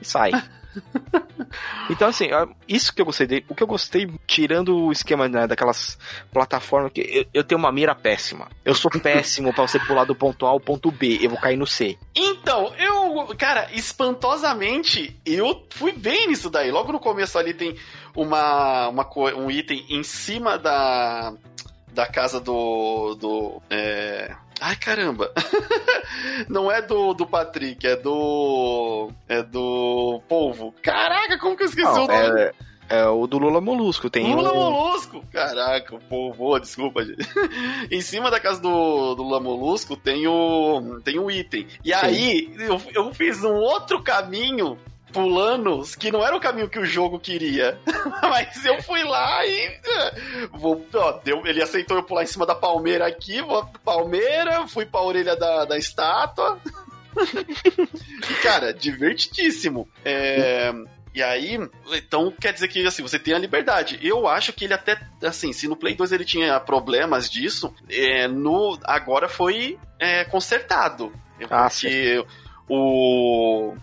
E 0.00 0.04
sai. 0.04 0.30
Então, 1.90 2.08
assim, 2.08 2.28
isso 2.68 2.94
que 2.94 3.00
eu 3.00 3.06
gostei 3.06 3.26
dele. 3.26 3.44
O 3.48 3.54
que 3.54 3.62
eu 3.62 3.66
gostei, 3.66 4.08
tirando 4.26 4.76
o 4.76 4.92
esquema 4.92 5.28
né, 5.28 5.46
daquelas 5.46 5.98
plataformas 6.32 6.92
que 6.92 7.00
eu, 7.00 7.26
eu 7.34 7.44
tenho 7.44 7.58
uma 7.58 7.72
mira 7.72 7.94
péssima. 7.94 8.48
Eu 8.64 8.74
sou 8.74 8.90
péssimo 8.90 9.52
pra 9.52 9.66
você 9.66 9.78
pular 9.78 10.04
do 10.04 10.14
ponto 10.14 10.46
A 10.46 10.50
ao 10.50 10.60
ponto 10.60 10.90
B. 10.90 11.18
Eu 11.20 11.30
vou 11.30 11.40
cair 11.40 11.56
no 11.56 11.66
C. 11.66 11.98
Então, 12.14 12.72
eu, 12.78 13.34
cara, 13.36 13.68
espantosamente, 13.72 15.18
eu 15.24 15.66
fui 15.70 15.92
bem 15.92 16.28
nisso 16.28 16.50
daí. 16.50 16.70
Logo 16.70 16.92
no 16.92 17.00
começo 17.00 17.38
ali 17.38 17.54
tem 17.54 17.76
uma, 18.14 18.88
uma 18.88 19.08
um 19.36 19.50
item 19.50 19.84
em 19.88 20.02
cima 20.02 20.58
da, 20.58 21.32
da 21.92 22.06
casa 22.06 22.40
do. 22.40 23.14
do 23.14 23.62
é... 23.70 24.34
Ai, 24.64 24.76
caramba! 24.76 25.32
Não 26.48 26.70
é 26.70 26.80
do, 26.80 27.12
do 27.14 27.26
Patrick, 27.26 27.84
é 27.84 27.96
do. 27.96 29.10
É 29.28 29.42
do 29.42 30.20
Polvo. 30.28 30.72
Caraca, 30.82 31.36
como 31.38 31.56
que 31.56 31.64
eu 31.64 31.66
esqueci 31.68 31.92
Não, 31.92 32.04
o 32.04 32.06
nome? 32.06 32.40
é, 32.40 32.52
é 32.88 33.06
o 33.06 33.26
do 33.26 33.38
Lula 33.38 33.60
Molusco. 33.60 34.08
Tem 34.08 34.32
Lula 34.34 34.52
um- 34.52 34.56
Molusco! 34.70 35.24
Caraca, 35.32 35.96
o 35.96 35.98
povo, 35.98 36.44
ô, 36.44 36.58
desculpa, 36.60 37.04
gente. 37.04 37.26
em 37.90 38.00
cima 38.00 38.30
da 38.30 38.38
casa 38.38 38.60
do, 38.60 39.14
do 39.16 39.22
Lula 39.24 39.40
Molusco 39.40 39.96
tem 39.96 40.28
o, 40.28 41.00
tem 41.04 41.18
um 41.18 41.28
item. 41.28 41.66
E 41.84 41.92
aí, 41.92 42.54
eu, 42.58 42.80
eu 42.94 43.12
fiz 43.14 43.42
um 43.42 43.54
outro 43.54 44.00
caminho 44.00 44.78
pulando, 45.12 45.82
que 45.98 46.10
não 46.10 46.24
era 46.24 46.36
o 46.36 46.40
caminho 46.40 46.68
que 46.68 46.78
o 46.78 46.86
jogo 46.86 47.18
queria. 47.18 47.78
Mas 48.22 48.64
eu 48.64 48.82
fui 48.82 49.02
lá 49.04 49.44
e. 49.46 49.66
eh, 49.84 50.48
Vou, 50.52 50.84
ó, 50.94 51.12
deu, 51.24 51.46
ele 51.46 51.62
aceitou 51.62 51.96
eu 51.96 52.02
pular 52.02 52.22
em 52.22 52.26
cima 52.26 52.46
da 52.46 52.54
palmeira 52.54 53.06
aqui, 53.06 53.40
vou 53.42 53.64
palmeira, 53.84 54.66
fui 54.66 54.86
pra 54.86 55.02
orelha 55.02 55.36
da, 55.36 55.64
da 55.64 55.76
estátua. 55.78 56.58
Cara, 58.42 58.72
divertidíssimo. 58.72 59.88
É. 60.04 60.72
E 61.14 61.22
aí, 61.22 61.58
então 61.92 62.32
quer 62.40 62.54
dizer 62.54 62.68
que 62.68 62.86
assim, 62.86 63.02
você 63.02 63.18
tem 63.18 63.34
a 63.34 63.38
liberdade. 63.38 63.98
Eu 64.02 64.26
acho 64.26 64.50
que 64.52 64.64
ele 64.64 64.72
até, 64.72 64.98
assim, 65.22 65.52
se 65.52 65.68
no 65.68 65.76
Play 65.76 65.94
2 65.94 66.10
ele 66.10 66.24
tinha 66.24 66.58
problemas 66.58 67.30
disso, 67.30 67.74
é, 67.90 68.26
no 68.26 68.78
agora 68.84 69.28
foi 69.28 69.78
é, 69.98 70.24
consertado. 70.24 71.12
Ah, 71.50 71.68
Porque 71.68 72.24
o. 72.68 73.74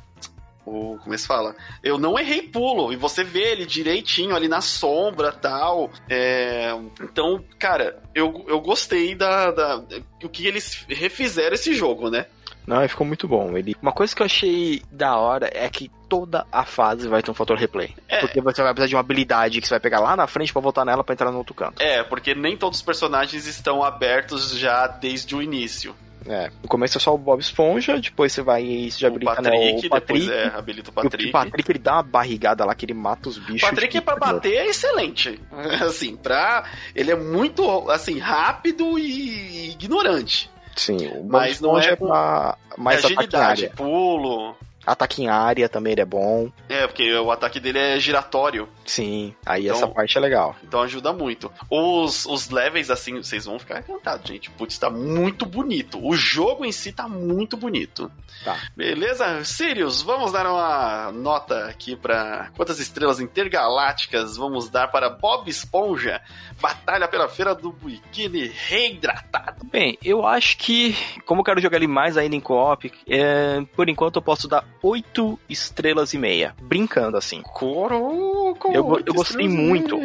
O, 0.70 0.98
como 1.00 1.16
é 1.16 1.18
fala? 1.18 1.56
Eu 1.84 1.98
não 1.98 2.18
errei 2.18 2.44
pulo, 2.44 2.94
e 2.94 2.96
você 2.96 3.24
vê 3.24 3.52
ele 3.52 3.66
direitinho 3.66 4.36
ali 4.36 4.48
na 4.48 4.62
sombra 4.62 5.32
tal. 5.32 5.90
É, 6.10 6.72
então, 7.02 7.44
cara, 7.58 8.02
eu, 8.14 8.46
eu 8.48 8.62
gostei 8.62 9.16
da, 9.16 9.52
da. 9.52 9.84
O 10.24 10.30
que 10.30 10.46
eles 10.46 10.86
refizeram 10.88 11.56
esse 11.56 11.74
jogo, 11.74 12.10
né? 12.10 12.26
Não, 12.70 12.88
ficou 12.88 13.06
muito 13.06 13.28
bom. 13.28 13.58
Ele... 13.58 13.76
Uma 13.82 13.92
coisa 13.92 14.16
que 14.16 14.22
eu 14.22 14.26
achei 14.26 14.84
da 14.92 15.18
hora 15.18 15.50
é 15.52 15.68
que 15.70 15.90
toda 16.08 16.46
a 16.52 16.64
fase 16.64 17.08
vai 17.08 17.24
ter 17.24 17.32
um 17.32 17.34
fator 17.34 17.58
replay. 17.58 17.96
É. 18.08 18.20
Porque 18.20 18.40
você 18.40 18.62
vai 18.62 18.74
precisar 18.74 18.90
de 18.90 18.96
uma 18.96 19.00
habilidade 19.00 19.60
que 19.60 19.68
você 19.68 19.74
vai 19.74 19.80
pegar 19.80 20.00
lá 20.00 20.16
na 20.16 20.28
frente 20.28 20.54
pra 20.54 20.62
voltar 20.62 20.86
nela 20.86 21.04
pra 21.04 21.14
entrar 21.14 21.32
no 21.32 21.40
outro 21.40 21.56
canto. 21.56 21.82
É, 21.82 22.04
porque 22.04 22.36
nem 22.36 22.56
todos 22.56 22.78
os 22.78 22.86
personagens 22.86 23.48
estão 23.48 23.84
abertos 23.84 24.52
já 24.52 24.86
desde 24.86 25.36
o 25.36 25.42
início. 25.42 25.96
É. 26.28 26.52
No 26.62 26.68
começo 26.68 26.98
é 26.98 27.02
só 27.02 27.14
o 27.14 27.18
Bob 27.18 27.40
Esponja, 27.40 28.00
depois 28.00 28.34
você 28.34 28.42
vai 28.42 28.64
e 28.64 28.90
já 28.90 29.08
o 29.08 29.12
habilita 29.12 29.36
Patrick, 29.36 29.58
né, 29.58 29.88
o 29.88 29.90
Patrick. 29.90 30.20
depois 30.20 30.30
é, 30.30 30.48
habilita 30.48 30.90
o 30.90 30.92
E 30.92 30.96
Patrick. 30.96 31.30
O 31.30 31.32
Patrick 31.32 31.72
ele 31.72 31.80
dá 31.80 31.94
uma 31.94 32.04
barrigada 32.04 32.66
lá 32.66 32.76
que 32.76 32.86
ele 32.86 32.94
mata 32.94 33.30
os 33.30 33.38
bichos. 33.38 33.70
Patrick 33.70 33.98
é 33.98 34.02
pra 34.02 34.16
bater 34.16 34.56
é 34.56 34.68
excelente. 34.68 35.40
Assim, 35.82 36.16
pra. 36.16 36.66
Ele 36.96 37.12
é 37.12 37.16
muito 37.16 37.90
assim, 37.90 38.20
rápido 38.20 38.98
e 38.98 39.72
ignorante. 39.72 40.50
Sim, 40.76 41.08
o 41.08 41.24
Bob 41.24 41.32
Mas 41.32 41.60
não 41.60 41.78
Esponja 41.78 41.90
é 41.90 41.94
é 41.94 41.96
pra 41.96 42.58
mais 42.78 43.04
é 43.04 43.08
agilidade, 43.08 43.70
pulo. 43.76 44.56
Ataque 44.92 45.22
em 45.22 45.28
área 45.30 45.70
também 45.70 45.94
ele 45.94 46.02
é 46.02 46.06
bom. 46.06 46.52
É, 46.68 46.88
porque 46.88 47.14
o 47.14 47.32
ataque 47.32 47.60
dele 47.60 47.78
é 47.78 48.00
giratório. 48.00 48.68
Sim, 48.86 49.36
aí 49.46 49.66
Então- 49.66 49.76
essa 49.76 49.88
parte 49.88 50.18
é 50.18 50.22
legal. 50.22 50.56
Então 50.64 50.82
ajuda 50.82 51.14
muito. 51.14 51.52
Os, 51.70 52.26
os 52.26 52.50
levels, 52.50 52.90
assim, 52.90 53.18
vocês 53.18 53.46
vão 53.46 53.60
ficar 53.60 53.80
encantados, 53.80 54.28
gente. 54.28 54.50
Putz, 54.52 54.78
tá 54.80 54.90
muito 54.90 55.46
bonito. 55.46 56.00
O 56.04 56.14
jogo 56.16 56.66
em 56.66 56.72
si 56.72 56.92
tá 56.92 57.08
muito 57.08 57.56
bonito. 57.56 58.12
Tá. 58.44 58.58
Beleza? 58.76 59.44
Sirius, 59.44 60.02
vamos 60.02 60.32
dar 60.32 60.48
uma 60.48 61.12
nota 61.12 61.66
aqui 61.68 61.96
pra 61.96 62.50
quantas 62.56 62.80
estrelas 62.80 63.20
intergalácticas 63.20 64.38
vamos 64.38 64.70
dar 64.70 64.88
para 64.88 65.10
Bob 65.10 65.50
Esponja? 65.50 66.22
Batalha 66.62 67.08
pela 67.08 67.28
Feira 67.30 67.54
do 67.54 67.72
Biquíni 67.72 68.48
Reidratado. 68.48 69.66
Bem, 69.72 69.98
eu 70.04 70.26
acho 70.26 70.58
que, 70.58 70.96
como 71.26 71.42
eu 71.42 71.46
quero 71.46 71.62
jogar 71.62 71.78
ele 71.78 71.88
mais 71.88 72.18
ainda 72.18 72.36
em 72.36 72.40
co-op, 72.40 72.92
é, 73.08 73.62
por 73.76 73.88
enquanto 73.90 74.16
eu 74.18 74.22
posso 74.22 74.48
dar 74.48 74.64
8 74.82 75.40
estrelas 75.50 76.14
e 76.14 76.18
meia. 76.18 76.56
Brincando 76.62 77.18
assim. 77.18 77.42
Coroco! 77.42 78.72
Eu 78.74 79.02
eu 79.06 79.14
gostei 79.14 79.48
muito. 79.48 80.00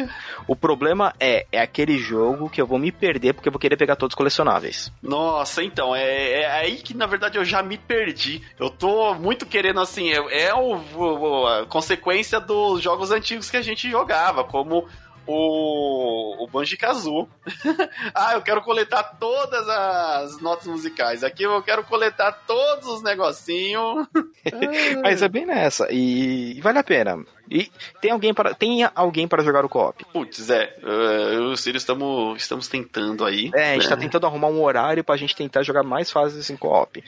O 0.47 0.55
problema 0.55 1.13
é, 1.19 1.45
é 1.51 1.59
aquele 1.61 1.97
jogo 1.97 2.49
que 2.49 2.61
eu 2.61 2.67
vou 2.67 2.77
me 2.77 2.91
perder 2.91 3.33
porque 3.33 3.47
eu 3.47 3.51
vou 3.51 3.59
querer 3.59 3.77
pegar 3.77 3.95
todos 3.95 4.13
os 4.13 4.17
colecionáveis. 4.17 4.91
Nossa, 5.01 5.63
então, 5.63 5.95
é, 5.95 6.41
é 6.41 6.51
aí 6.51 6.75
que 6.77 6.93
na 6.95 7.05
verdade 7.05 7.37
eu 7.37 7.45
já 7.45 7.61
me 7.63 7.77
perdi. 7.77 8.41
Eu 8.59 8.69
tô 8.69 9.13
muito 9.15 9.45
querendo, 9.45 9.79
assim, 9.79 10.09
é, 10.11 10.47
é 10.47 10.53
o, 10.53 10.77
o- 10.95 11.47
a 11.47 11.65
consequência 11.65 12.39
dos 12.39 12.81
jogos 12.81 13.11
antigos 13.11 13.49
que 13.49 13.57
a 13.57 13.61
gente 13.61 13.89
jogava, 13.89 14.43
como 14.43 14.85
o, 15.27 16.43
o 16.43 16.47
Banjo 16.47 16.77
Kazoo. 16.77 17.27
ah, 18.13 18.33
eu 18.33 18.41
quero 18.41 18.61
coletar 18.61 19.03
todas 19.19 19.67
as 19.67 20.41
notas 20.41 20.67
musicais. 20.67 21.23
Aqui 21.23 21.43
eu 21.43 21.61
quero 21.61 21.83
coletar 21.83 22.31
todos 22.47 22.87
os 22.87 23.01
negocinhos. 23.01 24.07
Mas 25.01 25.21
é 25.21 25.27
bem 25.27 25.45
nessa. 25.45 25.87
E, 25.91 26.57
e 26.57 26.61
vale 26.61 26.79
a 26.79 26.83
pena. 26.83 27.23
E 27.49 27.71
tem 28.01 28.11
alguém 28.11 28.33
para 28.33 28.53
tem 28.53 28.87
alguém 28.95 29.27
para 29.27 29.43
jogar 29.43 29.63
o 29.65 29.69
co-op. 29.69 30.03
Putz, 30.11 30.49
é, 30.49 30.63
eh, 30.81 31.35
eu 31.35 31.49
e 31.51 31.53
o 31.53 31.57
Sirius 31.57 31.83
estamos, 31.83 32.41
estamos 32.41 32.67
tentando 32.67 33.23
aí. 33.25 33.51
É, 33.53 33.71
a 33.71 33.73
gente 33.73 33.83
né? 33.83 33.89
tá 33.89 33.97
tentando 33.97 34.25
arrumar 34.25 34.47
um 34.47 34.61
horário 34.63 35.03
pra 35.03 35.15
gente 35.17 35.35
tentar 35.35 35.63
jogar 35.63 35.83
mais 35.83 36.09
fases 36.11 36.49
em 36.49 36.57
co-op. 36.57 37.03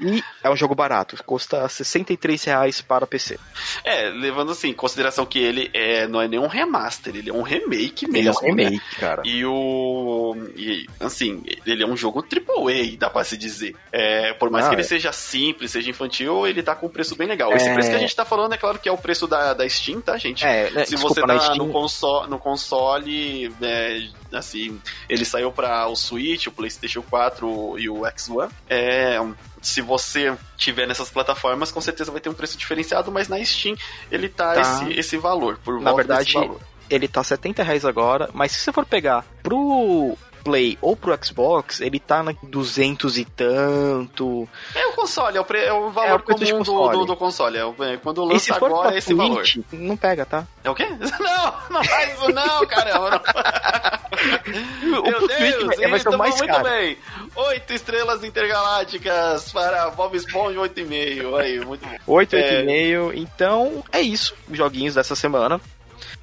E 0.00 0.22
é 0.42 0.50
um 0.50 0.56
jogo 0.56 0.74
barato, 0.74 1.16
custa 1.24 1.68
63 1.68 2.42
reais 2.44 2.80
para 2.80 3.06
PC. 3.06 3.38
É, 3.84 4.08
levando 4.10 4.52
assim, 4.52 4.68
em 4.68 4.74
consideração 4.74 5.24
que 5.26 5.38
ele 5.38 5.70
é, 5.72 6.06
não 6.06 6.20
é 6.20 6.28
nenhum 6.28 6.46
remaster, 6.46 7.14
ele 7.16 7.30
é 7.30 7.32
um 7.32 7.42
remake 7.42 8.04
Ele 8.06 8.18
é 8.18 8.22
mesmo. 8.24 8.40
um 8.42 8.54
né? 8.54 8.64
remake, 8.64 8.96
cara. 8.96 9.22
E 9.24 9.44
o. 9.44 10.36
E, 10.56 10.86
assim, 11.00 11.42
ele 11.66 11.82
é 11.82 11.86
um 11.86 11.96
jogo 11.96 12.20
AAA, 12.24 12.96
dá 12.98 13.08
pra 13.10 13.24
se 13.24 13.36
dizer. 13.36 13.74
É, 13.92 14.32
por 14.34 14.50
mais 14.50 14.66
Ah, 14.66 14.68
que 14.70 14.74
ele 14.74 14.82
é. 14.82 14.84
seja 14.84 15.12
simples, 15.12 15.70
seja 15.70 15.90
infantil, 15.90 16.46
ele 16.46 16.62
tá 16.62 16.74
com 16.74 16.86
um 16.86 16.90
preço 16.90 17.16
bem 17.16 17.28
legal. 17.28 17.52
Esse 17.52 17.68
É. 17.68 17.72
preço 17.74 17.90
que 17.90 17.96
a 17.96 17.98
gente 18.00 18.14
tá 18.14 18.24
falando 18.24 18.52
é 18.54 18.56
claro 18.58 18.78
que 18.78 18.88
é 18.88 18.92
o 18.92 18.98
preço 18.98 19.26
da, 19.26 19.54
da 19.54 19.64
Steam, 19.76 20.00
tá, 20.00 20.16
gente? 20.18 20.44
É, 20.44 20.70
né, 20.70 20.84
Se 20.84 20.92
desculpa, 20.92 21.14
você 21.20 21.26
tá 21.26 21.38
Steam- 21.40 21.56
no, 21.58 21.68
console, 21.72 22.30
no 22.30 22.38
console, 22.38 23.52
é, 23.62 24.08
assim, 24.32 24.80
ele 25.08 25.24
saiu 25.24 25.50
para 25.52 25.86
o 25.88 25.94
Switch, 25.96 26.46
o 26.46 26.52
PlayStation 26.52 27.02
4 27.02 27.78
e 27.78 27.88
o 27.88 28.00
X1. 28.06 28.50
É, 28.68 29.18
se 29.62 29.80
você 29.80 30.36
tiver 30.56 30.86
nessas 30.86 31.10
plataformas, 31.10 31.70
com 31.70 31.80
certeza 31.80 32.10
vai 32.12 32.20
ter 32.20 32.28
um 32.28 32.34
preço 32.34 32.56
diferenciado, 32.58 33.10
mas 33.12 33.28
na 33.28 33.42
Steam 33.44 33.76
ele 34.10 34.28
tá, 34.28 34.54
Tá. 34.54 34.60
Esse, 34.60 34.92
esse 34.98 35.16
valor, 35.16 35.58
por 35.64 35.74
Na 35.80 35.90
volta 35.90 35.96
verdade, 36.06 36.24
desse 36.32 36.38
valor. 36.46 36.60
ele 36.88 37.08
tá 37.08 37.22
70 37.24 37.62
reais 37.62 37.84
agora, 37.84 38.30
mas 38.32 38.52
se 38.52 38.60
você 38.60 38.72
for 38.72 38.86
pegar 38.86 39.24
pro 39.42 40.16
Play 40.46 40.78
ou 40.80 40.96
pro 40.96 41.18
Xbox, 41.22 41.80
ele 41.80 41.98
tá 41.98 42.22
na 42.22 42.32
200 42.42 43.18
e 43.18 43.24
tanto. 43.24 44.48
É 44.74 44.86
o 44.86 44.92
console, 44.92 45.36
é 45.36 45.40
o, 45.40 45.46
é 45.56 45.72
o 45.72 45.90
valor 45.90 46.22
É 46.30 46.34
de 46.34 46.52
comum 46.52 46.62
do, 46.62 46.72
console. 46.72 46.98
do, 46.98 47.04
do 47.06 47.16
console. 47.16 47.58
É, 47.58 47.92
é, 47.92 47.96
quando 47.96 48.24
lança 48.24 48.54
agora 48.54 48.94
é 48.94 48.98
esse 48.98 49.12
valor. 49.12 49.44
Switch, 49.46 49.64
não 49.72 49.96
pega, 49.96 50.24
tá? 50.24 50.46
É 50.62 50.70
o 50.70 50.74
quê? 50.74 50.86
Não, 51.20 51.54
não 51.70 51.84
faz 51.84 52.12
isso 52.14 52.28
não, 52.32 52.66
caramba. 52.66 53.22
Não. 54.82 55.00
O 55.00 55.02
Meu 55.02 55.26
Deus, 55.28 55.76
vai, 55.76 55.88
vai 55.88 56.00
ser 56.00 56.16
mais 56.16 56.36
muito 56.38 56.50
caro. 56.50 56.64
bem. 56.64 56.98
Oito 57.34 57.72
estrelas 57.72 58.24
intergalácticas 58.24 59.52
para 59.52 59.90
Bob 59.90 60.16
Esponja 60.16 60.58
8,5. 60.60 61.38
Aí, 61.40 61.60
muito 61.64 61.86
bom. 61.86 61.96
8, 62.06 62.36
É. 62.36 62.62
8,5. 62.64 63.12
Então, 63.16 63.84
é 63.92 64.00
isso. 64.00 64.34
Os 64.50 64.56
joguinhos 64.56 64.94
dessa 64.94 65.14
semana. 65.14 65.60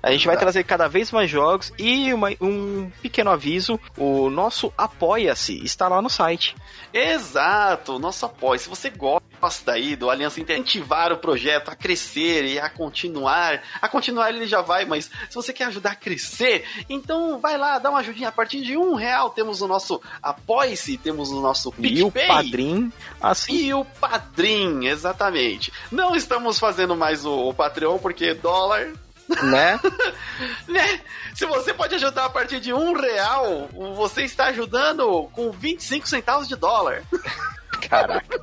A 0.03 0.11
gente 0.11 0.27
vai 0.27 0.35
trazer 0.35 0.65
cada 0.65 0.89
vez 0.89 1.13
mais 1.13 1.31
jogos 1.31 1.71
e 1.79 2.13
uma, 2.13 2.27
um 2.41 2.91
pequeno 3.01 3.29
aviso: 3.29 3.79
o 3.97 4.29
nosso 4.29 4.73
Apoia-se 4.77 5.63
está 5.63 5.87
lá 5.87 6.01
no 6.01 6.09
site. 6.09 6.57
Exato, 6.93 7.97
nosso 7.97 8.25
apoio. 8.25 8.59
Se 8.59 8.67
você 8.67 8.89
gosta 8.89 9.71
aí 9.71 9.95
do 9.95 10.09
Aliança 10.09 10.41
incentivar 10.41 11.13
o 11.13 11.17
projeto 11.17 11.69
a 11.69 11.75
crescer 11.75 12.43
e 12.43 12.59
a 12.59 12.69
continuar, 12.69 13.63
a 13.81 13.87
continuar 13.87 14.29
ele 14.29 14.45
já 14.45 14.61
vai, 14.61 14.83
mas 14.83 15.09
se 15.29 15.35
você 15.35 15.53
quer 15.53 15.65
ajudar 15.65 15.91
a 15.91 15.95
crescer, 15.95 16.65
então 16.89 17.39
vai 17.39 17.57
lá, 17.57 17.79
dá 17.79 17.89
uma 17.89 17.99
ajudinha 17.99 18.27
a 18.27 18.31
partir 18.33 18.59
de 18.61 18.75
um 18.75 18.95
real. 18.95 19.29
Temos 19.29 19.61
o 19.61 19.67
nosso 19.69 20.01
Apoie-se, 20.21 20.97
temos 20.97 21.31
o 21.31 21.39
nosso 21.39 21.71
PicPay. 21.71 21.97
E 21.97 22.03
o 22.03 22.11
Padrim, 22.11 22.91
assim. 23.21 23.53
E 23.53 23.73
o 23.73 23.85
Padrim, 23.85 24.85
exatamente. 24.85 25.71
Não 25.89 26.13
estamos 26.13 26.59
fazendo 26.59 26.93
mais 26.93 27.25
o, 27.25 27.47
o 27.47 27.53
Patreon 27.53 27.97
porque 27.99 28.33
dólar 28.33 28.91
né? 29.43 29.79
né? 30.67 31.01
Se 31.33 31.45
você 31.45 31.73
pode 31.73 31.95
ajudar 31.95 32.25
a 32.25 32.29
partir 32.29 32.59
de 32.59 32.73
um 32.73 32.93
real, 32.93 33.69
você 33.95 34.23
está 34.23 34.45
ajudando 34.45 35.29
com 35.33 35.51
25 35.51 36.07
centavos 36.07 36.47
de 36.47 36.55
dólar. 36.55 37.03
Caraca. 37.89 38.41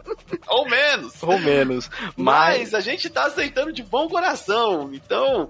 Ou 0.48 0.68
menos. 0.68 1.22
Ou 1.22 1.38
menos. 1.38 1.90
Mas... 2.16 2.58
Mas, 2.60 2.74
a 2.74 2.80
gente 2.80 3.06
está 3.06 3.24
aceitando 3.24 3.72
de 3.72 3.82
bom 3.82 4.08
coração. 4.08 4.90
Então, 4.92 5.48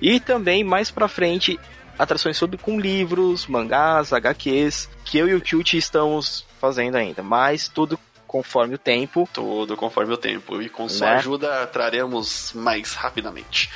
e 0.00 0.20
também 0.20 0.64
mais 0.64 0.90
pra 0.90 1.08
frente 1.08 1.58
atrações 2.00 2.36
sobre 2.38 2.56
com 2.56 2.80
livros, 2.80 3.46
mangás, 3.46 4.12
HQs, 4.12 4.88
que 5.04 5.18
eu 5.18 5.28
e 5.28 5.34
o 5.34 5.40
Tilt 5.40 5.74
estamos 5.74 6.46
fazendo 6.58 6.96
ainda, 6.96 7.22
mas 7.22 7.68
tudo 7.68 7.98
conforme 8.26 8.76
o 8.76 8.78
tempo. 8.78 9.28
Tudo 9.32 9.76
conforme 9.76 10.14
o 10.14 10.16
tempo. 10.16 10.62
E 10.62 10.68
com 10.68 10.88
sua 10.88 11.08
né? 11.08 11.16
ajuda 11.16 11.66
traremos 11.66 12.52
mais 12.54 12.94
rapidamente. 12.94 13.68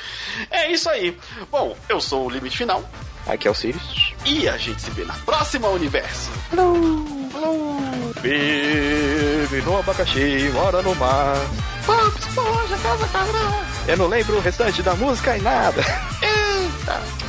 É 0.49 0.71
isso 0.71 0.89
aí. 0.89 1.17
Bom, 1.51 1.75
eu 1.89 1.99
sou 1.99 2.25
o 2.25 2.29
Limite 2.29 2.57
Final. 2.57 2.83
Aqui 3.27 3.47
é 3.47 3.51
o 3.51 3.53
Sirius. 3.53 4.13
E 4.23 4.47
a 4.47 4.57
gente 4.57 4.81
se 4.81 4.89
vê 4.91 5.03
na 5.03 5.13
próxima 5.25 5.67
Universo. 5.67 6.31
Hello! 6.51 7.05
Hello! 7.35 7.77
Bebe 8.21 9.61
no 9.63 9.77
abacaxi, 9.77 10.49
mora 10.53 10.81
no 10.81 10.95
mar. 10.95 11.35
Bob 11.85 12.17
Esponja, 12.17 12.77
casa 12.77 13.07
cabrão. 13.09 13.65
Eu 13.87 13.97
não 13.97 14.07
lembro 14.07 14.37
o 14.37 14.41
restante 14.41 14.81
da 14.81 14.95
música 14.95 15.37
e 15.37 15.41
nada. 15.41 15.81
Eita! 16.21 17.24